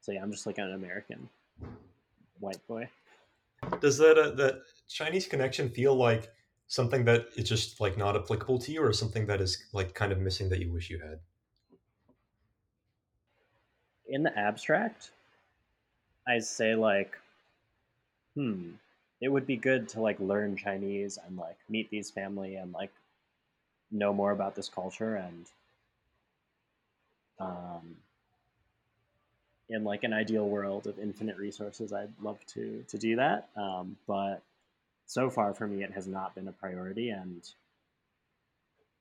so 0.01 0.11
yeah, 0.11 0.21
I'm 0.21 0.31
just 0.31 0.45
like 0.45 0.57
an 0.57 0.73
American 0.73 1.29
white 2.41 2.65
boy. 2.67 2.89
Does 3.79 3.97
that 3.99 4.17
uh, 4.17 4.31
that 4.31 4.55
Chinese 4.89 5.27
connection 5.27 5.69
feel 5.69 5.95
like 5.95 6.29
something 6.67 7.05
that 7.05 7.27
is 7.37 7.47
just 7.47 7.79
like 7.79 7.97
not 7.97 8.17
applicable 8.17 8.59
to 8.59 8.71
you, 8.73 8.83
or 8.83 8.91
something 8.91 9.25
that 9.27 9.39
is 9.39 9.63
like 9.71 9.93
kind 9.93 10.11
of 10.11 10.19
missing 10.19 10.49
that 10.49 10.59
you 10.59 10.71
wish 10.73 10.89
you 10.89 10.99
had? 10.99 11.19
In 14.07 14.23
the 14.23 14.37
abstract, 14.37 15.11
I 16.27 16.39
say 16.39 16.75
like, 16.75 17.17
hmm, 18.35 18.71
it 19.21 19.29
would 19.29 19.47
be 19.47 19.55
good 19.55 19.87
to 19.89 20.01
like 20.01 20.19
learn 20.19 20.57
Chinese 20.57 21.17
and 21.25 21.37
like 21.37 21.57
meet 21.69 21.89
these 21.89 22.11
family 22.11 22.55
and 22.55 22.73
like 22.73 22.91
know 23.93 24.13
more 24.13 24.31
about 24.31 24.55
this 24.55 24.69
culture 24.69 25.15
and 25.15 25.45
um, 27.39 27.95
in 29.69 29.83
like 29.83 30.03
an 30.03 30.13
ideal 30.13 30.47
world 30.47 30.87
of 30.87 30.99
infinite 30.99 31.37
resources 31.37 31.93
i'd 31.93 32.09
love 32.21 32.39
to 32.45 32.83
to 32.87 32.97
do 32.97 33.15
that. 33.15 33.49
Um, 33.55 33.97
but 34.07 34.41
so 35.05 35.29
far 35.29 35.53
for 35.53 35.67
me 35.67 35.83
it 35.83 35.91
has 35.91 36.07
not 36.07 36.35
been 36.35 36.47
a 36.47 36.51
priority 36.51 37.09
and 37.09 37.41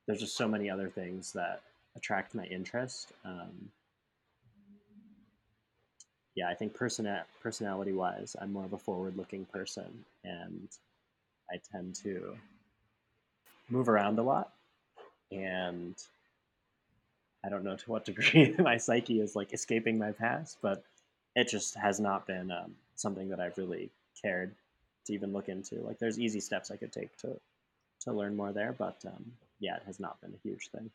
there's 0.07 0.21
just 0.21 0.37
so 0.37 0.49
many 0.49 0.69
other 0.69 0.89
things 0.89 1.33
that 1.33 1.63
attract 1.95 2.35
my 2.35 2.45
interest. 2.45 3.13
Um, 3.25 3.71
yeah 6.35 6.49
i 6.49 6.55
think 6.55 6.75
person 6.75 7.09
personality 7.43 7.93
wise 7.93 8.37
i'm 8.41 8.53
more 8.53 8.65
of 8.65 8.73
a 8.73 8.79
forward 8.79 9.17
looking 9.17 9.45
person 9.47 10.05
and 10.25 10.69
i 11.51 11.57
tend 11.71 11.95
to 11.95 12.37
move 13.69 13.89
around 13.89 14.19
a 14.19 14.23
lot 14.23 14.53
and 15.33 15.95
I 17.45 17.49
don't 17.49 17.65
know 17.65 17.77
to 17.77 17.91
what 17.91 18.05
degree 18.05 18.55
my 18.59 18.77
psyche 18.77 19.21
is 19.21 19.35
like 19.35 19.53
escaping 19.53 19.99
my 19.99 20.13
past, 20.13 20.59
but 20.63 20.85
it 21.35 21.49
just 21.49 21.75
has 21.77 21.99
not 21.99 22.27
been 22.27 22.51
um, 22.51 22.75
something 22.95 23.29
that 23.31 23.41
I've 23.41 23.59
really 23.59 23.91
cared 24.21 24.55
to 25.07 25.13
even 25.13 25.33
look 25.33 25.49
into. 25.49 25.77
Like, 25.81 25.99
there's 25.99 26.21
easy 26.21 26.41
steps 26.41 26.71
I 26.71 26.77
could 26.77 26.93
take 26.93 27.17
to 27.19 27.39
to 28.01 28.13
learn 28.13 28.37
more 28.37 28.53
there, 28.53 28.75
but 28.77 28.97
um, 29.07 29.25
yeah, 29.61 29.77
it 29.77 29.83
has 29.87 30.01
not 30.01 30.21
been 30.21 30.33
a 30.33 30.49
huge 30.49 30.71
thing. 30.71 30.91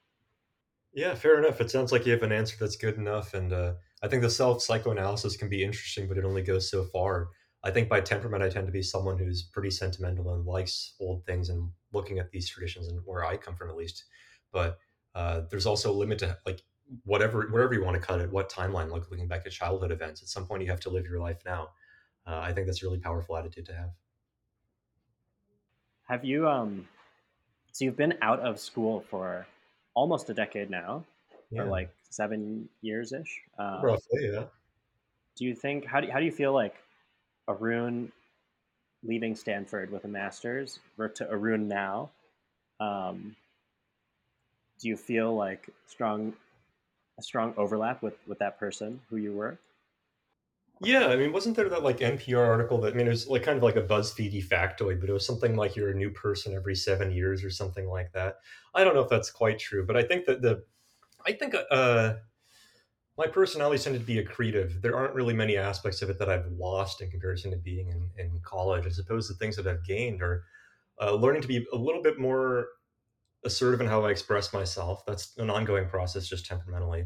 Yeah, 0.94 1.16
fair 1.16 1.38
enough. 1.38 1.62
It 1.62 1.72
sounds 1.72 1.92
like 1.92 2.06
you 2.06 2.12
have 2.12 2.24
an 2.24 2.32
answer 2.32 2.58
that's 2.60 2.76
good 2.76 2.98
enough, 2.98 3.34
and 3.34 3.54
uh, 3.54 3.74
I 4.04 4.08
think 4.08 4.22
the 4.22 4.30
self 4.30 4.62
psychoanalysis 4.62 5.38
can 5.38 5.50
be 5.50 5.64
interesting, 5.64 6.08
but 6.08 6.18
it 6.18 6.26
only 6.26 6.42
goes 6.42 6.70
so 6.70 6.84
far. 6.86 7.30
I 7.64 7.72
think 7.72 7.90
by 7.90 8.02
temperament, 8.02 8.44
I 8.44 8.50
tend 8.50 8.68
to 8.68 8.72
be 8.72 8.84
someone 8.84 9.18
who's 9.18 9.44
pretty 9.44 9.72
sentimental 9.72 10.34
and 10.34 10.46
likes 10.46 10.96
old 11.00 11.26
things 11.26 11.50
and 11.50 11.70
looking 11.92 12.20
at 12.20 12.32
these 12.32 12.50
traditions 12.50 12.88
and 12.88 13.02
where 13.06 13.26
I 13.26 13.38
come 13.38 13.56
from, 13.56 13.70
at 13.70 13.76
least. 13.76 14.06
But 14.52 14.80
uh, 15.16 15.42
there's 15.50 15.66
also 15.66 15.92
a 15.92 15.96
limit 15.96 16.20
to 16.20 16.38
like 16.46 16.62
whatever 17.04 17.48
wherever 17.48 17.74
you 17.74 17.84
want 17.84 18.00
to 18.00 18.06
cut 18.06 18.22
it, 18.22 18.32
what 18.32 18.50
timeline. 18.52 18.90
Like 18.90 19.10
looking 19.10 19.28
back 19.28 19.46
at 19.46 19.52
childhood 19.52 19.92
events, 19.92 20.22
at 20.22 20.28
some 20.28 20.46
point 20.46 20.64
you 20.64 20.70
have 20.70 20.80
to 20.82 20.90
live 20.90 21.06
your 21.06 21.20
life 21.20 21.40
now. 21.46 21.70
Uh, 22.26 22.40
I 22.40 22.54
think 22.54 22.68
that's 22.68 22.84
a 22.84 22.86
really 22.86 23.00
powerful 23.00 23.38
attitude 23.38 23.66
to 23.68 23.74
have. 23.74 23.90
Have 26.08 26.24
you 26.24 26.48
um? 26.48 26.88
So 27.72 27.86
you've 27.86 27.98
been 27.98 28.18
out 28.22 28.40
of 28.40 28.60
school 28.60 29.04
for 29.10 29.46
almost 29.94 30.30
a 30.30 30.34
decade 30.34 30.70
now, 30.70 31.04
yeah. 31.52 31.62
or 31.62 31.66
like 31.66 31.90
seven 32.10 32.68
years 32.82 33.12
ish. 33.14 33.42
Um, 33.60 33.82
Roughly, 33.84 34.32
yeah. 34.32 34.44
Do 35.36 35.46
you 35.46 35.56
think 35.56 35.86
how 35.86 36.02
do 36.02 36.10
how 36.10 36.20
do 36.20 36.26
you 36.26 36.32
feel 36.32 36.54
like 36.54 36.76
Arun 37.48 38.12
leaving 39.04 39.36
Stanford 39.36 39.92
with 39.92 40.06
a 40.06 40.08
master's 40.08 40.80
or 40.98 41.10
to 41.10 41.30
Arun 41.30 41.68
now? 41.68 42.10
Um, 42.80 43.36
do 44.80 44.88
you 44.88 44.98
feel 44.98 45.36
like 45.36 45.70
strong 45.86 46.34
a 47.18 47.24
strong 47.24 47.54
overlap 47.58 48.02
with 48.02 48.18
with 48.28 48.40
that 48.40 48.60
person 48.60 49.02
who 49.10 49.18
you 49.18 49.34
were? 49.34 49.60
Yeah, 50.80 51.08
I 51.08 51.16
mean, 51.16 51.34
wasn't 51.34 51.56
there 51.56 51.70
that 51.70 51.82
like 51.82 51.98
NPR 51.98 52.46
article 52.46 52.80
that 52.82 52.94
I 52.94 52.96
mean 52.96 53.08
it 53.08 53.12
was 53.12 53.28
like 53.28 53.44
kind 53.44 53.58
of 53.58 53.64
like 53.64 53.78
a 53.78 53.82
BuzzFeedy 53.82 54.46
factoid, 54.48 55.00
but 55.00 55.10
it 55.10 55.14
was 55.14 55.26
something 55.26 55.56
like 55.56 55.76
you're 55.76 55.90
a 55.90 55.96
new 55.96 56.12
person 56.12 56.54
every 56.54 56.76
seven 56.76 57.12
years 57.12 57.44
or 57.44 57.50
something 57.50 57.88
like 57.88 58.12
that. 58.14 58.36
I 58.76 58.84
don't 58.84 58.94
know 58.94 59.02
if 59.02 59.10
that's 59.10 59.32
quite 59.32 59.58
true, 59.58 59.86
but 59.86 59.98
I 59.98 60.04
think 60.04 60.26
that 60.26 60.42
the 60.42 60.64
I 61.26 61.34
think 61.34 61.56
uh 61.72 62.16
my 63.18 63.26
personality 63.26 63.82
tended 63.82 64.02
to 64.02 64.08
be 64.08 64.24
accretive. 64.24 64.82
There 64.82 64.96
aren't 64.96 65.16
really 65.16 65.34
many 65.34 65.58
aspects 65.58 66.04
of 66.04 66.12
it 66.12 66.20
that 66.20 66.30
I've 66.30 66.52
lost 66.52 67.02
in 67.02 67.10
comparison 67.10 67.50
to 67.50 67.58
being 67.58 67.90
in, 67.90 68.10
in 68.24 68.40
college. 68.44 68.86
I 68.86 68.90
suppose 68.90 69.28
the 69.28 69.34
things 69.34 69.56
that 69.56 69.66
I've 69.66 69.84
gained 69.84 70.22
are 70.22 70.44
uh, 71.02 71.16
learning 71.16 71.42
to 71.42 71.48
be 71.48 71.66
a 71.74 71.76
little 71.76 72.04
bit 72.04 72.20
more 72.20 72.68
assertive 73.46 73.82
in 73.82 73.88
how 73.88 74.06
I 74.06 74.12
express 74.12 74.54
myself. 74.54 75.06
That's 75.06 75.38
an 75.38 75.50
ongoing 75.50 75.88
process, 75.88 76.28
just 76.28 76.46
temperamentally. 76.46 77.06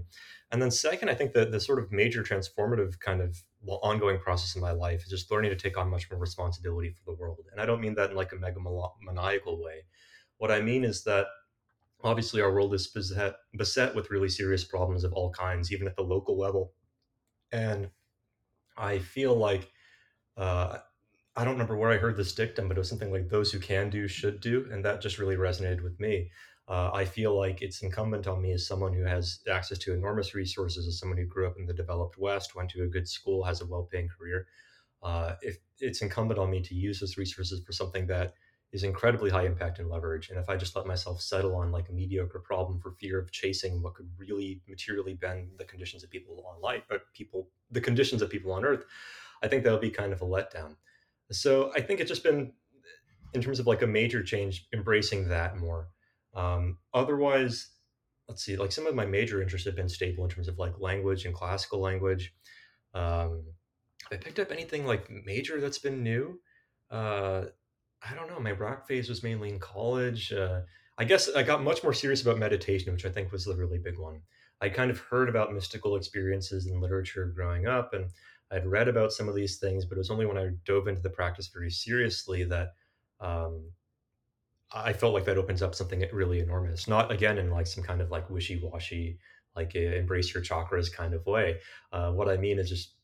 And 0.52 0.62
then 0.62 0.72
second, 0.72 1.10
I 1.10 1.16
think 1.16 1.34
that 1.34 1.52
the 1.52 1.60
sort 1.60 1.80
of 1.80 1.92
major 1.92 2.24
transformative 2.24 3.00
kind 3.00 3.22
of 3.22 3.38
ongoing 3.68 4.20
process 4.20 4.56
in 4.56 4.62
my 4.62 4.72
life 4.72 5.04
is 5.04 5.10
just 5.10 5.32
learning 5.32 5.52
to 5.52 5.56
take 5.56 5.78
on 5.78 5.90
much 5.90 6.10
more 6.12 6.20
responsibility 6.20 6.90
for 6.90 7.04
the 7.06 7.18
world. 7.18 7.46
And 7.52 7.62
I 7.62 7.66
don't 7.66 7.82
mean 7.82 7.96
that 7.96 8.12
in 8.12 8.16
like 8.16 8.34
a 8.34 8.36
megamaniacal 8.36 9.64
way. 9.64 9.86
What 10.38 10.52
I 10.52 10.62
mean 10.62 10.84
is 10.84 11.04
that 11.04 11.28
obviously 12.04 12.42
our 12.42 12.52
world 12.52 12.74
is 12.74 12.88
beset, 12.88 13.36
beset 13.56 13.96
with 13.96 14.10
really 14.10 14.30
serious 14.30 14.64
problems 14.64 15.04
of 15.04 15.14
all 15.14 15.32
kinds, 15.32 15.72
even 15.72 15.88
at 15.88 15.96
the 15.96 16.02
local 16.02 16.38
level. 16.38 16.74
And 17.52 17.90
I 18.76 19.00
feel 19.00 19.36
like 19.36 19.72
uh, 20.38 20.80
I 21.36 21.44
don't 21.46 21.54
remember 21.54 21.78
where 21.78 21.92
I 21.92 21.98
heard 21.98 22.18
this 22.18 22.34
dictum, 22.34 22.68
but 22.68 22.78
it 22.78 22.80
was 22.80 22.90
something 22.90 23.12
like 23.12 23.30
"those 23.30 23.52
who 23.52 23.60
can 23.60 23.90
do 23.90 24.08
should 24.08 24.40
do," 24.42 24.68
and 24.72 24.84
that 24.86 25.02
just 25.02 25.18
really 25.18 25.38
resonated 25.38 25.82
with 25.82 26.00
me. 26.00 26.32
Uh, 26.68 26.92
I 26.94 27.06
feel 27.06 27.36
like 27.38 27.62
it's 27.62 27.82
incumbent 27.82 28.28
on 28.28 28.42
me 28.42 28.52
as 28.54 28.66
someone 28.68 28.94
who 28.94 29.04
has 29.04 29.40
access 29.50 29.78
to 29.80 29.94
enormous 29.94 30.34
resources, 30.36 30.88
as 30.88 31.00
someone 31.00 31.18
who 31.18 31.26
grew 31.26 31.48
up 31.48 31.58
in 31.58 31.66
the 31.66 31.74
developed 31.74 32.18
West, 32.18 32.56
went 32.56 32.70
to 32.72 32.84
a 32.84 32.88
good 32.88 33.08
school, 33.08 33.44
has 33.44 33.62
a 33.62 33.66
well-paying 33.66 34.10
career. 34.10 34.48
Uh, 35.04 35.36
if 35.42 35.58
it's 35.80 36.02
incumbent 36.02 36.40
on 36.40 36.50
me 36.52 36.62
to 36.62 36.76
use 36.76 37.00
those 37.00 37.18
resources 37.18 37.64
for 37.66 37.74
something 37.74 38.08
that 38.08 38.36
is 38.72 38.84
incredibly 38.84 39.30
high 39.30 39.46
impact 39.46 39.80
and 39.80 39.90
leverage. 39.90 40.30
And 40.30 40.40
if 40.40 40.50
I 40.50 40.56
just 40.58 40.76
let 40.76 40.88
myself 40.88 41.22
settle 41.22 41.56
on 41.56 41.72
like 41.72 41.90
a 41.90 41.94
mediocre 41.94 42.40
problem 42.40 42.80
for 42.80 42.92
fear 42.94 43.20
of 43.20 43.32
chasing 43.32 43.82
what 43.82 43.96
could 43.96 44.10
really 44.18 44.62
materially 44.68 45.14
bend 45.14 45.52
the 45.58 45.66
conditions 45.66 46.04
of 46.04 46.10
people 46.10 46.46
on 46.48 46.62
life, 46.62 46.84
but 46.90 47.02
people, 47.14 47.50
the 47.72 47.82
conditions 47.82 48.22
of 48.22 48.30
people 48.30 48.52
on 48.54 48.66
Earth, 48.66 48.86
I 49.44 49.48
think 49.48 49.64
that'll 49.64 49.80
be 49.80 49.92
kind 49.92 50.14
of 50.14 50.22
a 50.22 50.26
letdown. 50.26 50.78
So 51.32 51.72
I 51.76 51.82
think 51.82 52.00
it's 52.00 52.10
just 52.10 52.24
been, 52.24 52.54
in 53.34 53.42
terms 53.42 53.60
of 53.60 53.68
like 53.68 53.82
a 53.82 53.88
major 53.88 54.22
change, 54.24 54.68
embracing 54.74 55.30
that 55.30 55.58
more. 55.58 55.88
Um, 56.36 56.78
otherwise, 56.94 57.70
let's 58.28 58.44
see, 58.44 58.56
like 58.58 58.72
some 58.72 58.88
of 58.88 58.96
my 58.96 59.06
major 59.06 59.42
interests 59.42 59.66
have 59.66 59.76
been 59.76 59.90
stable 59.90 60.24
in 60.24 60.30
terms 60.30 60.48
of 60.48 60.58
like 60.58 60.80
language 60.80 61.26
and 61.26 61.34
classical 61.34 61.80
language. 61.80 62.34
Um, 62.94 63.44
have 64.10 64.20
I 64.20 64.24
picked 64.24 64.40
up 64.40 64.52
anything 64.52 64.86
like 64.86 65.10
major 65.10 65.62
that's 65.62 65.80
been 65.80 66.04
new? 66.04 66.40
Uh, 66.90 67.46
I 68.02 68.16
don't 68.16 68.30
know. 68.30 68.40
My 68.40 68.52
rock 68.52 68.88
phase 68.88 69.10
was 69.10 69.24
mainly 69.24 69.50
in 69.50 69.60
college. 69.60 70.34
Uh, 70.34 70.62
I 70.98 71.06
guess 71.06 71.30
I 71.34 71.44
got 71.44 71.64
much 71.64 71.84
more 71.84 71.94
serious 71.94 72.22
about 72.22 72.38
meditation, 72.38 72.92
which 72.92 73.06
I 73.06 73.10
think 73.10 73.32
was 73.32 73.46
the 73.46 73.56
really 73.56 73.78
big 73.78 73.98
one. 73.98 74.22
I 74.62 74.70
kind 74.70 74.92
of 74.92 75.00
heard 75.00 75.30
about 75.30 75.54
mystical 75.54 75.96
experiences 75.96 76.68
in 76.68 76.80
literature 76.80 77.32
growing 77.36 77.66
up, 77.66 77.94
and 77.94 78.08
I'd 78.52 78.66
read 78.66 78.88
about 78.88 79.14
some 79.14 79.30
of 79.30 79.36
these 79.36 79.58
things, 79.58 79.86
but 79.86 79.96
it 79.96 80.00
was 80.00 80.10
only 80.10 80.26
when 80.26 80.38
I 80.38 80.50
dove 80.66 80.88
into 80.88 81.02
the 81.02 81.10
practice 81.10 81.48
very 81.48 81.72
seriously 81.72 82.44
that 82.46 82.74
um, 83.20 83.72
I 84.74 84.94
felt 84.94 85.14
like 85.14 85.26
that 85.26 85.38
opens 85.38 85.62
up 85.62 85.76
something 85.76 86.04
really 86.12 86.40
enormous. 86.40 86.88
Not 86.88 87.12
again 87.12 87.38
in 87.38 87.50
like 87.50 87.68
some 87.68 87.84
kind 87.84 88.02
of 88.02 88.12
like 88.12 88.30
wishy 88.30 88.62
washy, 88.62 89.18
like 89.56 89.76
embrace 89.76 90.34
your 90.34 90.44
chakras 90.44 90.92
kind 90.92 91.14
of 91.14 91.26
way. 91.26 91.60
Uh, 91.92 92.12
what 92.12 92.30
I 92.30 92.38
mean 92.38 92.60
is 92.60 92.70
just 92.70 92.96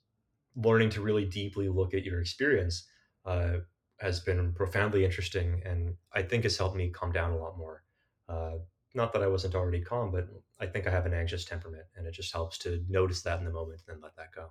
learning 0.56 0.90
to 0.92 1.02
really 1.02 1.26
deeply 1.26 1.70
look 1.70 1.94
at 1.94 2.04
your 2.04 2.20
experience. 2.20 2.88
Uh, 3.26 3.58
has 4.00 4.20
been 4.20 4.54
profoundly 4.54 5.04
interesting 5.04 5.62
and 5.66 5.96
I 6.14 6.22
think 6.22 6.44
has 6.44 6.58
helped 6.58 6.76
me 6.76 6.90
calm 6.90 7.12
down 7.12 7.32
a 7.32 7.38
lot 7.38 7.58
more. 7.58 7.84
Uh, 8.30 8.58
not 8.94 9.12
that 9.14 9.24
I 9.24 9.28
wasn't 9.28 9.56
already 9.56 9.82
calm, 9.82 10.12
but 10.12 10.28
I 10.60 10.68
think 10.68 10.88
I 10.88 10.92
have 10.92 11.06
an 11.06 11.14
anxious 11.14 11.46
temperament 11.46 11.86
and 11.96 12.06
it 12.06 12.12
just 12.12 12.32
helps 12.32 12.58
to 12.60 12.84
notice 12.90 13.22
that 13.24 13.40
in 13.40 13.46
the 13.46 13.52
moment 13.52 13.82
and 13.88 13.96
then 13.96 14.04
let 14.04 14.16
that 14.16 14.32
go. 14.34 14.50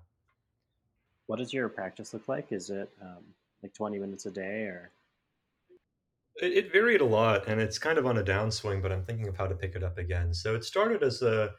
What 1.26 1.38
does 1.38 1.52
your 1.52 1.68
practice 1.68 2.12
look 2.14 2.28
like? 2.28 2.52
Is 2.52 2.70
it 2.70 2.90
um, 3.02 3.24
like 3.62 3.74
20 3.74 3.98
minutes 3.98 4.26
a 4.26 4.30
day 4.30 4.62
or? 4.64 4.90
It, 6.36 6.52
it, 6.52 6.72
varied 6.72 7.00
a 7.00 7.04
lot 7.04 7.48
and 7.48 7.60
it's 7.60 7.78
kind 7.78 7.98
of 7.98 8.06
on 8.06 8.18
a 8.18 8.22
downswing, 8.22 8.82
but 8.82 8.92
I'm 8.92 9.04
thinking 9.04 9.26
of 9.26 9.36
how 9.36 9.46
to 9.46 9.54
pick 9.54 9.74
it 9.74 9.82
up 9.82 9.98
again. 9.98 10.34
So 10.34 10.54
it 10.54 10.64
started 10.64 11.02
as 11.02 11.22
a, 11.22 11.50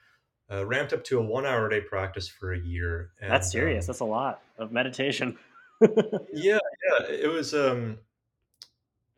a 0.49 0.65
ramped 0.65 0.93
up 0.93 1.03
to 1.05 1.19
a 1.19 1.21
one 1.21 1.45
hour 1.45 1.67
a 1.67 1.69
day 1.69 1.81
practice 1.81 2.27
for 2.27 2.53
a 2.53 2.59
year. 2.59 3.09
And, 3.19 3.31
That's 3.31 3.51
serious. 3.51 3.85
Um, 3.85 3.87
That's 3.87 3.99
a 4.01 4.05
lot 4.05 4.41
of 4.57 4.71
meditation. 4.71 5.37
yeah, 5.81 6.59
yeah. 6.59 7.07
It 7.09 7.31
was 7.31 7.53
um 7.53 7.97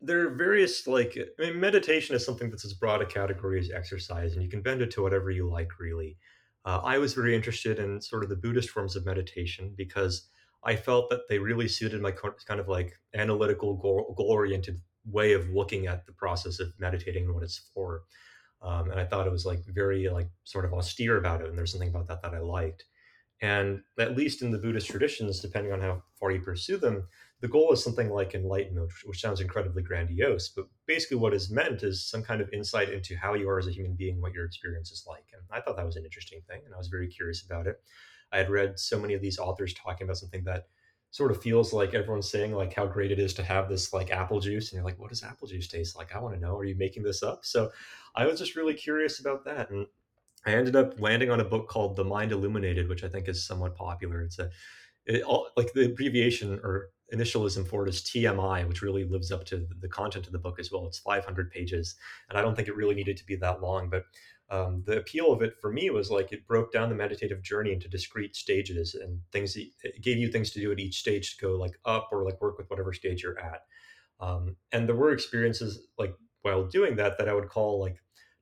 there 0.00 0.26
are 0.26 0.30
various 0.30 0.86
like 0.86 1.16
I 1.38 1.42
mean 1.42 1.60
meditation 1.60 2.16
is 2.16 2.24
something 2.24 2.50
that's 2.50 2.64
as 2.64 2.74
broad 2.74 3.02
a 3.02 3.06
category 3.06 3.60
as 3.60 3.70
exercise 3.70 4.34
and 4.34 4.42
you 4.42 4.48
can 4.48 4.62
bend 4.62 4.82
it 4.82 4.90
to 4.92 5.02
whatever 5.02 5.30
you 5.30 5.48
like 5.48 5.78
really. 5.78 6.16
Uh, 6.64 6.80
I 6.84 6.98
was 6.98 7.14
very 7.14 7.34
interested 7.34 7.78
in 7.78 8.00
sort 8.00 8.22
of 8.22 8.28
the 8.28 8.36
Buddhist 8.36 8.70
forms 8.70 8.96
of 8.96 9.06
meditation 9.06 9.72
because 9.76 10.28
I 10.64 10.76
felt 10.76 11.10
that 11.10 11.28
they 11.28 11.38
really 11.38 11.68
suited 11.68 12.00
my 12.02 12.12
kind 12.12 12.60
of 12.60 12.68
like 12.68 12.92
analytical 13.14 13.76
goal 13.76 14.14
oriented 14.18 14.80
way 15.06 15.32
of 15.32 15.48
looking 15.48 15.86
at 15.86 16.06
the 16.06 16.12
process 16.12 16.60
of 16.60 16.72
meditating 16.78 17.24
and 17.24 17.34
what 17.34 17.42
it's 17.42 17.70
for. 17.74 18.02
Um, 18.62 18.90
and 18.90 19.00
I 19.00 19.06
thought 19.06 19.26
it 19.26 19.32
was 19.32 19.46
like 19.46 19.60
very 19.66 20.08
like 20.10 20.28
sort 20.44 20.66
of 20.66 20.74
austere 20.74 21.16
about 21.16 21.40
it. 21.40 21.48
And 21.48 21.56
there's 21.56 21.72
something 21.72 21.88
about 21.88 22.08
that 22.08 22.22
that 22.22 22.34
I 22.34 22.40
liked. 22.40 22.84
And 23.42 23.80
at 23.98 24.16
least 24.16 24.42
in 24.42 24.50
the 24.50 24.58
Buddhist 24.58 24.88
traditions, 24.88 25.40
depending 25.40 25.72
on 25.72 25.80
how 25.80 26.02
far 26.18 26.30
you 26.30 26.40
pursue 26.40 26.76
them, 26.76 27.08
the 27.40 27.48
goal 27.48 27.72
is 27.72 27.82
something 27.82 28.10
like 28.10 28.34
enlightenment, 28.34 28.86
which, 28.86 29.02
which, 29.06 29.20
sounds 29.20 29.40
incredibly 29.40 29.82
grandiose. 29.82 30.50
But 30.50 30.66
basically, 30.86 31.16
what 31.16 31.32
is 31.32 31.50
meant 31.50 31.82
is 31.82 32.06
some 32.06 32.22
kind 32.22 32.42
of 32.42 32.50
insight 32.52 32.90
into 32.90 33.16
how 33.16 33.32
you 33.32 33.48
are 33.48 33.58
as 33.58 33.66
a 33.66 33.72
human 33.72 33.94
being, 33.94 34.20
what 34.20 34.34
your 34.34 34.44
experience 34.44 34.90
is 34.90 35.04
like. 35.08 35.24
And 35.32 35.42
I 35.50 35.62
thought 35.62 35.76
that 35.76 35.86
was 35.86 35.96
an 35.96 36.04
interesting 36.04 36.42
thing, 36.48 36.60
and 36.66 36.74
I 36.74 36.76
was 36.76 36.88
very 36.88 37.08
curious 37.08 37.42
about 37.42 37.66
it. 37.66 37.80
I 38.32 38.38
had 38.38 38.50
read 38.50 38.78
so 38.78 38.98
many 38.98 39.14
of 39.14 39.22
these 39.22 39.38
authors 39.38 39.74
talking 39.74 40.06
about 40.06 40.18
something 40.18 40.44
that 40.44 40.66
sort 41.10 41.30
of 41.32 41.42
feels 41.42 41.72
like 41.72 41.92
everyone's 41.92 42.30
saying 42.30 42.54
like 42.54 42.72
how 42.72 42.86
great 42.86 43.10
it 43.10 43.18
is 43.18 43.34
to 43.34 43.42
have 43.42 43.68
this 43.68 43.92
like 43.92 44.12
apple 44.12 44.38
juice 44.38 44.70
and 44.70 44.76
you're 44.76 44.84
like 44.84 44.96
what 44.96 45.08
does 45.08 45.24
apple 45.24 45.48
juice 45.48 45.66
taste 45.66 45.96
like 45.96 46.14
i 46.14 46.20
want 46.20 46.32
to 46.32 46.40
know 46.40 46.56
are 46.56 46.64
you 46.64 46.76
making 46.76 47.02
this 47.02 47.20
up 47.20 47.44
so 47.44 47.68
i 48.14 48.24
was 48.24 48.38
just 48.38 48.54
really 48.54 48.74
curious 48.74 49.18
about 49.18 49.44
that 49.44 49.68
and 49.70 49.88
I 50.46 50.52
ended 50.52 50.76
up 50.76 50.98
landing 51.00 51.30
on 51.30 51.40
a 51.40 51.44
book 51.44 51.68
called 51.68 51.96
The 51.96 52.04
Mind 52.04 52.32
Illuminated, 52.32 52.88
which 52.88 53.04
I 53.04 53.08
think 53.08 53.28
is 53.28 53.44
somewhat 53.44 53.76
popular. 53.76 54.22
It's 54.22 54.38
a 54.38 54.50
it, 55.06 55.22
all, 55.22 55.48
like 55.56 55.72
the 55.72 55.86
abbreviation 55.86 56.60
or 56.62 56.90
initialism 57.12 57.66
for 57.66 57.86
it 57.86 57.88
is 57.88 58.02
TMI, 58.02 58.66
which 58.68 58.82
really 58.82 59.04
lives 59.04 59.32
up 59.32 59.44
to 59.46 59.66
the 59.80 59.88
content 59.88 60.26
of 60.26 60.32
the 60.32 60.38
book 60.38 60.60
as 60.60 60.70
well. 60.70 60.86
It's 60.86 60.98
500 60.98 61.50
pages, 61.50 61.96
and 62.28 62.38
I 62.38 62.42
don't 62.42 62.54
think 62.54 62.68
it 62.68 62.76
really 62.76 62.94
needed 62.94 63.16
to 63.16 63.26
be 63.26 63.36
that 63.36 63.60
long. 63.60 63.90
But 63.90 64.04
um, 64.50 64.82
the 64.84 64.98
appeal 64.98 65.32
of 65.32 65.42
it 65.42 65.54
for 65.60 65.72
me 65.72 65.90
was 65.90 66.10
like 66.10 66.32
it 66.32 66.46
broke 66.46 66.72
down 66.72 66.88
the 66.88 66.94
meditative 66.94 67.40
journey 67.40 67.72
into 67.72 67.88
discrete 67.88 68.34
stages 68.34 68.94
and 68.94 69.20
things. 69.32 69.56
It 69.56 70.02
gave 70.02 70.18
you 70.18 70.28
things 70.28 70.50
to 70.50 70.60
do 70.60 70.72
at 70.72 70.80
each 70.80 70.98
stage 70.98 71.36
to 71.36 71.46
go 71.46 71.56
like 71.56 71.78
up 71.84 72.08
or 72.10 72.24
like 72.24 72.40
work 72.40 72.58
with 72.58 72.68
whatever 72.68 72.92
stage 72.92 73.22
you're 73.22 73.38
at. 73.38 73.62
Um, 74.18 74.56
and 74.72 74.88
there 74.88 74.96
were 74.96 75.12
experiences 75.12 75.86
like 75.98 76.14
while 76.42 76.66
doing 76.66 76.96
that 76.96 77.16
that 77.18 77.28
I 77.28 77.34
would 77.34 77.48
call 77.48 77.80
like 77.80 77.96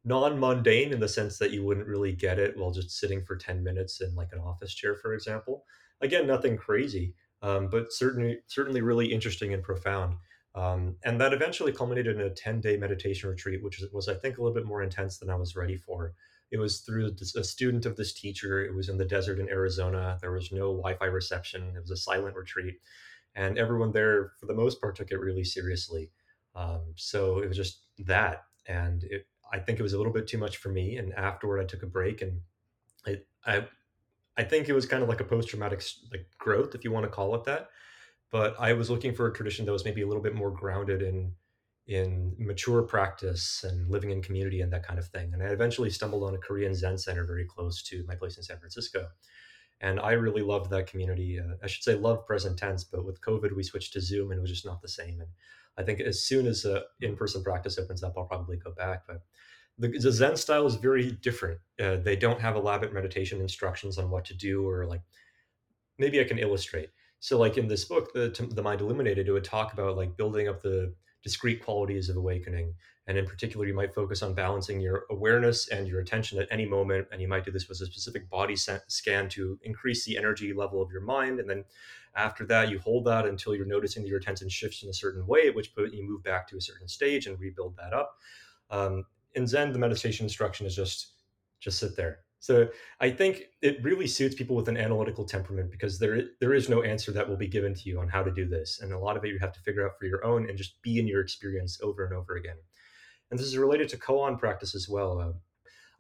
non-mundane 0.05 0.93
in 0.93 1.01
the 1.01 1.09
sense 1.09 1.39
that 1.39 1.51
you 1.51 1.65
wouldn't 1.65 1.87
really 1.87 2.13
get 2.13 2.39
it 2.39 2.57
while 2.57 2.71
just 2.71 2.99
sitting 2.99 3.23
for 3.25 3.37
10 3.37 3.63
minutes 3.63 4.01
in 4.01 4.15
like 4.15 4.33
an 4.33 4.39
office 4.39 4.73
chair 4.73 4.95
for 4.95 5.13
example 5.13 5.65
again 6.01 6.27
nothing 6.27 6.57
crazy 6.57 7.15
um, 7.43 7.69
but 7.69 7.93
certainly 7.93 8.39
certainly 8.47 8.81
really 8.81 9.13
interesting 9.13 9.53
and 9.53 9.63
profound 9.63 10.15
um, 10.55 10.97
and 11.05 11.21
that 11.21 11.33
eventually 11.33 11.73
culminated 11.73 12.17
in 12.17 12.27
a 12.27 12.31
10-day 12.31 12.77
meditation 12.77 13.29
retreat 13.29 13.63
which 13.63 13.83
was 13.93 14.09
i 14.09 14.15
think 14.15 14.39
a 14.39 14.43
little 14.43 14.55
bit 14.55 14.67
more 14.67 14.83
intense 14.83 15.19
than 15.19 15.31
i 15.31 15.35
was 15.35 15.57
ready 15.57 15.77
for. 15.77 16.15
It 16.51 16.59
was 16.59 16.81
through 16.81 17.15
a 17.37 17.45
student 17.45 17.85
of 17.85 17.97
this 17.97 18.15
teacher. 18.15 18.65
It 18.65 18.75
was 18.75 18.89
in 18.89 18.97
the 18.97 19.05
desert 19.05 19.39
in 19.39 19.51
arizona. 19.51 20.17
There 20.21 20.33
was 20.33 20.51
no 20.51 20.75
wi-fi 20.75 21.05
reception. 21.05 21.75
It 21.77 21.81
was 21.81 21.91
a 21.91 21.97
silent 21.97 22.37
retreat. 22.37 22.77
And 23.35 23.59
everyone 23.59 23.93
there 23.93 24.33
for 24.41 24.47
the 24.47 24.55
most 24.55 24.81
part 24.81 24.97
took 24.97 25.11
it 25.11 25.21
really 25.21 25.45
seriously. 25.45 26.11
Um, 26.55 26.95
so 26.97 27.39
it 27.39 27.49
was 27.49 27.57
just 27.57 27.83
that. 27.99 28.45
And 28.67 29.05
it, 29.05 29.27
I 29.53 29.59
think 29.59 29.79
it 29.79 29.83
was 29.83 29.93
a 29.93 29.99
little 29.99 30.13
bit 30.13 30.27
too 30.27 30.39
much 30.39 30.57
for 30.57 30.71
me. 30.71 30.97
And 30.97 31.13
afterward, 31.15 31.61
I 31.61 31.65
took 31.65 31.83
a 31.83 31.87
break, 31.87 32.21
and 32.21 32.41
it, 33.07 33.27
I, 33.47 33.67
I 34.37 34.45
think 34.45 34.69
it 34.69 34.75
was 34.75 34.87
kind 34.87 35.03
of 35.03 35.09
like 35.09 35.21
a 35.21 35.25
post 35.25 35.49
traumatic 35.49 35.83
like 36.11 36.27
growth, 36.39 36.75
if 36.75 36.85
you 36.85 36.91
want 36.91 37.05
to 37.05 37.11
call 37.11 37.35
it 37.35 37.45
that. 37.45 37.69
But 38.31 38.57
I 38.59 38.75
was 38.75 38.91
looking 38.91 39.15
for 39.15 39.27
a 39.27 39.33
tradition 39.33 39.65
that 39.67 39.73
was 39.73 39.85
maybe 39.85 40.03
a 40.03 40.07
little 40.07 40.23
bit 40.23 40.35
more 40.35 40.51
grounded 40.51 41.03
in 41.03 41.33
in 41.87 42.35
mature 42.39 42.83
practice 42.83 43.65
and 43.65 43.91
living 43.91 44.11
in 44.11 44.21
community 44.21 44.61
and 44.61 44.71
that 44.71 44.87
kind 44.87 44.99
of 44.99 45.07
thing. 45.07 45.33
And 45.33 45.43
I 45.43 45.47
eventually 45.47 45.89
stumbled 45.89 46.23
on 46.23 46.35
a 46.35 46.39
Korean 46.39 46.75
Zen 46.75 46.99
center 46.99 47.25
very 47.25 47.47
close 47.47 47.83
to 47.85 48.05
my 48.07 48.15
place 48.15 48.37
in 48.37 48.43
San 48.43 48.59
Francisco. 48.59 49.09
And 49.81 49.99
I 49.99 50.13
really 50.13 50.43
loved 50.43 50.69
that 50.71 50.87
community. 50.87 51.41
Uh, 51.41 51.55
I 51.63 51.67
should 51.67 51.83
say 51.83 51.95
love 51.95 52.27
present 52.27 52.59
tense, 52.59 52.85
but 52.85 53.07
with 53.07 53.23
COVID, 53.23 53.57
we 53.57 53.63
switched 53.63 53.95
to 53.95 54.03
Zoom 54.03 54.31
and 54.31 54.39
it 54.39 54.43
was 54.43 54.51
just 54.51 54.67
not 54.67 54.83
the 54.83 54.89
same. 54.89 55.21
And 55.21 55.31
I 55.79 55.83
think 55.83 56.01
as 56.01 56.25
soon 56.25 56.47
as 56.47 56.67
uh, 56.67 56.83
in-person 57.01 57.43
practice 57.43 57.79
opens 57.79 58.03
up, 58.03 58.15
I'll 58.19 58.25
probably 58.25 58.59
go 58.59 58.73
back. 58.73 59.05
But 59.07 59.23
the, 59.79 59.89
the 59.89 60.13
Zen 60.13 60.37
style 60.37 60.67
is 60.67 60.75
very 60.75 61.13
different. 61.13 61.61
Uh, 61.81 61.97
they 61.97 62.17
don't 62.17 62.41
have 62.41 62.57
elaborate 62.57 62.93
meditation 62.93 63.41
instructions 63.41 63.97
on 63.97 64.11
what 64.11 64.25
to 64.27 64.35
do, 64.35 64.69
or 64.69 64.87
like 64.87 65.03
maybe 65.99 66.21
I 66.21 66.25
can 66.25 66.39
illustrate. 66.39 66.91
So, 67.21 67.39
like 67.39 67.59
in 67.59 67.69
this 67.69 67.85
book, 67.85 68.13
the 68.13 68.29
the 68.51 68.63
Mind 68.63 68.81
Illuminated, 68.81 69.29
it 69.29 69.33
would 69.33 69.45
talk 69.45 69.73
about 69.73 69.97
like 69.97 70.17
building 70.17 70.49
up 70.49 70.63
the 70.63 70.95
discrete 71.23 71.65
qualities 71.65 72.09
of 72.09 72.17
awakening, 72.17 72.75
and 73.07 73.19
in 73.19 73.27
particular, 73.27 73.67
you 73.67 73.75
might 73.75 73.95
focus 73.95 74.23
on 74.23 74.35
balancing 74.35 74.81
your 74.81 75.05
awareness 75.11 75.69
and 75.69 75.89
your 75.89 76.01
attention 76.01 76.39
at 76.41 76.49
any 76.51 76.65
moment, 76.65 77.09
and 77.11 77.21
you 77.21 77.29
might 77.29 77.45
do 77.45 77.51
this 77.51 77.69
with 77.69 77.81
a 77.81 77.87
specific 77.87 78.31
body 78.31 78.55
scan 78.57 79.29
to 79.31 79.59
increase 79.63 80.05
the 80.05 80.17
energy 80.17 80.53
level 80.53 80.81
of 80.81 80.93
your 80.93 81.01
mind, 81.01 81.41
and 81.41 81.51
then 81.51 81.65
after 82.15 82.45
that, 82.47 82.71
you 82.71 82.79
hold 82.79 83.05
that 83.07 83.27
until 83.27 83.55
you're 83.55 83.67
noticing 83.67 84.03
that 84.03 84.09
your 84.09 84.19
attention 84.19 84.49
shifts 84.49 84.83
in 84.83 84.89
a 84.89 84.95
certain 84.95 85.27
way, 85.27 85.49
at 85.49 85.55
which 85.55 85.75
point 85.75 85.95
you 85.95 86.09
move 86.09 86.23
back 86.23 86.49
to 86.49 86.57
a 86.57 86.61
certain 86.61 86.89
stage 86.89 87.27
and 87.27 87.39
rebuild 87.39 87.77
that 87.77 87.93
up. 87.93 88.17
Um, 88.71 89.05
in 89.35 89.47
Zen, 89.47 89.73
the 89.73 89.79
meditation 89.79 90.25
instruction 90.25 90.67
is 90.67 90.75
just 90.75 91.15
just 91.61 91.79
sit 91.79 91.97
there 91.97 92.21
So 92.41 92.69
I 93.01 93.11
think 93.11 93.43
it 93.63 93.83
really 93.83 94.07
suits 94.07 94.35
people 94.35 94.55
with 94.55 94.69
an 94.69 94.77
analytical 94.77 95.25
temperament 95.25 95.71
because 95.71 95.99
there 95.99 96.23
there 96.41 96.55
is 96.55 96.69
no 96.69 96.83
answer 96.83 97.11
that 97.13 97.29
will 97.29 97.37
be 97.37 97.49
given 97.49 97.75
to 97.75 97.89
you 97.89 97.99
on 98.01 98.09
how 98.09 98.23
to 98.23 98.31
do 98.31 98.47
this, 98.49 98.81
and 98.81 98.93
a 98.93 98.99
lot 98.99 99.17
of 99.17 99.25
it 99.25 99.29
you 99.29 99.39
have 99.41 99.53
to 99.53 99.61
figure 99.61 99.85
out 99.85 99.99
for 99.99 100.07
your 100.07 100.25
own 100.25 100.49
and 100.49 100.57
just 100.57 100.81
be 100.83 100.99
in 100.99 101.09
your 101.09 101.21
experience 101.21 101.81
over 101.83 102.05
and 102.05 102.15
over 102.15 102.37
again. 102.37 102.57
And 103.31 103.39
this 103.39 103.47
is 103.47 103.59
related 103.59 103.89
to 103.91 103.99
koan 103.99 104.39
practice 104.39 104.75
as 104.75 104.89
well. 104.89 105.19
Uh, 105.19 105.33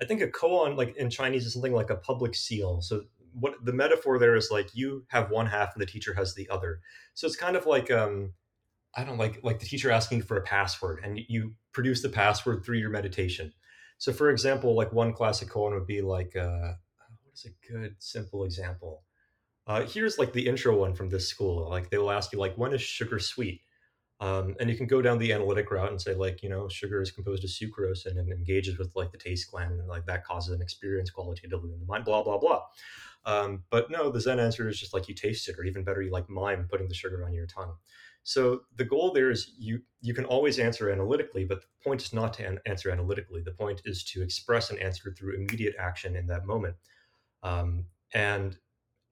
I 0.00 0.04
think 0.04 0.20
a 0.20 0.28
koan, 0.28 0.76
like 0.76 0.96
in 0.96 1.10
Chinese, 1.10 1.44
is 1.44 1.52
something 1.52 1.72
like 1.72 1.90
a 1.90 1.96
public 1.96 2.34
seal. 2.34 2.80
So 2.82 3.02
what 3.32 3.54
the 3.64 3.72
metaphor 3.72 4.18
there 4.18 4.36
is 4.36 4.50
like 4.50 4.70
you 4.74 5.04
have 5.08 5.30
one 5.30 5.46
half 5.46 5.74
and 5.74 5.82
the 5.82 5.86
teacher 5.86 6.14
has 6.14 6.34
the 6.34 6.48
other. 6.50 6.80
So 7.14 7.26
it's 7.26 7.36
kind 7.36 7.56
of 7.56 7.66
like 7.66 7.90
um, 7.90 8.32
I 8.96 9.04
don't 9.04 9.18
like 9.18 9.40
like 9.42 9.58
the 9.58 9.66
teacher 9.66 9.90
asking 9.90 10.22
for 10.22 10.36
a 10.36 10.42
password 10.42 11.00
and 11.04 11.18
you 11.28 11.54
produce 11.72 12.02
the 12.02 12.08
password 12.08 12.64
through 12.64 12.78
your 12.78 12.90
meditation. 12.90 13.52
So 13.98 14.12
for 14.12 14.30
example, 14.30 14.74
like 14.74 14.92
one 14.92 15.12
classic 15.12 15.48
koan 15.48 15.74
would 15.74 15.86
be 15.86 16.02
like 16.02 16.36
uh, 16.36 16.74
what 17.22 17.34
is 17.34 17.46
a 17.46 17.72
good 17.72 17.96
simple 17.98 18.44
example? 18.44 19.04
Uh, 19.66 19.84
here's 19.86 20.18
like 20.18 20.32
the 20.32 20.46
intro 20.48 20.76
one 20.76 20.94
from 20.94 21.10
this 21.10 21.28
school. 21.28 21.68
Like 21.68 21.90
they 21.90 21.98
will 21.98 22.10
ask 22.10 22.32
you 22.32 22.38
like 22.38 22.56
when 22.56 22.72
is 22.72 22.82
sugar 22.82 23.18
sweet? 23.18 23.62
Um, 24.20 24.56
and 24.60 24.70
you 24.70 24.76
can 24.76 24.86
go 24.88 25.00
down 25.02 25.18
the 25.18 25.32
analytic 25.32 25.70
route 25.70 25.90
and 25.90 26.00
say 26.00 26.14
like 26.14 26.42
you 26.42 26.48
know 26.48 26.68
sugar 26.68 27.00
is 27.02 27.12
composed 27.12 27.44
of 27.44 27.50
sucrose 27.50 28.06
and, 28.06 28.18
and 28.18 28.32
engages 28.32 28.78
with 28.78 28.96
like 28.96 29.12
the 29.12 29.18
taste 29.18 29.50
gland 29.50 29.78
and 29.78 29.88
like 29.88 30.06
that 30.06 30.24
causes 30.24 30.54
an 30.54 30.62
experience 30.62 31.10
qualitatively 31.10 31.72
in 31.72 31.78
the 31.78 31.86
mind 31.86 32.04
blah 32.04 32.22
blah 32.24 32.38
blah 32.38 32.62
um, 33.26 33.64
but 33.70 33.90
no 33.92 34.10
the 34.10 34.20
zen 34.20 34.40
answer 34.40 34.68
is 34.68 34.80
just 34.80 34.92
like 34.92 35.08
you 35.08 35.14
taste 35.14 35.48
it 35.48 35.56
or 35.58 35.64
even 35.64 35.84
better 35.84 36.02
you 36.02 36.10
like 36.10 36.28
mime 36.28 36.66
putting 36.68 36.88
the 36.88 36.94
sugar 36.94 37.24
on 37.24 37.32
your 37.32 37.46
tongue 37.46 37.76
so 38.28 38.60
the 38.76 38.84
goal 38.84 39.10
there 39.10 39.30
is 39.30 39.52
you 39.58 39.80
you 40.02 40.12
can 40.12 40.26
always 40.26 40.58
answer 40.58 40.90
analytically, 40.90 41.46
but 41.46 41.62
the 41.62 41.66
point 41.82 42.02
is 42.02 42.12
not 42.12 42.34
to 42.34 42.46
an- 42.46 42.58
answer 42.66 42.90
analytically. 42.90 43.40
The 43.40 43.52
point 43.52 43.80
is 43.86 44.04
to 44.04 44.20
express 44.20 44.68
an 44.70 44.78
answer 44.80 45.14
through 45.16 45.36
immediate 45.36 45.74
action 45.78 46.14
in 46.14 46.26
that 46.26 46.44
moment, 46.44 46.76
um, 47.42 47.86
and 48.12 48.58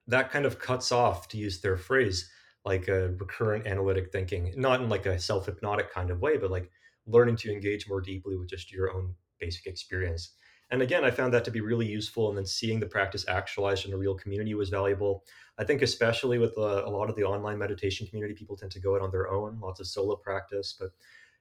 that 0.06 0.30
kind 0.30 0.44
of 0.44 0.58
cuts 0.58 0.92
off, 0.92 1.28
to 1.28 1.38
use 1.38 1.62
their 1.62 1.78
phrase, 1.78 2.30
like 2.66 2.88
a 2.88 3.08
recurrent 3.18 3.66
analytic 3.66 4.12
thinking, 4.12 4.52
not 4.54 4.82
in 4.82 4.90
like 4.90 5.06
a 5.06 5.18
self 5.18 5.46
hypnotic 5.46 5.90
kind 5.90 6.10
of 6.10 6.20
way, 6.20 6.36
but 6.36 6.50
like 6.50 6.70
learning 7.06 7.36
to 7.36 7.50
engage 7.50 7.88
more 7.88 8.02
deeply 8.02 8.36
with 8.36 8.50
just 8.50 8.70
your 8.70 8.92
own 8.92 9.14
basic 9.40 9.64
experience. 9.64 10.32
And 10.70 10.82
again, 10.82 11.04
I 11.04 11.10
found 11.10 11.32
that 11.32 11.44
to 11.44 11.50
be 11.50 11.60
really 11.60 11.86
useful. 11.86 12.28
And 12.28 12.36
then 12.36 12.46
seeing 12.46 12.80
the 12.80 12.86
practice 12.86 13.24
actualized 13.28 13.86
in 13.86 13.92
a 13.92 13.96
real 13.96 14.14
community 14.14 14.54
was 14.54 14.68
valuable. 14.68 15.24
I 15.58 15.64
think, 15.64 15.82
especially 15.82 16.38
with 16.38 16.56
uh, 16.58 16.82
a 16.84 16.90
lot 16.90 17.08
of 17.08 17.16
the 17.16 17.24
online 17.24 17.58
meditation 17.58 18.06
community, 18.06 18.34
people 18.34 18.56
tend 18.56 18.72
to 18.72 18.80
go 18.80 18.96
it 18.96 19.02
on 19.02 19.10
their 19.10 19.30
own, 19.30 19.58
lots 19.60 19.80
of 19.80 19.86
solo 19.86 20.16
practice. 20.16 20.74
But 20.78 20.90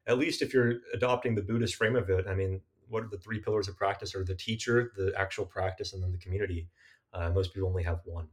at 0.07 0.19
least 0.19 0.41
if 0.41 0.53
you're 0.53 0.75
adopting 0.93 1.33
the 1.33 1.41
Buddhist 1.41 1.75
frame 1.75 1.95
of 1.95 2.09
it, 2.09 2.27
I 2.27 2.35
mean, 2.35 2.61
what 2.87 3.03
are 3.03 3.09
the 3.09 3.17
three 3.17 3.39
pillars 3.39 3.67
of 3.67 3.75
practice? 3.75 4.13
Are 4.13 4.23
the 4.23 4.35
teacher, 4.35 4.91
the 4.95 5.11
actual 5.17 5.45
practice, 5.45 5.93
and 5.93 6.03
then 6.03 6.11
the 6.11 6.19
community. 6.19 6.67
Uh, 7.13 7.31
most 7.31 7.53
people 7.53 7.69
only 7.69 7.83
have 7.83 8.01
one. 8.05 8.27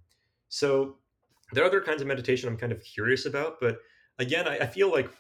So 0.49 0.97
there 1.53 1.65
are 1.65 1.67
other 1.67 1.81
kinds 1.81 2.03
of 2.03 2.09
meditation 2.09 2.49
I'm 2.49 2.57
kind 2.57 2.73
of 2.73 2.83
curious 2.83 3.25
about. 3.25 3.61
But 3.61 3.79
again, 4.19 4.47
I, 4.47 4.59
I 4.59 4.67
feel 4.67 4.91
like, 4.91 5.11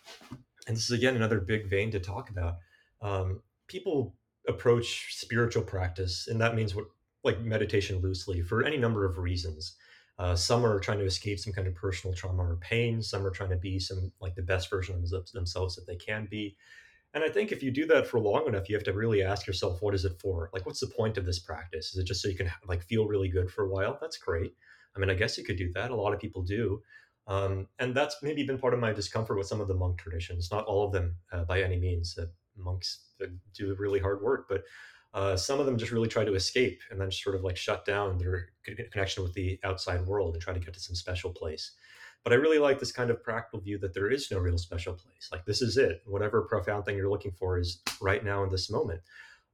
and 0.66 0.76
this 0.76 0.84
is 0.84 0.90
again 0.90 1.16
another 1.16 1.40
big 1.40 1.70
vein 1.70 1.90
to 1.92 2.00
talk 2.00 2.28
about. 2.28 2.56
Um, 3.00 3.40
people 3.66 4.14
approach 4.48 5.16
spiritual 5.16 5.62
practice, 5.62 6.28
and 6.28 6.40
that 6.40 6.54
means 6.54 6.74
what 6.74 6.86
like 7.24 7.40
meditation 7.40 8.00
loosely 8.00 8.40
for 8.42 8.64
any 8.64 8.76
number 8.76 9.04
of 9.04 9.18
reasons. 9.18 9.76
Uh, 10.18 10.34
some 10.36 10.64
are 10.64 10.78
trying 10.78 10.98
to 10.98 11.04
escape 11.04 11.38
some 11.38 11.52
kind 11.52 11.66
of 11.66 11.74
personal 11.74 12.14
trauma 12.14 12.42
or 12.42 12.56
pain. 12.56 13.02
Some 13.02 13.26
are 13.26 13.30
trying 13.30 13.50
to 13.50 13.56
be 13.56 13.78
some 13.78 14.12
like 14.20 14.34
the 14.34 14.42
best 14.42 14.68
version 14.68 14.96
of 14.96 15.32
themselves 15.32 15.76
that 15.76 15.86
they 15.86 15.96
can 15.96 16.26
be. 16.30 16.56
And 17.14 17.22
I 17.22 17.28
think 17.28 17.52
if 17.52 17.62
you 17.62 17.70
do 17.70 17.86
that 17.86 18.06
for 18.06 18.18
long 18.20 18.46
enough, 18.46 18.68
you 18.68 18.74
have 18.74 18.84
to 18.84 18.92
really 18.92 19.22
ask 19.22 19.46
yourself, 19.46 19.82
what 19.82 19.94
is 19.94 20.04
it 20.04 20.18
for? 20.20 20.48
Like, 20.52 20.64
what's 20.64 20.80
the 20.80 20.86
point 20.86 21.18
of 21.18 21.26
this 21.26 21.38
practice? 21.38 21.92
Is 21.92 21.98
it 21.98 22.06
just 22.06 22.22
so 22.22 22.28
you 22.28 22.36
can 22.36 22.50
like 22.66 22.82
feel 22.82 23.06
really 23.06 23.28
good 23.28 23.50
for 23.50 23.64
a 23.64 23.68
while? 23.68 23.98
That's 24.00 24.16
great. 24.16 24.54
I 24.96 25.00
mean, 25.00 25.10
I 25.10 25.14
guess 25.14 25.36
you 25.36 25.44
could 25.44 25.58
do 25.58 25.70
that. 25.72 25.90
A 25.90 25.96
lot 25.96 26.14
of 26.14 26.20
people 26.20 26.42
do. 26.42 26.82
Um, 27.26 27.68
and 27.78 27.94
that's 27.94 28.16
maybe 28.22 28.44
been 28.44 28.58
part 28.58 28.74
of 28.74 28.80
my 28.80 28.92
discomfort 28.92 29.38
with 29.38 29.46
some 29.46 29.60
of 29.60 29.68
the 29.68 29.74
monk 29.74 29.98
traditions. 29.98 30.50
Not 30.50 30.64
all 30.64 30.84
of 30.84 30.92
them, 30.92 31.16
uh, 31.32 31.44
by 31.44 31.62
any 31.62 31.78
means. 31.78 32.18
Uh, 32.18 32.26
monks 32.56 33.06
that 33.18 33.30
do 33.54 33.74
really 33.78 34.00
hard 34.00 34.22
work, 34.22 34.46
but 34.48 34.64
uh, 35.14 35.36
some 35.36 35.60
of 35.60 35.66
them 35.66 35.76
just 35.76 35.92
really 35.92 36.08
try 36.08 36.24
to 36.24 36.34
escape 36.34 36.80
and 36.90 37.00
then 37.00 37.10
sort 37.10 37.34
of 37.34 37.44
like 37.44 37.56
shut 37.56 37.84
down 37.84 38.18
their 38.18 38.48
connection 38.64 39.22
with 39.22 39.34
the 39.34 39.58
outside 39.62 40.06
world 40.06 40.34
and 40.34 40.42
try 40.42 40.54
to 40.54 40.60
get 40.60 40.72
to 40.72 40.80
some 40.80 40.96
special 40.96 41.30
place. 41.30 41.72
But 42.24 42.32
I 42.32 42.36
really 42.36 42.58
like 42.58 42.78
this 42.78 42.92
kind 42.92 43.10
of 43.10 43.22
practical 43.22 43.60
view 43.60 43.78
that 43.78 43.94
there 43.94 44.10
is 44.10 44.30
no 44.30 44.38
real 44.38 44.56
special 44.56 44.94
place. 44.94 45.28
Like 45.30 45.44
this 45.44 45.60
is 45.60 45.76
it. 45.76 46.02
Whatever 46.06 46.42
profound 46.42 46.84
thing 46.84 46.96
you're 46.96 47.10
looking 47.10 47.32
for 47.32 47.58
is 47.58 47.82
right 48.00 48.24
now 48.24 48.44
in 48.44 48.50
this 48.50 48.70
moment. 48.70 49.00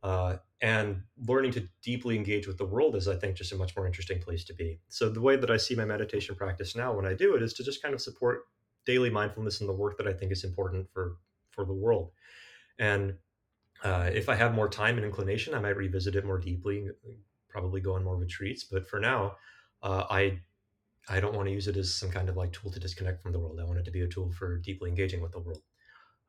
Uh, 0.03 0.36
and 0.61 1.03
learning 1.26 1.51
to 1.53 1.68
deeply 1.82 2.14
engage 2.14 2.46
with 2.46 2.59
the 2.59 2.64
world 2.64 2.94
is, 2.94 3.09
I 3.09 3.16
think, 3.16 3.36
just 3.36 3.53
a 3.53 3.57
much 3.57 3.76
more 3.76 3.86
interesting 3.86 4.20
place 4.20 4.44
to 4.44 4.55
be. 4.55 4.80
So 4.88 5.09
the 5.09 5.20
way 5.20 5.36
that 5.36 5.51
I 5.51 5.57
see 5.57 5.74
my 5.74 5.84
meditation 5.84 6.36
practice 6.36 6.76
now, 6.76 6.92
when 6.92 7.07
I 7.07 7.14
do 7.14 7.34
it, 7.34 7.42
is 7.42 7.53
to 7.55 7.64
just 7.64 7.82
kind 7.82 7.94
of 7.94 8.01
support 8.01 8.42
daily 8.86 9.11
mindfulness 9.11 9.61
and 9.61 9.68
the 9.68 9.74
work 9.74 9.99
that 9.99 10.07
I 10.07 10.12
think 10.12 10.30
is 10.30 10.44
important 10.44 10.88
for 10.92 11.16
for 11.51 11.64
the 11.64 11.72
world. 11.72 12.12
And 12.79 13.14
uh, 13.83 14.11
if 14.12 14.29
I 14.29 14.35
have 14.35 14.55
more 14.55 14.68
time 14.68 14.97
and 14.97 15.05
inclination, 15.05 15.55
I 15.55 15.61
might 15.61 15.76
revisit 15.76 16.16
it 16.16 16.24
more 16.24 16.39
deeply, 16.39 16.89
probably 17.49 17.81
go 17.81 17.95
on 17.95 18.05
more 18.05 18.16
retreats. 18.16 18.64
But 18.64 18.89
for 18.89 19.01
now, 19.01 19.37
uh, 19.83 20.05
I 20.11 20.41
I 21.09 21.20
don't 21.20 21.35
want 21.35 21.49
to 21.49 21.53
use 21.53 21.68
it 21.68 21.76
as 21.76 21.95
some 21.95 22.11
kind 22.11 22.29
of 22.29 22.37
like 22.37 22.53
tool 22.53 22.70
to 22.70 22.81
disconnect 22.81 23.22
from 23.22 23.33
the 23.33 23.39
world. 23.39 23.59
I 23.61 23.64
want 23.64 23.79
it 23.79 23.85
to 23.87 23.91
be 23.91 24.03
a 24.03 24.09
tool 24.09 24.31
for 24.31 24.59
deeply 24.59 24.91
engaging 24.91 25.22
with 25.22 25.33
the 25.33 25.41
world. 25.41 25.62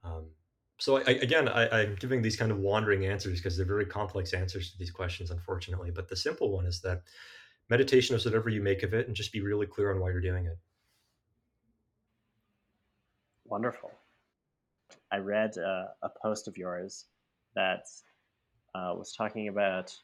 Um, 0.04 0.28
so 0.80 0.97
I, 0.97 1.12
again, 1.12 1.50
I, 1.50 1.84
am 1.84 1.95
giving 2.00 2.22
these 2.22 2.38
kind 2.38 2.52
of 2.52 2.60
wandering 2.60 3.06
answers 3.06 3.39
because 3.39 3.58
they're 3.58 3.66
very 3.66 3.86
complex 3.86 4.34
answers 4.34 4.72
to 4.72 4.78
these 4.78 4.91
questions, 4.91 5.30
unfortunately. 5.32 5.91
But 5.91 6.08
the 6.08 6.16
simple 6.16 6.52
one 6.52 6.66
is 6.66 6.80
that 6.82 7.02
meditation 7.70 8.16
is 8.16 8.24
whatever 8.24 8.50
you 8.50 8.62
make 8.62 8.84
of 8.84 8.93
it, 8.93 9.08
and 9.08 9.16
just 9.16 9.34
be 9.34 9.41
really 9.41 9.66
clear 9.66 9.91
on 9.93 10.00
why 10.00 10.12
you're 10.12 10.22
doing 10.22 10.45
it. 10.45 10.58
Wonderful. 13.45 13.91
I 15.12 15.18
read 15.18 15.57
uh, 15.57 15.88
a 16.03 16.10
post 16.10 16.47
of 16.47 16.57
yours 16.57 17.05
that 17.55 17.88
uh, 18.76 18.93
was 18.95 19.12
talking 19.12 19.47
about 19.47 19.95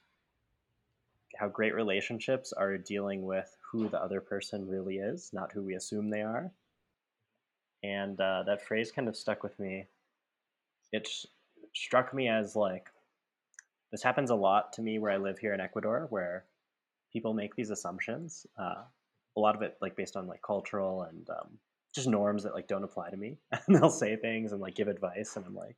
how 1.38 1.48
great 1.48 1.76
relationships 1.76 2.54
are 2.54 2.78
dealing 2.78 3.24
with 3.26 3.56
who 3.72 3.90
the 3.90 4.02
other 4.02 4.22
person 4.22 4.68
really 4.68 4.98
is, 4.98 5.32
not 5.34 5.52
who 5.52 5.62
we 5.62 5.76
assume 5.76 6.10
they 6.10 6.22
are. 6.22 6.52
And 7.84 8.20
uh, 8.20 8.44
that 8.48 8.66
phrase 8.66 8.92
kind 8.92 9.08
of 9.08 9.16
stuck 9.16 9.44
with 9.44 9.60
me. 9.60 9.86
It 10.92 11.08
struck 11.74 12.14
me 12.14 12.30
as 12.30 12.56
like, 12.56 12.88
this 13.92 14.02
happens 14.02 14.30
a 14.30 14.36
lot 14.36 14.74
to 14.74 14.82
me 14.82 14.98
where 14.98 15.12
I 15.12 15.18
live 15.18 15.38
here 15.38 15.54
in 15.54 15.60
Ecuador, 15.60 16.08
where 16.10 16.46
people 17.14 17.34
make 17.34 17.56
these 17.56 17.70
assumptions. 17.70 18.48
Uh, 18.58 18.84
a 19.38 19.40
lot 19.40 19.56
of 19.56 19.62
it 19.62 19.78
like 19.82 19.96
based 19.96 20.16
on 20.16 20.28
like 20.28 20.42
cultural 20.42 21.04
and 21.04 21.30
um, 21.30 21.50
just 21.96 22.08
norms 22.08 22.44
that 22.44 22.54
like 22.54 22.68
don't 22.68 22.84
apply 22.84 23.10
to 23.10 23.18
me. 23.18 23.40
And 23.68 23.76
they'll 23.76 23.90
say 23.90 24.18
things 24.18 24.52
and 24.52 24.62
like 24.62 24.76
give 24.76 24.90
advice, 24.90 25.36
and 25.38 25.46
I'm 25.46 25.56
like, 25.56 25.78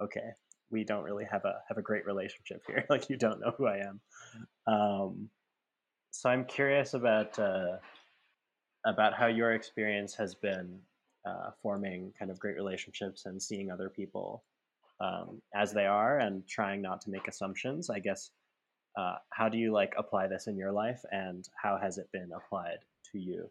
okay, 0.00 0.30
we 0.70 0.84
don't 0.84 1.04
really 1.04 1.26
have 1.30 1.44
a 1.44 1.60
have 1.68 1.76
a 1.76 1.82
great 1.82 2.06
relationship 2.06 2.62
here. 2.66 2.86
like 2.90 3.10
you 3.10 3.16
don't 3.16 3.40
know 3.40 3.52
who 3.58 3.66
I 3.66 3.78
am. 3.78 4.00
Um, 4.66 5.28
so 6.12 6.30
I'm 6.30 6.44
curious 6.44 6.94
about 6.94 7.38
uh, 7.38 7.76
about 8.86 9.14
how 9.14 9.26
your 9.26 9.52
experience 9.52 10.14
has 10.14 10.34
been 10.34 10.78
uh, 11.26 11.50
forming 11.62 12.12
kind 12.18 12.30
of 12.30 12.38
great 12.38 12.56
relationships 12.56 13.26
and 13.26 13.42
seeing 13.42 13.70
other 13.70 13.90
people 13.90 14.44
um, 15.00 15.42
as 15.54 15.72
they 15.72 15.86
are 15.86 16.18
and 16.18 16.46
trying 16.48 16.80
not 16.80 17.00
to 17.02 17.10
make 17.10 17.28
assumptions. 17.28 17.90
I 17.90 17.98
guess 17.98 18.30
uh, 18.96 19.16
how 19.30 19.48
do 19.48 19.58
you 19.58 19.72
like 19.72 19.94
apply 19.98 20.28
this 20.28 20.46
in 20.46 20.56
your 20.56 20.72
life, 20.72 21.00
and 21.10 21.48
how 21.60 21.78
has 21.80 21.98
it 21.98 22.08
been 22.12 22.30
applied 22.34 22.78
to 23.12 23.18
you? 23.18 23.50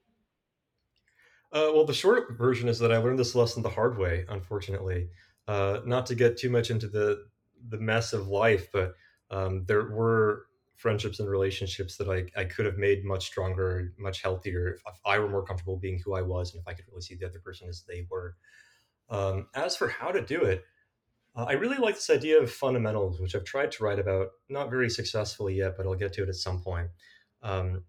Uh, 1.52 1.72
well, 1.74 1.86
the 1.86 1.93
short 1.93 2.38
version 2.38 2.70
is 2.70 2.80
that 2.80 2.91
I 2.91 2.97
learned 2.97 3.18
this 3.18 3.36
lesson 3.36 3.64
the 3.64 3.70
hard 3.70 3.97
way, 3.97 4.26
unfortunately. 4.30 5.10
Uh, 5.47 5.80
not 5.86 6.06
to 6.08 6.16
get 6.16 6.38
too 6.38 6.50
much 6.50 6.70
into 6.70 6.88
the 6.88 7.26
the 7.70 7.78
mess 7.78 8.14
of 8.14 8.28
life, 8.28 8.68
but 8.72 8.93
um, 9.32 9.66
there 9.66 9.89
were 9.89 10.45
friendships 10.76 11.20
and 11.20 11.30
relationships 11.30 11.97
that 11.97 12.08
I, 12.08 12.26
I 12.39 12.45
could 12.45 12.66
have 12.66 12.78
made 12.78 13.04
much 13.04 13.26
stronger, 13.26 13.93
much 13.97 14.22
healthier 14.22 14.70
if, 14.70 14.82
if, 14.88 15.00
I 15.06 15.20
were 15.20 15.28
more 15.28 15.43
comfortable 15.43 15.76
being 15.76 16.00
who 16.00 16.14
I 16.14 16.22
was 16.22 16.54
and 16.54 16.62
if 16.62 16.68
I 16.68 16.74
could 16.74 16.86
really 16.88 17.02
see 17.02 17.16
the 17.16 17.26
other 17.26 17.39
person 17.39 17.68
as 17.68 17.84
they 17.86 18.08
were. 18.10 18.38
Um, 19.10 19.47
as 19.56 19.76
for 19.76 19.89
how 19.89 20.12
to 20.12 20.22
do 20.22 20.41
it, 20.41 20.64
uh, 21.36 21.45
I 21.50 21.54
really 21.54 21.78
like 21.78 21.95
this 21.95 22.10
idea 22.10 22.41
of 22.41 22.50
fundamentals, 22.50 23.20
which 23.20 23.36
I've 23.36 23.43
tried 23.43 23.72
to 23.74 23.84
write 23.84 24.00
about, 24.00 24.30
not 24.47 24.70
very 24.70 24.89
successfully 24.89 25.56
yet, 25.56 25.76
but 25.76 25.86
I'll 25.86 25.95
get 25.95 26.14
to 26.14 26.24
it 26.24 26.30
at 26.30 26.36
some 26.36 26.62
point. 26.62 26.88
Um, 27.43 27.84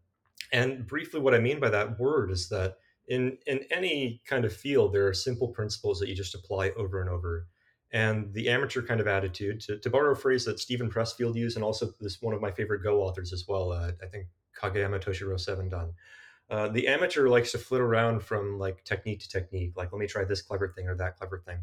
and 0.53 0.85
briefly, 0.85 1.21
what 1.21 1.35
I 1.35 1.39
mean 1.39 1.61
by 1.61 1.71
that 1.71 2.01
word 2.01 2.33
is 2.33 2.49
that 2.49 2.79
in 3.11 3.37
in 3.47 3.61
any 3.71 4.23
kind 4.31 4.45
of 4.47 4.53
field, 4.65 4.93
there 4.95 5.07
are 5.09 5.15
simple 5.15 5.49
principles 5.49 5.99
that 5.99 6.09
you 6.09 6.17
just 6.17 6.35
apply 6.35 6.71
over 6.83 7.01
and 7.03 7.11
over. 7.11 7.47
And 7.93 8.33
the 8.35 8.49
amateur 8.49 8.83
kind 8.83 9.01
of 9.01 9.09
attitude, 9.09 9.61
to, 9.63 9.79
to 9.81 9.91
borrow 9.91 10.13
a 10.13 10.17
phrase 10.17 10.45
that 10.45 10.61
Steven 10.61 10.89
Pressfield 10.89 11.35
used, 11.35 11.57
and 11.57 11.65
also 11.65 11.85
this 12.01 12.23
one 12.23 12.37
of 12.37 12.41
my 12.41 12.53
favorite 12.53 12.85
Go 12.85 13.03
authors 13.03 13.33
as 13.33 13.45
well, 13.49 13.73
uh, 13.73 13.91
I 14.05 14.07
think 14.07 14.27
Kageyama 14.61 15.01
Toshiro 15.03 15.39
Seven 15.39 15.69
Uh, 16.51 16.69
the 16.69 16.87
amateur 16.87 17.29
likes 17.29 17.53
to 17.53 17.59
flit 17.59 17.81
around 17.81 18.23
from 18.23 18.59
like 18.65 18.85
technique 18.85 19.21
to 19.23 19.29
technique, 19.29 19.73
like 19.77 19.93
let 19.93 19.99
me 19.99 20.07
try 20.07 20.25
this 20.25 20.43
clever 20.43 20.69
thing 20.69 20.89
or 20.89 20.97
that 20.97 21.17
clever 21.19 21.39
thing. 21.47 21.59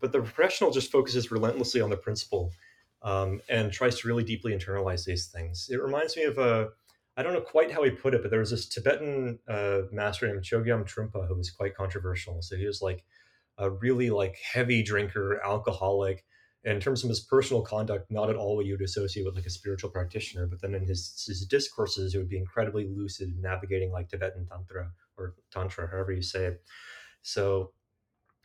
But 0.00 0.10
the 0.12 0.18
professional 0.18 0.72
just 0.72 0.90
focuses 0.90 1.30
relentlessly 1.30 1.80
on 1.80 1.90
the 1.90 1.96
principle. 2.06 2.52
um, 3.02 3.40
and 3.48 3.72
tries 3.72 3.98
to 4.00 4.08
really 4.08 4.24
deeply 4.24 4.52
internalize 4.52 5.04
these 5.04 5.26
things. 5.26 5.68
It 5.70 5.82
reminds 5.82 6.16
me 6.16 6.24
of 6.24 6.38
a 6.38 6.70
I 7.16 7.22
don't 7.22 7.34
know 7.34 7.40
quite 7.40 7.70
how 7.70 7.82
he 7.84 7.90
put 7.90 8.14
it, 8.14 8.22
but 8.22 8.30
there 8.30 8.40
was 8.40 8.50
this 8.50 8.68
Tibetan 8.68 9.38
uh, 9.48 9.82
master 9.90 10.26
named 10.26 10.42
Chogyam 10.42 10.84
Trungpa 10.84 11.28
who 11.28 11.36
was 11.36 11.50
quite 11.50 11.74
controversial. 11.74 12.40
So 12.40 12.56
he 12.56 12.66
was 12.66 12.80
like 12.80 13.04
a 13.58 13.70
really 13.70 14.10
like 14.10 14.38
heavy 14.52 14.82
drinker, 14.82 15.40
alcoholic. 15.44 16.24
In 16.64 16.78
terms 16.78 17.02
of 17.02 17.08
his 17.08 17.18
personal 17.18 17.62
conduct, 17.62 18.08
not 18.08 18.30
at 18.30 18.36
all 18.36 18.54
what 18.54 18.66
you'd 18.66 18.82
associate 18.82 19.26
with 19.26 19.34
like 19.34 19.46
a 19.46 19.50
spiritual 19.50 19.90
practitioner. 19.90 20.46
But 20.46 20.62
then 20.62 20.74
in 20.74 20.86
his 20.86 21.24
his 21.26 21.44
discourses, 21.44 22.14
it 22.14 22.18
would 22.18 22.28
be 22.28 22.38
incredibly 22.38 22.86
lucid, 22.86 23.34
navigating 23.40 23.90
like 23.90 24.08
Tibetan 24.08 24.46
tantra 24.46 24.92
or 25.16 25.34
tantra, 25.50 25.88
however 25.90 26.12
you 26.12 26.22
say 26.22 26.46
it. 26.46 26.62
So, 27.22 27.72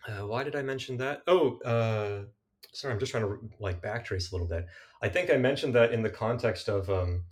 uh, 0.08 0.26
why 0.26 0.44
did 0.44 0.56
I 0.56 0.64
mention 0.64 0.98
that? 0.98 1.22
Oh, 1.28 1.60
uh, 1.60 2.26
sorry, 2.74 2.94
I'm 2.94 3.00
just 3.00 3.12
trying 3.12 3.24
to 3.24 3.38
like 3.60 3.84
backtrace 3.84 4.32
a 4.32 4.36
little 4.36 4.48
bit. 4.48 4.66
I 5.02 5.10
think 5.10 5.30
I 5.30 5.38
mentioned 5.38 5.76
that 5.76 5.94
in 5.94 6.02
the 6.02 6.10
context 6.10 6.70
of 6.70 6.90
um, 6.90 7.24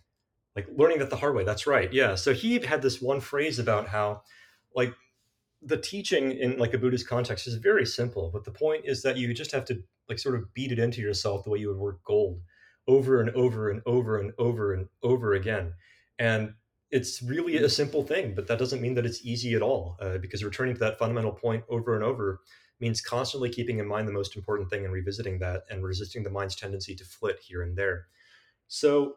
like 0.56 0.68
learning 0.76 1.00
that 1.00 1.10
the 1.10 1.18
hard 1.18 1.36
way. 1.36 1.44
That's 1.44 1.68
right. 1.68 1.92
Yeah. 1.92 2.16
So 2.16 2.34
he 2.34 2.60
had 2.60 2.82
this 2.82 3.02
one 3.02 3.20
phrase 3.20 3.60
about 3.60 3.88
how 3.88 4.22
like 4.76 4.94
the 5.62 5.78
teaching 5.78 6.32
in 6.32 6.58
like 6.58 6.74
a 6.74 6.78
Buddhist 6.78 7.08
context 7.08 7.48
is 7.48 7.56
very 7.56 7.86
simple, 7.86 8.30
but 8.32 8.46
the 8.46 8.52
point 8.52 8.86
is 8.86 9.02
that 9.02 9.18
you 9.18 9.34
just 9.34 9.52
have 9.52 9.66
to 9.66 9.82
like 10.08 10.20
sort 10.20 10.36
of 10.36 10.54
beat 10.54 10.72
it 10.72 10.80
into 10.80 11.02
yourself 11.02 11.44
the 11.44 11.50
way 11.50 11.60
you 11.60 11.68
would 11.68 11.78
work 11.78 12.04
gold 12.04 12.40
over 12.88 13.20
and 13.20 13.32
over 13.32 13.70
and 13.70 13.82
over 13.86 14.20
and 14.20 14.32
over 14.38 14.74
and 14.74 14.88
over 15.02 15.34
again. 15.34 15.74
And 16.20 16.54
it's 16.92 17.22
really 17.22 17.58
a 17.58 17.68
simple 17.68 18.04
thing, 18.04 18.36
but 18.36 18.48
that 18.48 18.60
doesn't 18.60 18.82
mean 18.82 18.94
that 18.94 19.06
it's 19.06 19.26
easy 19.26 19.56
at 19.56 19.62
all 19.62 19.98
uh, 20.00 20.20
because 20.20 20.44
returning 20.44 20.76
to 20.76 20.80
that 20.82 21.00
fundamental 21.00 21.32
point 21.32 21.64
over 21.68 21.96
and 21.96 22.04
over 22.04 22.42
means 22.80 23.02
constantly 23.02 23.50
keeping 23.50 23.80
in 23.80 23.88
mind 23.88 24.08
the 24.08 24.14
most 24.14 24.36
important 24.36 24.70
thing 24.70 24.84
and 24.84 24.94
revisiting 24.94 25.40
that 25.40 25.64
and 25.70 25.84
resisting 25.84 26.24
the 26.24 26.30
mind's 26.30 26.56
tendency 26.56 26.96
to 26.96 27.04
flit 27.04 27.40
here 27.40 27.64
and 27.64 27.76
there. 27.76 28.08
So 28.68 29.16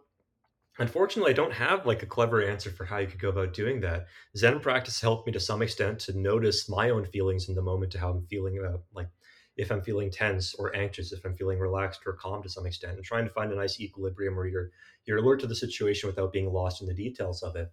Unfortunately, 0.78 1.32
I 1.32 1.34
don't 1.34 1.52
have 1.52 1.86
like 1.86 2.02
a 2.02 2.06
clever 2.06 2.42
answer 2.42 2.70
for 2.70 2.84
how 2.84 2.98
you 2.98 3.08
could 3.08 3.20
go 3.20 3.30
about 3.30 3.52
doing 3.52 3.80
that. 3.80 4.06
Zen 4.36 4.60
practice 4.60 5.00
helped 5.00 5.26
me 5.26 5.32
to 5.32 5.40
some 5.40 5.60
extent 5.60 5.98
to 6.00 6.18
notice 6.18 6.68
my 6.68 6.90
own 6.90 7.04
feelings 7.04 7.48
in 7.48 7.56
the 7.56 7.62
moment 7.62 7.90
to 7.92 7.98
how 7.98 8.10
I'm 8.10 8.26
feeling 8.26 8.58
about 8.58 8.82
like 8.94 9.08
if 9.56 9.72
I'm 9.72 9.82
feeling 9.82 10.08
tense 10.08 10.54
or 10.54 10.74
anxious, 10.76 11.12
if 11.12 11.24
I'm 11.24 11.34
feeling 11.34 11.58
relaxed 11.58 12.02
or 12.06 12.12
calm 12.12 12.42
to 12.44 12.48
some 12.48 12.64
extent, 12.64 12.94
and 12.94 13.04
trying 13.04 13.24
to 13.24 13.32
find 13.32 13.52
a 13.52 13.56
nice 13.56 13.80
equilibrium 13.80 14.36
where 14.36 14.46
you're 14.46 14.70
you're 15.04 15.18
alert 15.18 15.40
to 15.40 15.48
the 15.48 15.54
situation 15.54 16.08
without 16.08 16.32
being 16.32 16.52
lost 16.52 16.80
in 16.80 16.86
the 16.86 16.94
details 16.94 17.42
of 17.42 17.56
it. 17.56 17.72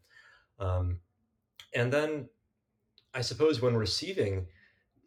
Um, 0.60 1.00
and 1.76 1.94
then 1.94 2.28
I 3.14 3.22
suppose 3.22 3.62
when 3.62 3.78
receiving, 3.78 4.48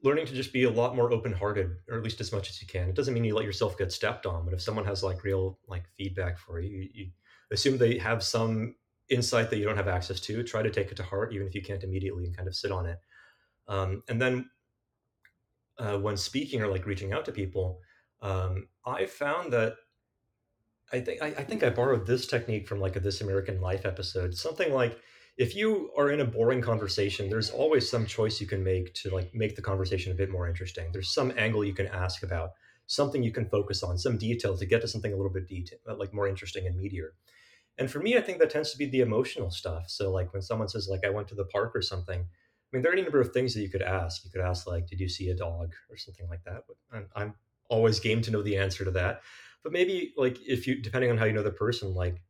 learning 0.04 0.26
to 0.26 0.34
just 0.34 0.52
be 0.52 0.64
a 0.64 0.70
lot 0.70 0.94
more 0.94 1.12
open-hearted, 1.12 1.70
or 1.88 1.96
at 1.98 2.04
least 2.04 2.20
as 2.20 2.32
much 2.32 2.48
as 2.48 2.62
you 2.62 2.68
can. 2.68 2.88
It 2.88 2.94
doesn't 2.94 3.12
mean 3.12 3.24
you 3.24 3.34
let 3.34 3.44
yourself 3.44 3.76
get 3.76 3.90
stepped 3.90 4.24
on, 4.24 4.44
but 4.44 4.54
if 4.54 4.62
someone 4.62 4.84
has 4.84 5.02
like 5.02 5.24
real 5.24 5.58
like 5.66 5.84
feedback 5.96 6.38
for 6.38 6.60
you, 6.60 6.70
you, 6.70 6.88
you 6.94 7.10
assume 7.50 7.78
they 7.78 7.98
have 7.98 8.22
some 8.22 8.74
insight 9.08 9.50
that 9.50 9.58
you 9.58 9.64
don't 9.64 9.76
have 9.76 9.88
access 9.88 10.20
to. 10.20 10.42
Try 10.42 10.62
to 10.62 10.70
take 10.70 10.90
it 10.90 10.96
to 10.96 11.02
heart, 11.02 11.32
even 11.32 11.46
if 11.46 11.54
you 11.54 11.62
can't 11.62 11.82
immediately, 11.82 12.24
and 12.24 12.36
kind 12.36 12.48
of 12.48 12.54
sit 12.54 12.70
on 12.70 12.86
it. 12.86 12.98
Um, 13.66 14.02
and 14.08 14.20
then 14.20 14.50
uh, 15.78 15.98
when 15.98 16.16
speaking 16.16 16.62
or 16.62 16.68
like 16.68 16.86
reaching 16.86 17.12
out 17.12 17.24
to 17.26 17.32
people, 17.32 17.80
um, 18.20 18.68
I 18.84 19.06
found 19.06 19.52
that 19.52 19.74
I 20.92 21.00
think 21.00 21.22
I, 21.22 21.26
I, 21.26 21.44
think 21.44 21.62
I 21.62 21.70
borrowed 21.70 22.06
this 22.06 22.26
technique 22.26 22.66
from 22.66 22.80
like 22.80 22.96
a 22.96 23.00
This 23.00 23.20
American 23.20 23.60
Life 23.60 23.84
episode. 23.84 24.34
Something 24.34 24.72
like 24.72 24.98
if 25.36 25.54
you 25.54 25.90
are 25.96 26.10
in 26.10 26.20
a 26.20 26.24
boring 26.24 26.60
conversation, 26.60 27.28
there's 27.28 27.50
always 27.50 27.88
some 27.88 28.06
choice 28.06 28.40
you 28.40 28.46
can 28.46 28.64
make 28.64 28.92
to 28.94 29.10
like 29.10 29.32
make 29.34 29.54
the 29.54 29.62
conversation 29.62 30.12
a 30.12 30.14
bit 30.14 30.30
more 30.30 30.48
interesting. 30.48 30.90
There's 30.92 31.14
some 31.14 31.32
angle 31.36 31.64
you 31.64 31.74
can 31.74 31.86
ask 31.86 32.22
about, 32.22 32.50
something 32.88 33.22
you 33.22 33.30
can 33.30 33.48
focus 33.48 33.82
on, 33.82 33.98
some 33.98 34.16
detail 34.18 34.56
to 34.56 34.66
get 34.66 34.80
to 34.80 34.88
something 34.88 35.12
a 35.12 35.16
little 35.16 35.32
bit 35.32 35.46
detail, 35.46 35.78
uh, 35.86 35.94
like 35.94 36.12
more 36.12 36.26
interesting 36.26 36.66
and 36.66 36.74
meatier. 36.74 37.10
And 37.76 37.88
for 37.88 38.00
me, 38.00 38.16
I 38.16 38.20
think 38.20 38.38
that 38.38 38.50
tends 38.50 38.72
to 38.72 38.78
be 38.78 38.86
the 38.86 39.02
emotional 39.02 39.50
stuff. 39.50 39.84
So 39.88 40.10
like 40.10 40.32
when 40.32 40.42
someone 40.42 40.68
says 40.68 40.88
like 40.90 41.04
I 41.04 41.10
went 41.10 41.28
to 41.28 41.34
the 41.36 41.44
park 41.44 41.76
or 41.76 41.82
something, 41.82 42.20
I 42.20 42.68
mean 42.72 42.82
there 42.82 42.90
are 42.90 42.94
any 42.94 43.02
number 43.02 43.20
of 43.20 43.32
things 43.32 43.54
that 43.54 43.60
you 43.60 43.68
could 43.68 43.82
ask. 43.82 44.24
You 44.24 44.30
could 44.30 44.40
ask 44.40 44.66
like, 44.66 44.88
did 44.88 45.00
you 45.00 45.08
see 45.08 45.28
a 45.28 45.36
dog 45.36 45.74
or 45.90 45.96
something 45.96 46.28
like 46.28 46.42
that? 46.44 46.64
I'm, 46.92 47.06
I'm 47.14 47.34
always 47.68 48.00
game 48.00 48.22
to 48.22 48.30
know 48.30 48.42
the 48.42 48.56
answer 48.56 48.84
to 48.84 48.90
that. 48.92 49.20
But 49.62 49.72
maybe 49.72 50.14
like 50.16 50.38
if 50.40 50.66
you 50.66 50.80
depending 50.80 51.10
on 51.10 51.18
how 51.18 51.26
you 51.26 51.34
know 51.34 51.42
the 51.42 51.50
person, 51.50 51.94
like 51.94 52.22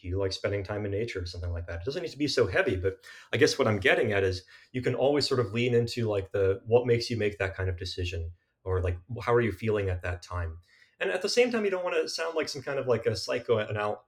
do 0.00 0.08
you 0.08 0.18
like 0.18 0.32
spending 0.32 0.62
time 0.62 0.84
in 0.84 0.90
nature 0.90 1.22
or 1.22 1.26
something 1.26 1.52
like 1.52 1.66
that? 1.68 1.80
It 1.80 1.84
doesn't 1.86 2.02
need 2.02 2.10
to 2.12 2.18
be 2.18 2.28
so 2.28 2.46
heavy, 2.46 2.76
but 2.76 2.98
I 3.32 3.38
guess 3.38 3.58
what 3.58 3.66
I'm 3.66 3.78
getting 3.78 4.12
at 4.12 4.24
is 4.24 4.42
you 4.72 4.82
can 4.82 4.94
always 4.94 5.26
sort 5.26 5.40
of 5.40 5.54
lean 5.54 5.74
into 5.74 6.08
like 6.08 6.32
the 6.32 6.60
what 6.66 6.86
makes 6.86 7.08
you 7.08 7.16
make 7.16 7.38
that 7.38 7.56
kind 7.56 7.70
of 7.70 7.78
decision 7.78 8.30
or 8.64 8.80
like 8.80 8.98
how 9.22 9.34
are 9.34 9.40
you 9.40 9.52
feeling 9.52 9.88
at 9.88 10.02
that 10.02 10.22
time? 10.22 10.58
And 11.00 11.10
at 11.10 11.22
the 11.22 11.28
same 11.28 11.50
time 11.50 11.64
you 11.64 11.70
don't 11.70 11.84
want 11.84 11.96
to 11.96 12.08
sound 12.08 12.36
like 12.36 12.48
some 12.48 12.62
kind 12.62 12.78
of 12.78 12.86
like 12.86 13.06
a 13.06 13.16
psycho 13.16 13.56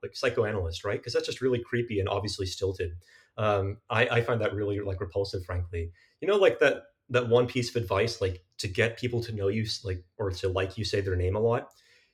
like 0.02 0.16
psychoanalyst 0.16 0.84
right? 0.84 0.98
Because 0.98 1.12
that's 1.12 1.26
just 1.26 1.40
really 1.40 1.62
creepy 1.62 2.00
and 2.00 2.08
obviously 2.08 2.46
stilted. 2.46 2.92
Um, 3.36 3.78
I, 3.90 4.06
I 4.06 4.22
find 4.22 4.40
that 4.40 4.54
really 4.54 4.80
like 4.80 5.00
repulsive 5.00 5.44
frankly. 5.44 5.90
You 6.20 6.28
know 6.28 6.36
like 6.36 6.60
that 6.60 6.84
that 7.10 7.28
one 7.28 7.46
piece 7.46 7.74
of 7.74 7.82
advice 7.82 8.20
like 8.20 8.42
to 8.58 8.68
get 8.68 8.96
people 8.96 9.22
to 9.22 9.32
know 9.32 9.48
you 9.48 9.66
like 9.84 10.02
or 10.16 10.30
to 10.30 10.48
like 10.48 10.78
you 10.78 10.84
say 10.84 11.00
their 11.00 11.16
name 11.16 11.36
a 11.36 11.40
lot 11.40 11.68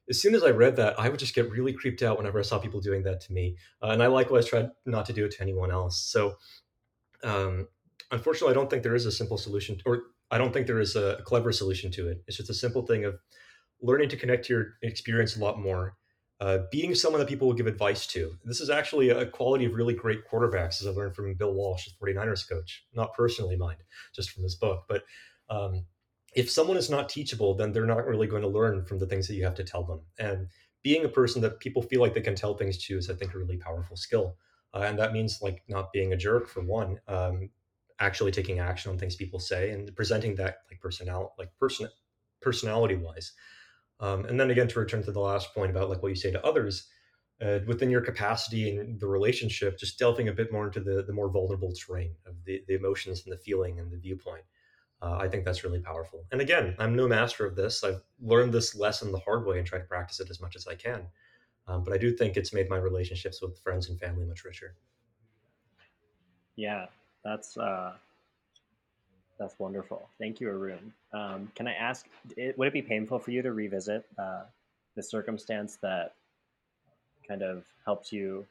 as 0.09 0.21
soon 0.21 0.35
as 0.35 0.43
i 0.43 0.51
read 0.51 0.77
that 0.77 0.99
i 0.99 1.09
would 1.09 1.21
just 1.21 1.35
get 1.35 1.51
really 1.51 1.73
creeped 1.73 2.03
out 2.03 2.19
whenever 2.19 2.39
i 2.39 2.43
saw 2.43 2.59
people 2.59 2.81
doing 2.81 3.03
that 3.03 3.21
to 3.21 3.33
me. 3.33 3.57
Uh, 3.83 3.91
and 3.91 4.03
i 4.03 4.07
likewise 4.07 4.47
tried 4.47 4.71
not 4.87 5.07
to 5.07 5.13
do 5.13 5.25
it 5.25 5.31
to 5.31 5.43
anyone 5.43 5.71
else. 5.71 6.01
So 6.01 6.37
um, 7.23 7.69
unfortunately 8.11 8.51
i 8.51 8.55
don't 8.55 8.69
think 8.69 8.83
there 8.83 8.95
is 8.95 9.07
a 9.07 9.13
simple 9.13 9.39
solution 9.39 9.81
or 9.87 10.03
i 10.31 10.39
don't 10.39 10.53
think 10.53 10.67
there 10.67 10.81
is 10.81 10.97
a 10.97 11.21
clever 11.25 11.53
solution 11.53 11.91
to 11.91 12.09
it 12.09 12.23
it's 12.27 12.37
just 12.37 12.51
a 12.51 12.55
simple 12.55 12.83
thing 12.83 13.05
of 13.05 13.19
learning 13.83 14.09
to 14.11 14.17
connect 14.17 14.47
to 14.47 14.53
your 14.53 14.67
experience 14.83 15.37
a 15.37 15.41
lot 15.41 15.59
more, 15.59 15.97
uh, 16.41 16.59
being 16.71 16.95
someone 16.95 17.21
that 17.21 17.29
people 17.29 17.47
will 17.47 17.55
give 17.55 17.67
advice 17.67 18.07
to. 18.07 18.35
This 18.45 18.61
is 18.61 18.71
actually 18.71 19.11
a 19.11 19.27
quality 19.27 19.67
of 19.67 19.75
really 19.75 19.95
great 19.95 20.29
quarterbacks, 20.31 20.81
as 20.81 20.87
I 20.87 20.91
learned 20.91 21.15
from 21.15 21.35
Bill 21.35 21.53
Walsh, 21.53 21.87
the 21.87 22.07
49ers 22.07 22.49
coach, 22.49 22.85
not 22.95 23.15
personally 23.15 23.57
mind, 23.57 23.79
just 24.15 24.31
from 24.31 24.43
this 24.43 24.55
book. 24.55 24.85
But 24.89 25.03
um, 25.51 25.85
if 26.35 26.51
someone 26.51 26.77
is 26.77 26.89
not 26.89 27.09
teachable, 27.09 27.55
then 27.55 27.73
they're 27.73 27.87
not 27.87 28.07
really 28.07 28.27
going 28.27 28.43
to 28.43 28.49
learn 28.49 28.85
from 28.85 28.99
the 28.99 29.07
things 29.07 29.29
that 29.29 29.35
you 29.35 29.45
have 29.45 29.57
to 29.57 29.65
tell 29.65 29.85
them. 29.85 30.01
And 30.19 30.49
being 30.83 31.05
a 31.05 31.09
person 31.11 31.43
that 31.43 31.61
people 31.61 31.83
feel 31.83 32.01
like 32.01 32.15
they 32.15 32.23
can 32.23 32.35
tell 32.35 32.55
things 32.55 32.79
to 32.87 32.97
is, 32.97 33.11
I 33.11 33.15
think, 33.15 33.35
a 33.35 33.39
really 33.39 33.59
powerful 33.59 33.97
skill. 33.97 34.37
Uh, 34.73 34.85
and 34.87 34.99
that 34.99 35.13
means 35.13 35.41
like 35.43 35.63
not 35.69 35.93
being 35.93 36.13
a 36.13 36.17
jerk 36.17 36.49
for 36.49 36.63
one, 36.63 37.01
um, 37.09 37.51
actually 38.01 38.33
taking 38.33 38.59
action 38.59 38.91
on 38.91 38.99
things 38.99 39.17
people 39.17 39.39
say 39.39 39.71
and 39.71 39.95
presenting 39.95 40.35
that 40.37 40.59
like 40.71 40.81
personality, 40.81 41.31
like 41.39 41.51
person 41.59 41.89
personality 42.41 42.97
wise. 42.97 43.33
Um, 44.01 44.25
and 44.25 44.41
then 44.41 44.51
again, 44.51 44.69
to 44.69 44.81
return 44.81 45.03
to 45.05 45.13
the 45.13 45.21
last 45.21 45.55
point 45.55 45.71
about 45.71 45.91
like 45.91 46.03
what 46.03 46.09
you 46.09 46.17
say 46.17 46.31
to 46.31 46.45
others, 46.45 46.89
uh, 47.43 47.61
within 47.67 47.91
your 47.91 48.01
capacity 48.01 48.77
and 48.77 48.99
the 48.99 49.07
relationship, 49.07 49.79
just 49.79 49.99
delving 49.99 50.29
a 50.29 50.33
bit 50.33 50.53
more 50.53 50.67
into 50.67 50.81
the, 50.81 51.03
the 51.03 51.13
more 51.13 51.31
vulnerable 51.31 51.73
terrain 51.73 52.15
of 52.27 52.35
the, 52.45 52.63
the 52.69 52.75
emotions 52.75 53.23
and 53.25 53.33
the 53.33 53.39
feeling 53.39 53.79
and 53.79 53.91
the 53.91 53.97
viewpoint. 53.99 54.45
Uh, 55.03 55.17
I 55.19 55.29
think 55.29 55.45
that's 55.45 55.65
really 55.65 55.81
powerful. 55.81 56.27
And 56.33 56.41
again, 56.43 56.75
I'm 56.79 56.95
no 56.95 57.09
master 57.09 57.47
of 57.47 57.57
this. 57.57 57.83
I've 57.83 58.03
learned 58.21 58.53
this 58.53 58.75
lesson 58.75 59.13
the 59.13 59.19
hard 59.21 59.47
way 59.47 59.59
and 59.59 59.67
try 59.67 59.79
to 59.79 59.85
practice 59.85 60.21
it 60.21 60.29
as 60.29 60.41
much 60.41 60.57
as 60.57 60.67
I 60.67 60.75
can. 60.75 61.07
Um, 61.67 61.85
but 61.85 61.95
I 61.95 61.99
do 61.99 62.15
think 62.15 62.37
it's 62.37 62.53
made 62.53 62.69
my 62.69 62.77
relationships 62.77 63.41
with 63.41 63.59
friends 63.59 63.89
and 63.89 63.99
family 63.99 64.27
much 64.27 64.45
richer. 64.45 64.77
Yeah, 66.57 66.87
that's 67.25 67.57
uh, 67.57 67.93
that's 69.39 69.59
wonderful. 69.59 70.09
Thank 70.19 70.41
you, 70.41 70.51
Arun. 70.51 70.93
Um, 71.15 71.51
can 71.55 71.67
I 71.67 71.73
ask, 71.73 72.07
it, 72.37 72.59
would 72.59 72.69
it 72.69 72.75
be 72.75 72.83
painful 72.83 73.19
for 73.19 73.31
you 73.31 73.41
to 73.41 73.53
revisit 73.53 74.05
uh, 74.19 74.43
the 74.97 75.03
circumstance 75.03 75.79
that 75.83 76.15
kind 77.27 77.43
of 77.43 77.65
helped 77.87 78.13
you 78.13 78.47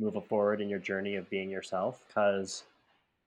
move 0.00 0.14
forward 0.26 0.60
in 0.60 0.68
your 0.68 0.80
journey 0.80 1.14
of 1.14 1.30
being 1.30 1.48
yourself? 1.48 2.00
Because 2.08 2.64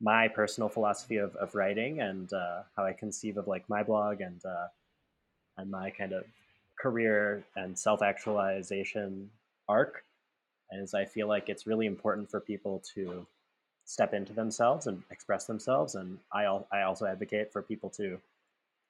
my 0.02 0.28
personal 0.28 0.68
philosophy 0.68 1.16
of, 1.16 1.34
of 1.38 1.56
writing 1.56 2.02
and 2.02 2.32
uh, 2.34 2.64
how 2.76 2.84
I 2.86 2.92
conceive 2.92 3.38
of 3.38 3.48
like 3.48 3.68
my 3.70 3.82
blog 3.82 4.20
and 4.20 4.44
uh, 4.46 4.68
and 5.58 5.72
my 5.72 5.90
kind 5.90 6.12
of 6.12 6.26
career 6.78 7.46
and 7.56 7.78
self 7.78 8.02
actualization 8.02 9.30
arc 9.70 10.04
is 10.74 10.94
I 10.94 11.06
feel 11.06 11.28
like 11.28 11.48
it's 11.48 11.66
really 11.66 11.86
important 11.86 12.30
for 12.30 12.42
people 12.42 12.84
to 12.96 13.26
step 13.86 14.14
into 14.14 14.34
themselves 14.34 14.88
and 14.88 15.04
express 15.12 15.46
themselves. 15.46 15.96
And 15.96 16.18
I, 16.34 16.46
I 16.72 16.82
also 16.82 17.06
advocate 17.06 17.52
for 17.52 17.62
people 17.62 17.90
to 17.92 18.20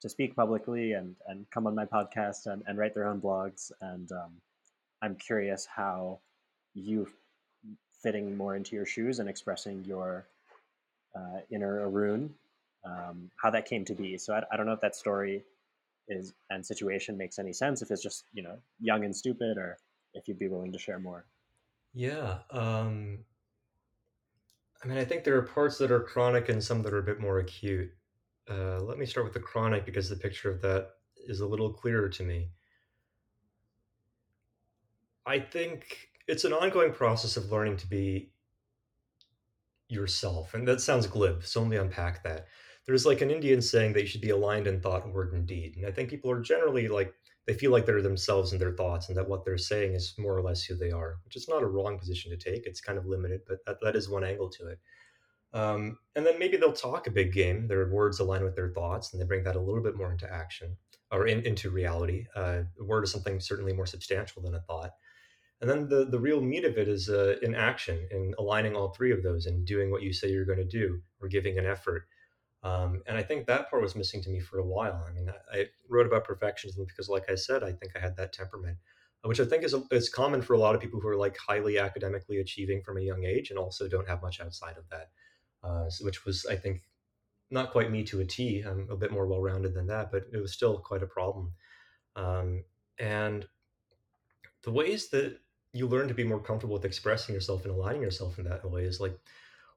to 0.02 0.10
speak 0.10 0.36
publicly 0.36 0.92
and, 0.92 1.16
and 1.26 1.48
come 1.50 1.66
on 1.66 1.74
my 1.74 1.86
podcast 1.86 2.46
and, 2.46 2.62
and 2.66 2.76
write 2.76 2.94
their 2.94 3.08
own 3.08 3.18
blogs. 3.18 3.72
And 3.80 4.12
um, 4.12 4.32
I'm 5.00 5.16
curious 5.16 5.66
how 5.74 6.18
you 6.74 7.08
fitting 8.02 8.36
more 8.36 8.56
into 8.56 8.76
your 8.76 8.84
shoes 8.84 9.20
and 9.20 9.28
expressing 9.28 9.82
your 9.84 10.26
uh, 11.16 11.40
inner 11.50 11.80
Arun, 11.80 12.34
um, 12.84 13.30
how 13.42 13.50
that 13.50 13.66
came 13.66 13.86
to 13.86 13.94
be. 13.94 14.18
So 14.18 14.34
I, 14.34 14.42
I 14.52 14.56
don't 14.58 14.66
know 14.66 14.74
if 14.74 14.82
that 14.82 14.94
story 14.94 15.44
is 16.08 16.34
and 16.50 16.64
situation 16.64 17.16
makes 17.16 17.38
any 17.38 17.52
sense. 17.52 17.82
If 17.82 17.90
it's 17.90 18.02
just 18.02 18.24
you 18.32 18.42
know 18.42 18.58
young 18.80 19.04
and 19.04 19.16
stupid, 19.16 19.56
or 19.56 19.78
if 20.14 20.28
you'd 20.28 20.38
be 20.38 20.48
willing 20.48 20.72
to 20.72 20.78
share 20.78 20.98
more. 20.98 21.24
Yeah, 21.94 22.38
um, 22.50 23.24
I 24.82 24.86
mean, 24.86 24.98
I 24.98 25.04
think 25.04 25.24
there 25.24 25.36
are 25.36 25.42
parts 25.42 25.78
that 25.78 25.90
are 25.90 26.00
chronic 26.00 26.48
and 26.48 26.62
some 26.62 26.82
that 26.82 26.92
are 26.92 26.98
a 26.98 27.02
bit 27.02 27.20
more 27.20 27.38
acute. 27.38 27.90
Uh, 28.48 28.80
let 28.80 28.98
me 28.98 29.06
start 29.06 29.24
with 29.24 29.34
the 29.34 29.40
chronic 29.40 29.84
because 29.84 30.08
the 30.08 30.16
picture 30.16 30.50
of 30.50 30.60
that 30.62 30.90
is 31.26 31.40
a 31.40 31.46
little 31.46 31.72
clearer 31.72 32.08
to 32.08 32.22
me. 32.22 32.50
I 35.24 35.40
think 35.40 36.08
it's 36.28 36.44
an 36.44 36.52
ongoing 36.52 36.92
process 36.92 37.36
of 37.36 37.50
learning 37.50 37.78
to 37.78 37.86
be 37.86 38.30
yourself. 39.88 40.54
And 40.54 40.66
that 40.68 40.80
sounds 40.80 41.06
glib, 41.06 41.44
so 41.44 41.60
let 41.60 41.70
me 41.70 41.76
unpack 41.76 42.22
that. 42.22 42.46
There's 42.86 43.06
like 43.06 43.20
an 43.20 43.30
Indian 43.30 43.60
saying 43.60 43.94
that 43.94 44.02
you 44.02 44.06
should 44.06 44.20
be 44.20 44.30
aligned 44.30 44.68
in 44.68 44.80
thought, 44.80 45.12
word, 45.12 45.32
and 45.32 45.46
deed. 45.46 45.76
And 45.76 45.86
I 45.86 45.90
think 45.90 46.08
people 46.08 46.30
are 46.30 46.40
generally 46.40 46.86
like, 46.86 47.12
they 47.46 47.54
feel 47.54 47.70
like 47.70 47.86
they're 47.86 48.02
themselves 48.02 48.52
in 48.52 48.58
their 48.58 48.72
thoughts 48.72 49.08
and 49.08 49.16
that 49.16 49.28
what 49.28 49.44
they're 49.44 49.58
saying 49.58 49.94
is 49.94 50.14
more 50.18 50.36
or 50.36 50.42
less 50.42 50.64
who 50.64 50.74
they 50.74 50.90
are, 50.90 51.18
which 51.24 51.36
is 51.36 51.48
not 51.48 51.62
a 51.62 51.66
wrong 51.66 51.98
position 51.98 52.30
to 52.30 52.36
take. 52.36 52.66
It's 52.66 52.80
kind 52.80 52.98
of 52.98 53.06
limited, 53.06 53.42
but 53.46 53.58
that, 53.66 53.76
that 53.82 53.96
is 53.96 54.08
one 54.08 54.24
angle 54.24 54.50
to 54.50 54.68
it. 54.68 54.80
Um, 55.52 55.98
and 56.16 56.26
then 56.26 56.38
maybe 56.38 56.56
they'll 56.56 56.72
talk 56.72 57.06
a 57.06 57.10
big 57.10 57.32
game. 57.32 57.68
Their 57.68 57.88
words 57.88 58.18
align 58.18 58.42
with 58.42 58.56
their 58.56 58.70
thoughts, 58.70 59.12
and 59.12 59.22
they 59.22 59.26
bring 59.26 59.44
that 59.44 59.56
a 59.56 59.60
little 59.60 59.82
bit 59.82 59.96
more 59.96 60.10
into 60.10 60.30
action 60.30 60.76
or 61.12 61.26
in, 61.26 61.40
into 61.46 61.70
reality. 61.70 62.26
Uh, 62.34 62.62
a 62.80 62.84
word 62.84 63.04
is 63.04 63.12
something 63.12 63.38
certainly 63.40 63.72
more 63.72 63.86
substantial 63.86 64.42
than 64.42 64.56
a 64.56 64.60
thought. 64.60 64.90
And 65.60 65.70
then 65.70 65.88
the, 65.88 66.04
the 66.04 66.18
real 66.18 66.40
meat 66.40 66.64
of 66.64 66.76
it 66.76 66.88
is 66.88 67.08
uh, 67.08 67.36
in 67.42 67.54
action, 67.54 68.06
in 68.10 68.34
aligning 68.38 68.74
all 68.74 68.90
three 68.90 69.12
of 69.12 69.22
those 69.22 69.46
and 69.46 69.64
doing 69.64 69.90
what 69.90 70.02
you 70.02 70.12
say 70.12 70.30
you're 70.30 70.44
going 70.44 70.58
to 70.58 70.64
do 70.64 71.00
or 71.20 71.28
giving 71.28 71.58
an 71.58 71.64
effort. 71.64 72.06
Um, 72.66 73.02
and 73.06 73.16
I 73.16 73.22
think 73.22 73.46
that 73.46 73.70
part 73.70 73.80
was 73.80 73.94
missing 73.94 74.22
to 74.22 74.30
me 74.30 74.40
for 74.40 74.58
a 74.58 74.66
while. 74.66 75.04
I 75.08 75.12
mean, 75.12 75.30
I, 75.30 75.58
I, 75.58 75.66
wrote 75.88 76.06
about 76.06 76.26
perfectionism 76.26 76.88
because, 76.88 77.08
like 77.08 77.30
I 77.30 77.36
said, 77.36 77.62
I 77.62 77.70
think 77.70 77.92
I 77.94 78.00
had 78.00 78.16
that 78.16 78.32
temperament, 78.32 78.76
which 79.22 79.38
I 79.38 79.44
think 79.44 79.62
is, 79.62 79.74
is 79.92 80.08
common 80.08 80.42
for 80.42 80.54
a 80.54 80.58
lot 80.58 80.74
of 80.74 80.80
people 80.80 80.98
who 80.98 81.06
are 81.06 81.16
like 81.16 81.36
highly 81.36 81.78
academically 81.78 82.40
achieving 82.40 82.82
from 82.82 82.96
a 82.96 83.02
young 83.02 83.24
age 83.24 83.50
and 83.50 83.58
also 83.58 83.88
don't 83.88 84.08
have 84.08 84.20
much 84.20 84.40
outside 84.40 84.76
of 84.78 84.88
that, 84.90 85.10
uh, 85.62 85.88
which 86.00 86.24
was, 86.24 86.44
I 86.46 86.56
think, 86.56 86.82
not 87.52 87.70
quite 87.70 87.92
me 87.92 88.02
to 88.04 88.20
a 88.20 88.24
T. 88.24 88.62
I'm 88.62 88.88
a 88.90 88.96
bit 88.96 89.12
more 89.12 89.28
well 89.28 89.42
rounded 89.42 89.72
than 89.72 89.86
that, 89.86 90.10
but 90.10 90.24
it 90.32 90.38
was 90.38 90.52
still 90.52 90.78
quite 90.78 91.04
a 91.04 91.06
problem. 91.06 91.52
Um, 92.16 92.64
and 92.98 93.46
the 94.64 94.72
ways 94.72 95.08
that 95.10 95.38
you 95.72 95.86
learn 95.86 96.08
to 96.08 96.14
be 96.14 96.24
more 96.24 96.40
comfortable 96.40 96.74
with 96.74 96.84
expressing 96.84 97.32
yourself 97.32 97.64
and 97.64 97.74
aligning 97.74 98.02
yourself 98.02 98.38
in 98.38 98.44
that 98.46 98.68
way 98.68 98.82
is 98.82 98.98
like 98.98 99.16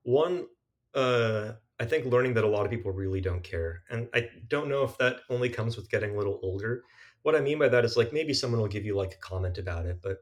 one 0.03 0.47
uh 0.95 1.51
i 1.79 1.85
think 1.85 2.05
learning 2.05 2.33
that 2.33 2.43
a 2.43 2.47
lot 2.47 2.65
of 2.65 2.71
people 2.71 2.91
really 2.91 3.21
don't 3.21 3.43
care 3.43 3.83
and 3.89 4.07
i 4.13 4.27
don't 4.47 4.69
know 4.69 4.83
if 4.83 4.97
that 4.97 5.17
only 5.29 5.49
comes 5.49 5.75
with 5.75 5.89
getting 5.89 6.11
a 6.11 6.17
little 6.17 6.39
older 6.43 6.83
what 7.23 7.35
i 7.35 7.39
mean 7.39 7.59
by 7.59 7.67
that 7.67 7.85
is 7.85 7.97
like 7.97 8.13
maybe 8.13 8.33
someone 8.33 8.59
will 8.61 8.67
give 8.67 8.85
you 8.85 8.95
like 8.95 9.13
a 9.13 9.17
comment 9.17 9.57
about 9.57 9.85
it 9.85 9.99
but 10.01 10.17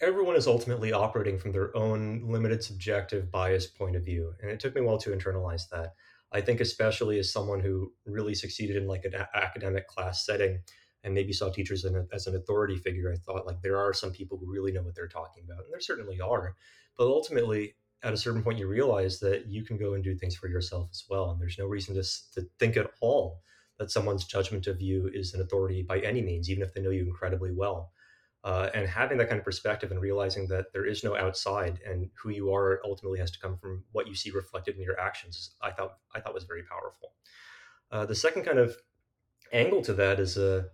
everyone 0.00 0.36
is 0.36 0.46
ultimately 0.46 0.92
operating 0.92 1.38
from 1.38 1.50
their 1.52 1.76
own 1.76 2.22
limited 2.30 2.62
subjective 2.62 3.30
bias 3.30 3.66
point 3.66 3.96
of 3.96 4.04
view 4.04 4.32
and 4.40 4.50
it 4.50 4.60
took 4.60 4.74
me 4.74 4.80
a 4.80 4.84
while 4.84 4.98
to 4.98 5.10
internalize 5.10 5.68
that 5.68 5.94
i 6.32 6.40
think 6.40 6.60
especially 6.60 7.18
as 7.18 7.32
someone 7.32 7.60
who 7.60 7.92
really 8.06 8.34
succeeded 8.34 8.76
in 8.76 8.86
like 8.86 9.04
an 9.04 9.14
a- 9.14 9.36
academic 9.36 9.86
class 9.86 10.24
setting 10.24 10.58
and 11.04 11.14
maybe 11.14 11.32
saw 11.32 11.50
teachers 11.50 11.84
a, 11.84 12.06
as 12.12 12.26
an 12.26 12.36
authority 12.36 12.76
figure, 12.76 13.12
I 13.12 13.16
thought 13.16 13.46
like 13.46 13.62
there 13.62 13.78
are 13.78 13.92
some 13.92 14.10
people 14.10 14.38
who 14.38 14.50
really 14.50 14.72
know 14.72 14.82
what 14.82 14.94
they're 14.94 15.08
talking 15.08 15.44
about, 15.44 15.64
and 15.64 15.72
there 15.72 15.80
certainly 15.80 16.20
are. 16.20 16.56
But 16.96 17.06
ultimately, 17.06 17.76
at 18.02 18.12
a 18.12 18.16
certain 18.16 18.42
point, 18.42 18.58
you 18.58 18.68
realize 18.68 19.18
that 19.20 19.46
you 19.46 19.64
can 19.64 19.76
go 19.76 19.94
and 19.94 20.04
do 20.04 20.14
things 20.14 20.36
for 20.36 20.48
yourself 20.48 20.88
as 20.92 21.04
well, 21.08 21.30
and 21.30 21.40
there's 21.40 21.58
no 21.58 21.66
reason 21.66 21.94
to 21.94 22.02
to 22.34 22.48
think 22.58 22.76
at 22.76 22.90
all 23.00 23.40
that 23.78 23.90
someone's 23.90 24.24
judgment 24.24 24.66
of 24.66 24.80
you 24.80 25.08
is 25.12 25.34
an 25.34 25.40
authority 25.40 25.82
by 25.82 26.00
any 26.00 26.20
means, 26.20 26.50
even 26.50 26.62
if 26.62 26.74
they 26.74 26.80
know 26.80 26.90
you 26.90 27.02
incredibly 27.02 27.52
well. 27.52 27.92
Uh, 28.44 28.70
and 28.72 28.88
having 28.88 29.18
that 29.18 29.28
kind 29.28 29.38
of 29.38 29.44
perspective 29.44 29.90
and 29.90 30.00
realizing 30.00 30.46
that 30.48 30.72
there 30.72 30.86
is 30.86 31.02
no 31.02 31.16
outside 31.16 31.80
and 31.84 32.08
who 32.14 32.30
you 32.30 32.52
are 32.52 32.80
ultimately 32.84 33.18
has 33.18 33.30
to 33.30 33.38
come 33.38 33.56
from 33.58 33.82
what 33.92 34.06
you 34.06 34.14
see 34.14 34.30
reflected 34.30 34.76
in 34.76 34.82
your 34.82 34.98
actions, 34.98 35.56
I 35.60 35.70
thought 35.72 35.98
I 36.14 36.20
thought 36.20 36.34
was 36.34 36.44
very 36.44 36.62
powerful. 36.62 37.12
Uh, 37.90 38.06
the 38.06 38.14
second 38.14 38.44
kind 38.44 38.58
of 38.58 38.76
angle 39.52 39.82
to 39.82 39.92
that 39.94 40.20
is 40.20 40.36
a 40.36 40.66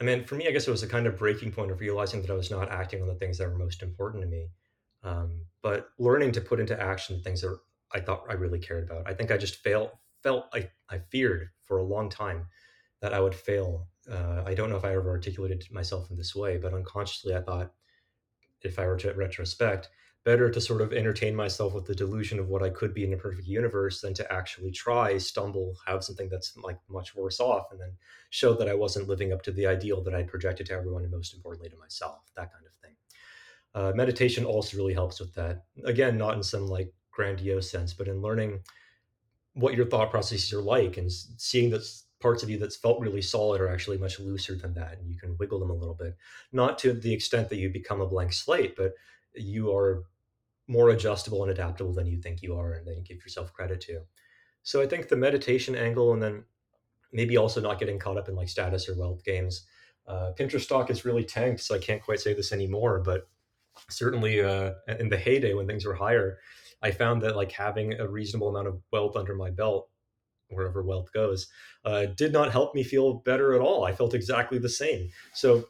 I 0.00 0.04
mean, 0.04 0.24
for 0.24 0.34
me, 0.34 0.48
I 0.48 0.50
guess 0.50 0.66
it 0.66 0.72
was 0.72 0.82
a 0.82 0.88
kind 0.88 1.06
of 1.06 1.18
breaking 1.18 1.52
point 1.52 1.70
of 1.70 1.80
realizing 1.80 2.20
that 2.22 2.30
I 2.30 2.34
was 2.34 2.50
not 2.50 2.70
acting 2.70 3.00
on 3.00 3.08
the 3.08 3.14
things 3.14 3.38
that 3.38 3.48
were 3.48 3.56
most 3.56 3.82
important 3.82 4.22
to 4.22 4.28
me. 4.28 4.48
Um, 5.04 5.46
but 5.62 5.90
learning 5.98 6.32
to 6.32 6.40
put 6.40 6.60
into 6.60 6.80
action 6.80 7.20
things 7.20 7.42
that 7.42 7.56
I 7.92 8.00
thought 8.00 8.24
I 8.28 8.34
really 8.34 8.58
cared 8.58 8.84
about. 8.90 9.08
I 9.08 9.14
think 9.14 9.30
I 9.30 9.36
just 9.36 9.56
failed, 9.56 9.90
felt 10.22 10.46
I, 10.52 10.68
I 10.90 10.98
feared 11.10 11.50
for 11.62 11.78
a 11.78 11.84
long 11.84 12.08
time 12.08 12.46
that 13.00 13.14
I 13.14 13.20
would 13.20 13.34
fail. 13.34 13.86
Uh, 14.10 14.42
I 14.44 14.54
don't 14.54 14.70
know 14.70 14.76
if 14.76 14.84
I 14.84 14.94
ever 14.94 15.10
articulated 15.10 15.64
myself 15.70 16.10
in 16.10 16.16
this 16.16 16.34
way, 16.34 16.56
but 16.56 16.74
unconsciously 16.74 17.34
I 17.34 17.42
thought 17.42 17.72
if 18.62 18.78
I 18.78 18.86
were 18.86 18.96
to 18.96 19.12
retrospect, 19.12 19.90
better 20.24 20.50
to 20.50 20.60
sort 20.60 20.80
of 20.80 20.92
entertain 20.92 21.36
myself 21.36 21.74
with 21.74 21.84
the 21.84 21.94
delusion 21.94 22.38
of 22.38 22.48
what 22.48 22.62
I 22.62 22.70
could 22.70 22.94
be 22.94 23.04
in 23.04 23.12
a 23.12 23.16
perfect 23.16 23.46
universe 23.46 24.00
than 24.00 24.14
to 24.14 24.32
actually 24.32 24.70
try, 24.70 25.18
stumble, 25.18 25.76
have 25.86 26.02
something 26.02 26.30
that's 26.30 26.56
like 26.56 26.78
much 26.88 27.14
worse 27.14 27.40
off, 27.40 27.66
and 27.70 27.80
then 27.80 27.92
show 28.30 28.54
that 28.54 28.68
I 28.68 28.74
wasn't 28.74 29.08
living 29.08 29.32
up 29.32 29.42
to 29.42 29.52
the 29.52 29.66
ideal 29.66 30.02
that 30.02 30.14
I 30.14 30.22
projected 30.22 30.66
to 30.66 30.72
everyone 30.72 31.02
and 31.02 31.12
most 31.12 31.34
importantly 31.34 31.68
to 31.68 31.76
myself, 31.76 32.22
that 32.36 32.52
kind 32.52 32.64
of 32.64 32.72
thing. 32.82 32.96
Uh, 33.74 33.92
meditation 33.94 34.44
also 34.44 34.76
really 34.76 34.94
helps 34.94 35.20
with 35.20 35.34
that. 35.34 35.64
Again, 35.84 36.16
not 36.16 36.34
in 36.34 36.42
some 36.42 36.66
like 36.66 36.92
grandiose 37.10 37.70
sense, 37.70 37.92
but 37.92 38.08
in 38.08 38.22
learning 38.22 38.60
what 39.54 39.74
your 39.74 39.86
thought 39.86 40.10
processes 40.10 40.52
are 40.52 40.62
like 40.62 40.96
and 40.96 41.10
seeing 41.12 41.70
that 41.70 41.84
parts 42.20 42.42
of 42.42 42.50
you 42.50 42.58
that's 42.58 42.76
felt 42.76 43.00
really 43.00 43.22
solid 43.22 43.60
are 43.60 43.68
actually 43.68 43.98
much 43.98 44.18
looser 44.18 44.56
than 44.56 44.72
that 44.74 44.98
and 44.98 45.08
you 45.08 45.16
can 45.16 45.36
wiggle 45.38 45.60
them 45.60 45.70
a 45.70 45.74
little 45.74 45.94
bit 45.94 46.16
not 46.52 46.78
to 46.78 46.92
the 46.92 47.12
extent 47.12 47.50
that 47.50 47.58
you 47.58 47.68
become 47.68 48.00
a 48.00 48.06
blank 48.06 48.32
slate 48.32 48.74
but 48.76 48.94
you 49.34 49.76
are 49.76 50.04
more 50.66 50.90
adjustable 50.90 51.42
and 51.42 51.52
adaptable 51.52 51.92
than 51.92 52.06
you 52.06 52.16
think 52.16 52.42
you 52.42 52.56
are 52.56 52.72
and 52.72 52.86
then 52.86 52.96
you 52.96 53.02
give 53.02 53.22
yourself 53.22 53.52
credit 53.52 53.80
to. 53.82 54.00
So 54.62 54.80
I 54.80 54.86
think 54.86 55.08
the 55.08 55.16
meditation 55.16 55.74
angle 55.74 56.12
and 56.12 56.22
then 56.22 56.44
maybe 57.12 57.36
also 57.36 57.60
not 57.60 57.78
getting 57.78 57.98
caught 57.98 58.16
up 58.16 58.28
in 58.28 58.34
like 58.34 58.48
status 58.48 58.88
or 58.88 58.98
wealth 58.98 59.24
games. 59.24 59.66
Uh, 60.06 60.32
Pinterest 60.38 60.62
stock 60.62 60.90
is 60.90 61.04
really 61.04 61.24
tanked, 61.24 61.60
so 61.60 61.74
I 61.74 61.78
can't 61.78 62.02
quite 62.02 62.20
say 62.20 62.34
this 62.34 62.52
anymore, 62.52 63.00
but 63.00 63.28
certainly 63.88 64.42
uh, 64.42 64.72
in 64.98 65.08
the 65.08 65.16
heyday 65.16 65.54
when 65.54 65.66
things 65.66 65.84
were 65.84 65.94
higher, 65.94 66.38
I 66.82 66.90
found 66.90 67.22
that 67.22 67.36
like 67.36 67.52
having 67.52 67.94
a 67.94 68.08
reasonable 68.08 68.48
amount 68.48 68.68
of 68.68 68.80
wealth 68.92 69.16
under 69.16 69.34
my 69.34 69.50
belt, 69.50 69.88
wherever 70.48 70.82
wealth 70.82 71.12
goes, 71.12 71.48
uh, 71.84 72.06
did 72.06 72.32
not 72.32 72.52
help 72.52 72.74
me 72.74 72.82
feel 72.82 73.14
better 73.14 73.54
at 73.54 73.60
all. 73.60 73.84
I 73.84 73.92
felt 73.92 74.14
exactly 74.14 74.58
the 74.58 74.68
same. 74.68 75.08
So 75.32 75.64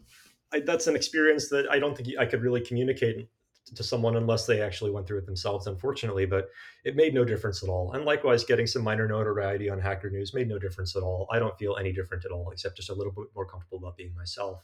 I, 0.52 0.60
that's 0.60 0.86
an 0.86 0.96
experience 0.96 1.48
that 1.50 1.70
I 1.70 1.78
don't 1.78 1.96
think 1.96 2.18
I 2.18 2.26
could 2.26 2.42
really 2.42 2.60
communicate 2.60 3.28
to 3.74 3.82
someone 3.82 4.16
unless 4.16 4.46
they 4.46 4.60
actually 4.60 4.90
went 4.90 5.06
through 5.06 5.18
it 5.18 5.26
themselves, 5.26 5.66
unfortunately. 5.66 6.26
But 6.26 6.48
it 6.84 6.96
made 6.96 7.14
no 7.14 7.24
difference 7.24 7.62
at 7.62 7.68
all. 7.68 7.92
And 7.92 8.04
likewise, 8.04 8.44
getting 8.44 8.66
some 8.66 8.82
minor 8.82 9.08
notoriety 9.08 9.70
on 9.70 9.80
Hacker 9.80 10.10
News 10.10 10.34
made 10.34 10.48
no 10.48 10.58
difference 10.58 10.96
at 10.96 11.02
all. 11.02 11.26
I 11.32 11.38
don't 11.38 11.58
feel 11.58 11.76
any 11.76 11.92
different 11.92 12.24
at 12.24 12.30
all, 12.30 12.50
except 12.50 12.76
just 12.76 12.90
a 12.90 12.94
little 12.94 13.12
bit 13.12 13.26
more 13.34 13.46
comfortable 13.46 13.78
about 13.78 13.96
being 13.96 14.14
myself. 14.14 14.62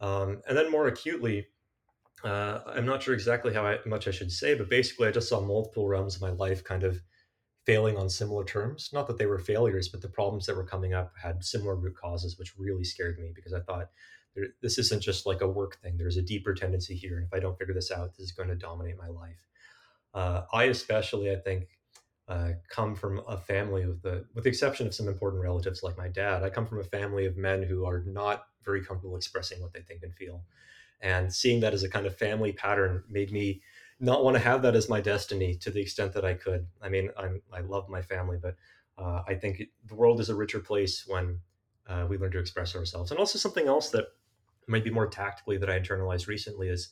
Um, 0.00 0.40
and 0.48 0.56
then 0.56 0.70
more 0.70 0.86
acutely, 0.86 1.48
uh, 2.24 2.60
I'm 2.66 2.86
not 2.86 3.02
sure 3.02 3.14
exactly 3.14 3.54
how 3.54 3.64
I, 3.64 3.78
much 3.86 4.08
I 4.08 4.10
should 4.10 4.32
say, 4.32 4.54
but 4.54 4.68
basically, 4.68 5.08
I 5.08 5.12
just 5.12 5.28
saw 5.28 5.40
multiple 5.40 5.86
realms 5.86 6.16
of 6.16 6.22
my 6.22 6.30
life 6.30 6.64
kind 6.64 6.84
of 6.84 7.00
failing 7.64 7.96
on 7.96 8.08
similar 8.08 8.44
terms. 8.44 8.90
Not 8.92 9.06
that 9.06 9.18
they 9.18 9.26
were 9.26 9.38
failures, 9.38 9.88
but 9.88 10.00
the 10.00 10.08
problems 10.08 10.46
that 10.46 10.56
were 10.56 10.64
coming 10.64 10.94
up 10.94 11.12
had 11.22 11.44
similar 11.44 11.76
root 11.76 11.96
causes, 11.96 12.38
which 12.38 12.56
really 12.58 12.84
scared 12.84 13.18
me 13.18 13.30
because 13.34 13.52
I 13.52 13.60
thought 13.60 13.90
this 14.62 14.78
isn't 14.78 15.02
just 15.02 15.26
like 15.26 15.40
a 15.40 15.48
work 15.48 15.80
thing. 15.82 15.96
There's 15.96 16.16
a 16.16 16.22
deeper 16.22 16.54
tendency 16.54 16.94
here. 16.94 17.18
And 17.18 17.26
if 17.26 17.34
I 17.34 17.40
don't 17.40 17.58
figure 17.58 17.74
this 17.74 17.90
out, 17.90 18.16
this 18.16 18.26
is 18.26 18.32
going 18.32 18.48
to 18.48 18.54
dominate 18.54 18.96
my 18.96 19.08
life. 19.08 19.46
Uh, 20.14 20.42
I 20.52 20.64
especially, 20.64 21.30
I 21.30 21.36
think, 21.36 21.68
uh, 22.26 22.52
come 22.68 22.94
from 22.94 23.22
a 23.28 23.36
family 23.36 23.86
with 23.86 24.02
the, 24.02 24.24
with 24.34 24.44
the 24.44 24.50
exception 24.50 24.86
of 24.86 24.94
some 24.94 25.08
important 25.08 25.42
relatives 25.42 25.82
like 25.82 25.96
my 25.96 26.08
dad. 26.08 26.42
I 26.42 26.50
come 26.50 26.66
from 26.66 26.80
a 26.80 26.84
family 26.84 27.26
of 27.26 27.36
men 27.36 27.62
who 27.62 27.84
are 27.86 28.02
not 28.06 28.44
very 28.64 28.84
comfortable 28.84 29.16
expressing 29.16 29.60
what 29.60 29.72
they 29.72 29.80
think 29.80 30.02
and 30.02 30.14
feel, 30.14 30.42
and 31.00 31.32
seeing 31.32 31.60
that 31.60 31.74
as 31.74 31.82
a 31.82 31.88
kind 31.88 32.06
of 32.06 32.16
family 32.16 32.52
pattern 32.52 33.02
made 33.08 33.32
me 33.32 33.62
not 34.00 34.24
want 34.24 34.36
to 34.36 34.42
have 34.42 34.62
that 34.62 34.76
as 34.76 34.88
my 34.88 35.00
destiny 35.00 35.54
to 35.54 35.70
the 35.70 35.80
extent 35.80 36.12
that 36.12 36.24
I 36.24 36.34
could. 36.34 36.66
I 36.82 36.88
mean, 36.88 37.10
I'm, 37.16 37.42
I 37.52 37.60
love 37.60 37.88
my 37.88 38.02
family, 38.02 38.38
but 38.40 38.56
uh, 38.96 39.22
I 39.26 39.34
think 39.34 39.62
the 39.86 39.94
world 39.94 40.20
is 40.20 40.28
a 40.28 40.34
richer 40.34 40.60
place 40.60 41.04
when 41.06 41.38
uh, 41.88 42.06
we 42.08 42.18
learn 42.18 42.32
to 42.32 42.38
express 42.38 42.76
ourselves. 42.76 43.10
And 43.10 43.18
also 43.18 43.38
something 43.38 43.66
else 43.66 43.90
that 43.90 44.06
might 44.66 44.84
be 44.84 44.90
more 44.90 45.06
tactically 45.06 45.56
that 45.58 45.70
I 45.70 45.78
internalized 45.78 46.26
recently 46.28 46.68
is 46.68 46.90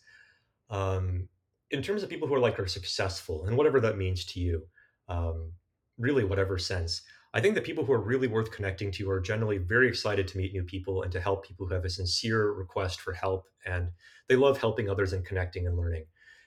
um, 0.71 1.29
in 1.71 1.83
terms 1.83 2.03
of 2.03 2.09
people 2.09 2.27
who 2.27 2.35
are 2.35 2.41
like 2.41 2.59
are 2.59 2.67
successful 2.67 3.45
and 3.47 3.57
whatever 3.57 3.81
that 3.81 3.99
means 3.99 4.25
to 4.27 4.41
you, 4.41 4.67
um, 5.09 5.53
really 5.99 6.25
whatever 6.25 6.59
sense. 6.59 7.03
I 7.37 7.41
think 7.43 7.55
that 7.55 7.65
people 7.65 7.85
who 7.85 7.93
are 7.93 8.01
really 8.01 8.29
worth 8.29 8.51
connecting 8.51 8.91
to 8.93 9.11
are 9.11 9.21
generally 9.21 9.59
very 9.59 9.89
excited 9.89 10.27
to 10.27 10.39
meet 10.39 10.55
new 10.55 10.63
people 10.63 11.03
and 11.03 11.13
to 11.13 11.21
help 11.21 11.47
people 11.47 11.67
who 11.67 11.75
have 11.75 11.85
a 11.85 11.91
sincere 11.91 12.51
request 12.53 13.03
for 13.03 13.13
help 13.13 13.45
and 13.67 13.91
they 14.27 14.37
love 14.37 14.57
helping 14.57 14.89
others 14.89 15.13
and 15.13 15.23
connecting 15.23 15.67
and 15.67 15.77
learning. 15.77 16.07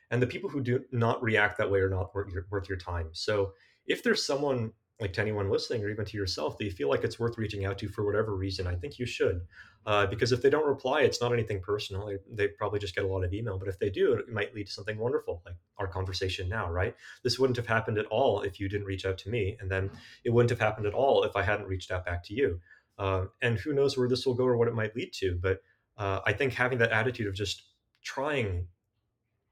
And 0.09 0.19
the 0.19 0.25
people 0.25 0.49
who 0.49 0.61
do 0.61 0.83
not 0.91 1.21
react 1.21 1.59
that 1.59 1.69
way 1.69 1.77
are 1.81 1.91
not 1.91 2.15
worth 2.15 2.33
your, 2.33 2.47
worth 2.49 2.67
your 2.67 2.79
time. 2.79 3.09
So 3.11 3.51
if 3.85 4.01
there's 4.01 4.25
someone 4.25 4.71
like 4.99 5.13
to 5.13 5.21
anyone 5.21 5.49
listening 5.49 5.83
or 5.83 5.89
even 5.89 6.05
to 6.05 6.17
yourself 6.17 6.57
that 6.57 6.65
you 6.65 6.71
feel 6.71 6.89
like 6.89 7.03
it's 7.03 7.19
worth 7.19 7.37
reaching 7.37 7.65
out 7.65 7.77
to 7.77 7.87
for 7.87 8.05
whatever 8.05 8.35
reason, 8.35 8.67
I 8.67 8.75
think 8.75 8.99
you 8.99 9.05
should. 9.05 9.41
Uh, 9.85 10.05
because 10.05 10.33
if 10.33 10.41
they 10.41 10.49
don't 10.49 10.67
reply, 10.67 11.01
it's 11.01 11.21
not 11.21 11.31
anything 11.31 11.61
personal. 11.61 12.07
They, 12.07 12.17
they, 12.29 12.47
probably 12.49 12.79
just 12.79 12.95
get 12.95 13.05
a 13.05 13.07
lot 13.07 13.23
of 13.23 13.33
email. 13.33 13.57
But 13.57 13.69
if 13.69 13.79
they 13.79 13.89
do, 13.89 14.13
it 14.13 14.27
might 14.29 14.53
lead 14.53 14.67
to 14.67 14.73
something 14.73 14.97
wonderful, 14.97 15.41
like 15.45 15.55
our 15.77 15.87
conversation 15.87 16.49
now, 16.49 16.69
right? 16.69 16.95
This 17.23 17.39
wouldn't 17.39 17.55
have 17.55 17.67
happened 17.67 17.97
at 17.97 18.05
all 18.07 18.41
if 18.41 18.59
you 18.59 18.67
didn't 18.67 18.87
reach 18.87 19.05
out 19.05 19.17
to 19.19 19.29
me. 19.29 19.55
And 19.61 19.71
then 19.71 19.89
it 20.25 20.31
wouldn't 20.31 20.49
have 20.49 20.59
happened 20.59 20.85
at 20.85 20.93
all 20.93 21.23
if 21.23 21.35
I 21.35 21.43
hadn't 21.43 21.67
reached 21.67 21.91
out 21.91 22.05
back 22.05 22.23
to 22.25 22.33
you. 22.33 22.59
Uh, 22.97 23.25
and 23.41 23.57
who 23.57 23.73
knows 23.73 23.97
where 23.97 24.09
this 24.09 24.25
will 24.25 24.33
go 24.33 24.43
or 24.43 24.57
what 24.57 24.67
it 24.67 24.75
might 24.75 24.95
lead 24.95 25.13
to. 25.13 25.39
But 25.41 25.61
uh, 25.97 26.19
I 26.25 26.33
think 26.33 26.53
having 26.53 26.79
that 26.79 26.91
attitude 26.91 27.27
of 27.27 27.33
just 27.33 27.63
trying 28.03 28.67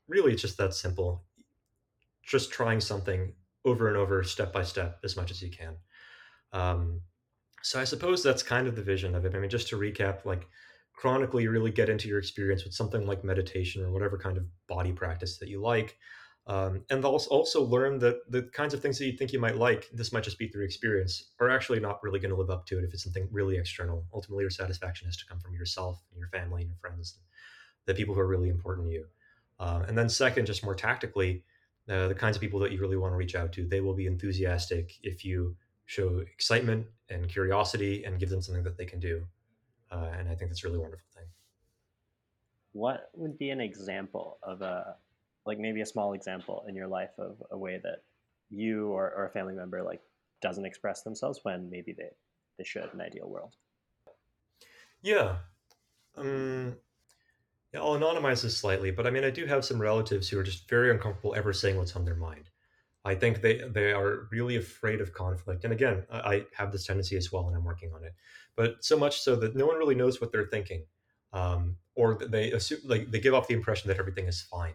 really 0.08 0.34
it's 0.34 0.42
just 0.42 0.58
that 0.58 0.74
simple 0.74 1.24
just 2.26 2.52
trying 2.52 2.82
something 2.82 3.34
over 3.66 3.88
and 3.88 3.98
over 3.98 4.24
step 4.24 4.54
by 4.54 4.64
step 4.64 5.00
as 5.04 5.16
much 5.16 5.32
as 5.32 5.42
you 5.42 5.50
can. 5.50 5.76
Um, 6.54 7.02
so 7.64 7.82
i 7.82 7.84
suppose 7.84 8.24
that's 8.24 8.44
kind 8.44 8.68
of 8.68 8.76
the 8.76 8.84
vision 8.84 9.16
of 9.16 9.26
it. 9.26 9.36
I 9.36 9.40
mean 9.40 9.50
just 9.50 9.68
to 9.70 9.78
recap 9.78 10.26
like 10.26 10.48
chronically 10.94 11.48
really 11.48 11.72
get 11.72 11.90
into 11.90 12.08
your 12.08 12.20
experience 12.20 12.64
with 12.64 12.74
something 12.74 13.06
like 13.06 13.24
meditation 13.24 13.84
or 13.84 13.92
whatever 13.92 14.18
kind 14.18 14.38
of 14.38 14.46
body 14.68 14.92
practice 14.92 15.38
that 15.38 15.50
you 15.50 15.62
like 15.62 15.98
um, 16.48 16.86
and 16.90 17.04
also 17.04 17.30
also 17.30 17.62
learn 17.62 18.00
that 18.00 18.20
the 18.32 18.44
kinds 18.54 18.74
of 18.74 18.82
things 18.82 18.98
that 18.98 19.06
you 19.06 19.18
think 19.18 19.34
you 19.34 19.40
might 19.40 19.58
like 19.58 19.90
this 19.92 20.14
might 20.14 20.24
just 20.24 20.40
be 20.40 20.48
through 20.48 20.64
experience 20.64 21.32
are 21.42 21.50
actually 21.50 21.82
not 21.82 22.02
really 22.02 22.20
going 22.20 22.34
to 22.34 22.38
live 22.38 22.50
up 22.50 22.66
to 22.68 22.80
it 22.80 22.86
if 22.86 22.94
it's 22.94 23.04
something 23.04 23.28
really 23.32 23.58
external. 23.58 24.06
Ultimately 24.14 24.44
your 24.44 24.50
satisfaction 24.50 25.08
has 25.08 25.18
to 25.18 25.26
come 25.26 25.42
from 25.42 25.54
yourself 25.54 26.02
and 26.12 26.20
your 26.20 26.30
family 26.30 26.62
and 26.62 26.70
your 26.70 26.78
friends 26.78 27.20
the 27.86 27.94
people 27.94 28.16
who 28.16 28.22
are 28.22 28.28
really 28.28 28.50
important 28.50 28.88
to 28.88 28.94
you. 28.94 29.06
Uh, 29.60 29.84
and 29.88 29.98
then 29.98 30.08
second 30.08 30.46
just 30.46 30.64
more 30.64 30.76
tactically 30.76 31.44
uh, 31.90 32.08
the 32.08 32.16
kinds 32.16 32.36
of 32.36 32.42
people 32.42 32.60
that 32.60 32.72
you 32.72 32.80
really 32.80 32.98
want 32.98 33.14
to 33.14 33.18
reach 33.18 33.36
out 33.36 33.52
to. 33.54 33.66
They 33.66 33.82
will 33.82 33.94
be 33.94 34.08
enthusiastic 34.08 34.96
if 35.04 35.24
you 35.24 35.56
show 35.86 36.20
excitement 36.20 36.86
and 37.10 37.28
curiosity 37.30 38.04
and 38.04 38.20
give 38.20 38.30
them 38.30 38.42
something 38.42 38.64
that 38.64 38.78
they 38.78 38.86
can 38.86 39.00
do. 39.00 39.26
Uh, 39.90 40.10
and 40.20 40.28
i 40.28 40.36
think 40.36 40.52
that's 40.52 40.66
a 40.66 40.68
really 40.68 40.80
wonderful 40.80 41.08
thing. 41.16 41.24
What 42.74 43.10
would 43.14 43.38
be 43.40 43.52
an 43.52 43.62
example 43.62 44.38
of 44.44 44.62
a 44.62 44.96
like 45.46 45.60
maybe 45.60 45.80
a 45.80 45.86
small 45.86 46.12
example 46.12 46.66
in 46.68 46.76
your 46.76 46.88
life 46.88 47.18
of 47.18 47.42
a 47.52 47.58
way 47.58 47.80
that 47.82 48.04
you 48.50 48.90
or, 48.90 49.14
or 49.16 49.26
a 49.28 49.30
family 49.30 49.54
member 49.54 49.82
like 49.82 50.02
doesn't 50.42 50.66
express 50.66 51.04
themselves 51.04 51.40
when 51.44 51.70
maybe 51.70 51.94
they 51.94 52.10
they 52.58 52.64
should 52.64 52.84
in 52.84 53.00
an 53.00 53.02
ideal 53.02 53.30
world? 53.30 53.56
Yeah. 55.02 55.38
Um, 56.18 56.26
yeah, 56.68 56.72
I'll 57.78 57.98
anonymize 58.00 58.44
this 58.44 58.58
slightly, 58.58 58.92
but 58.92 59.08
I 59.08 59.10
mean, 59.10 59.24
I 59.24 59.30
do 59.30 59.46
have 59.46 59.66
some 59.66 59.82
relatives 59.82 60.30
who 60.30 60.40
are 60.40 60.44
just 60.44 60.70
very 60.70 60.92
uncomfortable 60.92 61.36
ever 61.36 61.54
saying 61.54 61.78
what's 61.78 61.96
on 61.96 62.06
their 62.06 62.16
mind. 62.16 62.50
I 63.06 63.16
think 63.16 63.42
they 63.42 63.62
they 63.70 63.94
are 63.94 64.28
really 64.32 64.58
afraid 64.58 65.00
of 65.00 65.14
conflict, 65.14 65.64
and 65.64 65.72
again, 65.72 66.06
I, 66.12 66.20
I 66.20 66.46
have 66.56 66.72
this 66.72 66.86
tendency 66.86 67.16
as 67.16 67.32
well, 67.32 67.48
and 67.48 67.56
I'm 67.56 67.64
working 67.64 67.94
on 67.94 68.04
it. 68.04 68.14
But 68.56 68.84
so 68.84 68.98
much 68.98 69.22
so 69.22 69.36
that 69.38 69.56
no 69.56 69.66
one 69.66 69.78
really 69.78 69.96
knows 69.96 70.20
what 70.20 70.32
they're 70.32 70.48
thinking, 70.48 70.86
um, 71.32 71.78
or 71.96 72.16
they 72.16 72.52
assume 72.52 72.80
like 72.86 73.10
they 73.12 73.20
give 73.20 73.34
off 73.34 73.48
the 73.48 73.54
impression 73.54 73.88
that 73.88 74.00
everything 74.00 74.28
is 74.28 74.42
fine, 74.42 74.74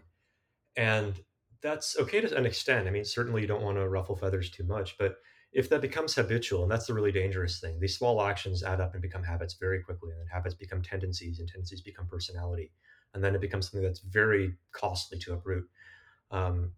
and 0.75 1.21
that's 1.61 1.97
okay 1.99 2.21
to 2.21 2.35
an 2.35 2.45
extent. 2.45 2.87
I 2.87 2.91
mean, 2.91 3.05
certainly 3.05 3.41
you 3.41 3.47
don't 3.47 3.61
want 3.61 3.77
to 3.77 3.87
ruffle 3.87 4.15
feathers 4.15 4.49
too 4.49 4.63
much, 4.63 4.97
but 4.97 5.17
if 5.53 5.69
that 5.69 5.81
becomes 5.81 6.15
habitual, 6.15 6.63
and 6.63 6.71
that's 6.71 6.87
the 6.87 6.93
really 6.93 7.11
dangerous 7.11 7.59
thing, 7.59 7.79
these 7.79 7.97
small 7.97 8.21
actions 8.21 8.63
add 8.63 8.81
up 8.81 8.93
and 8.93 9.01
become 9.01 9.23
habits 9.23 9.55
very 9.59 9.81
quickly, 9.83 10.11
and 10.11 10.19
then 10.19 10.27
habits 10.27 10.55
become 10.55 10.81
tendencies, 10.81 11.39
and 11.39 11.47
tendencies 11.47 11.81
become 11.81 12.07
personality, 12.07 12.71
and 13.13 13.23
then 13.23 13.35
it 13.35 13.41
becomes 13.41 13.69
something 13.69 13.85
that's 13.85 13.99
very 13.99 14.55
costly 14.71 15.19
to 15.19 15.33
uproot. 15.33 15.67
Um, 16.31 16.71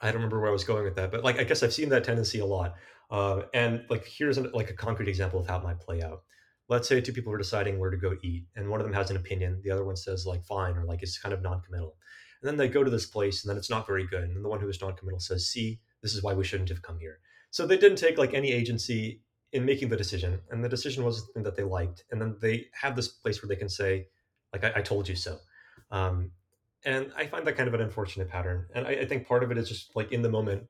I 0.00 0.06
don't 0.06 0.16
remember 0.16 0.40
where 0.40 0.50
I 0.50 0.52
was 0.52 0.64
going 0.64 0.84
with 0.84 0.96
that, 0.96 1.10
but 1.10 1.24
like 1.24 1.38
I 1.38 1.44
guess 1.44 1.62
I've 1.62 1.72
seen 1.72 1.88
that 1.90 2.04
tendency 2.04 2.40
a 2.40 2.46
lot. 2.46 2.74
Uh, 3.10 3.42
and 3.52 3.84
like 3.88 4.06
here's 4.06 4.38
an, 4.38 4.50
like 4.52 4.70
a 4.70 4.74
concrete 4.74 5.08
example 5.08 5.40
of 5.40 5.46
how 5.46 5.58
it 5.58 5.64
might 5.64 5.80
play 5.80 6.02
out. 6.02 6.22
Let's 6.68 6.88
say 6.88 7.00
two 7.00 7.12
people 7.12 7.32
are 7.32 7.38
deciding 7.38 7.78
where 7.78 7.90
to 7.90 7.96
go 7.96 8.16
eat, 8.22 8.46
and 8.56 8.68
one 8.68 8.80
of 8.80 8.86
them 8.86 8.94
has 8.94 9.10
an 9.10 9.16
opinion, 9.16 9.60
the 9.62 9.70
other 9.70 9.84
one 9.84 9.96
says 9.96 10.26
like 10.26 10.44
fine 10.44 10.76
or 10.76 10.84
like 10.84 11.02
it's 11.02 11.18
kind 11.18 11.32
of 11.32 11.42
non-committal, 11.42 11.94
and 12.40 12.48
then 12.48 12.56
they 12.56 12.68
go 12.68 12.82
to 12.82 12.90
this 12.90 13.06
place 13.06 13.44
and 13.44 13.50
then 13.50 13.58
it's 13.58 13.70
not 13.70 13.86
very 13.86 14.06
good, 14.06 14.24
and 14.24 14.34
then 14.34 14.42
the 14.42 14.48
one 14.48 14.60
who 14.60 14.68
is 14.68 14.80
non-committal 14.80 15.20
says, 15.20 15.46
"See, 15.48 15.80
this 16.02 16.14
is 16.14 16.22
why 16.22 16.34
we 16.34 16.44
shouldn't 16.44 16.70
have 16.70 16.82
come 16.82 16.98
here." 16.98 17.20
So 17.50 17.66
they 17.66 17.76
didn't 17.76 17.98
take 17.98 18.18
like 18.18 18.34
any 18.34 18.50
agency 18.50 19.22
in 19.52 19.64
making 19.64 19.88
the 19.88 19.96
decision, 19.96 20.40
and 20.50 20.64
the 20.64 20.68
decision 20.68 21.04
was 21.04 21.18
something 21.18 21.44
that 21.44 21.54
they 21.54 21.62
liked, 21.62 22.04
and 22.10 22.20
then 22.20 22.36
they 22.40 22.66
have 22.72 22.96
this 22.96 23.08
place 23.08 23.40
where 23.40 23.48
they 23.48 23.56
can 23.56 23.68
say, 23.68 24.08
like 24.54 24.64
I, 24.64 24.78
I 24.78 24.82
told 24.82 25.08
you 25.08 25.16
so. 25.16 25.38
Um, 25.90 26.30
and 26.84 27.12
I 27.16 27.26
find 27.26 27.46
that 27.46 27.56
kind 27.56 27.68
of 27.68 27.74
an 27.74 27.80
unfortunate 27.80 28.28
pattern. 28.28 28.66
And 28.74 28.86
I, 28.86 28.90
I, 28.90 29.06
think 29.06 29.26
part 29.26 29.42
of 29.42 29.50
it 29.50 29.58
is 29.58 29.68
just 29.68 29.94
like 29.96 30.12
in 30.12 30.22
the 30.22 30.28
moment, 30.28 30.64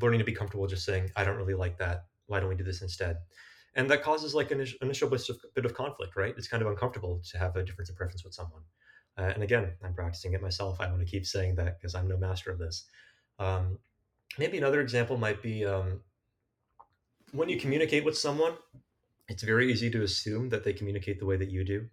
learning 0.00 0.18
to 0.18 0.24
be 0.24 0.32
comfortable 0.32 0.66
just 0.66 0.84
saying, 0.84 1.10
I 1.14 1.24
don't 1.24 1.36
really 1.36 1.54
like 1.54 1.78
that. 1.78 2.06
Why 2.26 2.40
don't 2.40 2.48
we 2.48 2.54
do 2.54 2.64
this 2.64 2.82
instead? 2.82 3.18
And 3.74 3.90
that 3.90 4.02
causes 4.02 4.34
like 4.34 4.50
an 4.50 4.66
initial 4.82 5.08
bit 5.08 5.64
of 5.64 5.74
conflict, 5.74 6.16
right? 6.16 6.34
It's 6.36 6.48
kind 6.48 6.62
of 6.62 6.68
uncomfortable 6.68 7.20
to 7.30 7.38
have 7.38 7.56
a 7.56 7.62
difference 7.62 7.90
of 7.90 7.96
preference 7.96 8.24
with 8.24 8.34
someone. 8.34 8.62
Uh, 9.18 9.32
and 9.34 9.42
again, 9.42 9.72
I'm 9.84 9.94
practicing 9.94 10.32
it 10.32 10.42
myself. 10.42 10.80
I 10.80 10.88
want 10.88 11.00
to 11.00 11.06
keep 11.06 11.26
saying 11.26 11.56
that 11.56 11.78
because 11.78 11.94
I'm 11.94 12.08
no 12.08 12.16
master 12.16 12.50
of 12.50 12.58
this. 12.58 12.84
Um, 13.38 13.78
maybe 14.38 14.58
another 14.58 14.80
example 14.80 15.16
might 15.16 15.42
be 15.42 15.64
um, 15.64 16.00
when 17.32 17.48
you 17.48 17.58
communicate 17.58 18.04
with 18.04 18.16
someone, 18.16 18.54
it's 19.28 19.42
very 19.42 19.70
easy 19.70 19.90
to 19.90 20.02
assume 20.02 20.48
that 20.50 20.64
they 20.64 20.72
communicate 20.72 21.18
the 21.18 21.26
way 21.26 21.36
that 21.36 21.50
you 21.50 21.64
do. 21.64 21.86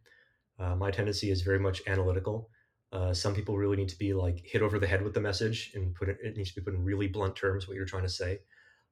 Uh, 0.63 0.75
my 0.75 0.89
tendency 0.89 1.29
is 1.29 1.41
very 1.41 1.59
much 1.59 1.81
analytical. 1.87 2.49
Uh, 2.93 3.13
some 3.13 3.33
people 3.33 3.57
really 3.57 3.75
need 3.75 3.89
to 3.89 3.97
be 3.97 4.13
like 4.13 4.39
hit 4.45 4.61
over 4.61 4.79
the 4.79 4.87
head 4.87 5.01
with 5.01 5.13
the 5.13 5.19
message 5.19 5.71
and 5.75 5.93
put 5.95 6.07
it, 6.07 6.17
it 6.23 6.37
needs 6.37 6.49
to 6.49 6.55
be 6.55 6.63
put 6.63 6.73
in 6.73 6.85
really 6.85 7.07
blunt 7.07 7.35
terms 7.35 7.67
what 7.67 7.75
you're 7.75 7.85
trying 7.85 8.03
to 8.03 8.09
say. 8.09 8.39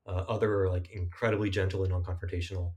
Uh, 0.06 0.24
other 0.28 0.62
are 0.62 0.70
like 0.70 0.90
incredibly 0.92 1.50
gentle 1.50 1.84
and 1.84 1.92
non-confrontational. 1.92 2.74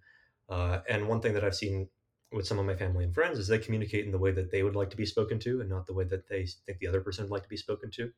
Uh, 0.49 0.81
and 0.89 1.09
one 1.09 1.21
thing 1.21 1.35
that 1.35 1.43
I've 1.43 1.55
seen 1.55 1.89
with 2.31 2.47
some 2.47 2.59
of 2.59 2.67
my 2.67 2.77
family 2.77 3.05
and 3.05 3.15
friends 3.15 3.39
is 3.39 3.49
they 3.49 3.59
communicate 3.59 4.05
in 4.05 4.13
the 4.13 4.19
way 4.19 4.31
that 4.33 4.51
they 4.51 4.63
would 4.63 4.77
like 4.77 4.91
to 4.91 4.97
be 4.97 5.07
spoken 5.07 5.39
to 5.41 5.61
and 5.61 5.71
not 5.71 5.87
the 5.87 5.95
way 5.95 6.05
that 6.05 6.29
they 6.29 6.47
think 6.67 6.79
the 6.79 6.87
other 6.87 7.01
person 7.01 7.25
would 7.25 7.33
like 7.33 7.43
to 7.43 7.49
be 7.49 7.57
spoken 7.57 7.91
to. 7.93 8.13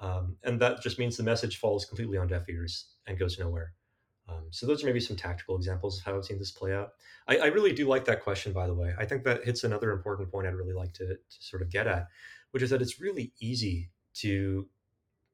Um, 0.00 0.36
and 0.42 0.60
that 0.60 0.82
just 0.82 0.98
means 0.98 1.16
the 1.16 1.22
message 1.22 1.58
falls 1.58 1.84
completely 1.84 2.18
on 2.18 2.26
deaf 2.26 2.48
ears 2.48 2.86
and 3.06 3.18
goes 3.18 3.38
nowhere. 3.38 3.74
Um, 4.28 4.44
so 4.50 4.66
those 4.66 4.82
are 4.82 4.86
maybe 4.86 5.00
some 5.00 5.16
tactical 5.16 5.56
examples 5.56 5.98
of 5.98 6.04
how 6.04 6.16
I've 6.16 6.24
seen 6.24 6.38
this 6.38 6.52
play 6.52 6.72
out. 6.72 6.92
I, 7.26 7.38
I, 7.38 7.46
really 7.46 7.72
do 7.72 7.88
like 7.88 8.04
that 8.04 8.22
question, 8.22 8.52
by 8.52 8.66
the 8.66 8.74
way. 8.74 8.94
I 8.98 9.04
think 9.04 9.24
that 9.24 9.44
hits 9.44 9.64
another 9.64 9.90
important 9.90 10.30
point 10.30 10.46
I'd 10.46 10.54
really 10.54 10.72
like 10.72 10.92
to, 10.94 11.06
to 11.06 11.16
sort 11.40 11.62
of 11.62 11.70
get 11.70 11.86
at, 11.86 12.06
which 12.52 12.62
is 12.62 12.70
that 12.70 12.80
it's 12.80 13.00
really 13.00 13.32
easy 13.40 13.90
to 14.14 14.68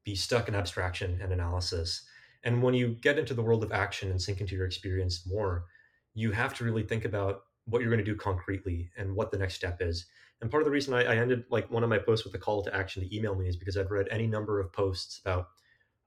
be 0.05 0.15
stuck 0.15 0.49
in 0.49 0.55
abstraction 0.55 1.19
and 1.23 1.33
analysis. 1.33 2.07
And 2.45 2.63
when 2.63 2.75
you 2.75 2.97
get 3.03 3.19
into 3.19 3.35
the 3.35 3.43
world 3.43 3.63
of 3.63 3.73
action 3.73 4.11
and 4.11 4.21
sink 4.21 4.41
into 4.41 4.55
your 4.55 4.67
experience 4.67 5.27
more, 5.27 5.67
you 6.15 6.33
have 6.33 6.55
to 6.55 6.65
really 6.65 6.83
think 6.83 7.05
about 7.05 7.43
what 7.67 7.83
you're 7.83 7.91
going 7.91 8.05
to 8.05 8.11
do 8.11 8.17
concretely 8.17 8.91
and 8.97 9.15
what 9.15 9.31
the 9.31 9.39
next 9.39 9.55
step 9.55 9.83
is. 9.83 10.07
And 10.41 10.51
part 10.51 10.63
of 10.63 10.65
the 10.65 10.71
reason 10.71 10.95
I, 10.95 11.05
I 11.05 11.17
ended 11.17 11.45
like 11.51 11.71
one 11.71 11.83
of 11.83 11.91
my 11.91 11.99
posts 11.99 12.25
with 12.25 12.35
a 12.35 12.39
call 12.39 12.63
to 12.63 12.75
action 12.75 13.03
to 13.03 13.15
email 13.15 13.35
me 13.35 13.49
is 13.49 13.57
because 13.57 13.77
I've 13.77 13.91
read 13.91 14.09
any 14.11 14.27
number 14.27 14.61
of 14.61 14.73
posts 14.73 15.19
about, 15.19 15.49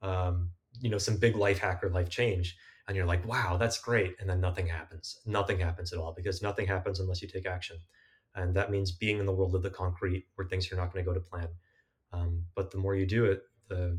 um, 0.02 0.50
you 0.80 0.90
know, 0.90 0.98
some 0.98 1.18
big 1.18 1.36
life 1.36 1.60
hack 1.60 1.84
or 1.84 1.90
life 1.90 2.10
change 2.10 2.58
and 2.92 2.98
you're 2.98 3.06
like, 3.06 3.26
wow, 3.26 3.56
that's 3.56 3.80
great. 3.80 4.18
And 4.20 4.30
then 4.30 4.42
nothing 4.42 4.68
happens. 4.68 5.22
Nothing 5.26 5.58
happens 5.58 5.94
at 5.94 5.98
all 5.98 6.12
because 6.12 6.42
nothing 6.42 6.68
happens 6.68 7.00
unless 7.00 7.22
you 7.22 7.30
take 7.30 7.46
action. 7.46 7.78
And 8.36 8.54
that 8.56 8.70
means 8.70 8.92
being 8.92 9.18
in 9.18 9.26
the 9.26 9.32
world 9.32 9.56
of 9.56 9.64
the 9.64 9.70
concrete 9.70 10.26
where 10.36 10.46
things 10.46 10.70
are 10.70 10.76
not 10.76 10.92
going 10.92 11.06
to 11.06 11.10
go 11.10 11.14
to 11.14 11.22
plan. 11.22 11.48
Um, 12.12 12.44
but 12.54 12.70
the 12.70 12.80
more 12.80 12.94
you 12.94 13.06
do 13.06 13.24
it, 13.24 13.44
the 13.70 13.98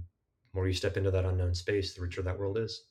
more 0.52 0.68
you 0.68 0.74
step 0.74 0.98
into 0.98 1.10
that 1.10 1.24
unknown 1.24 1.54
space, 1.54 1.94
the 1.94 2.02
richer 2.02 2.20
that 2.20 2.38
world 2.38 2.58
is. 2.58 2.82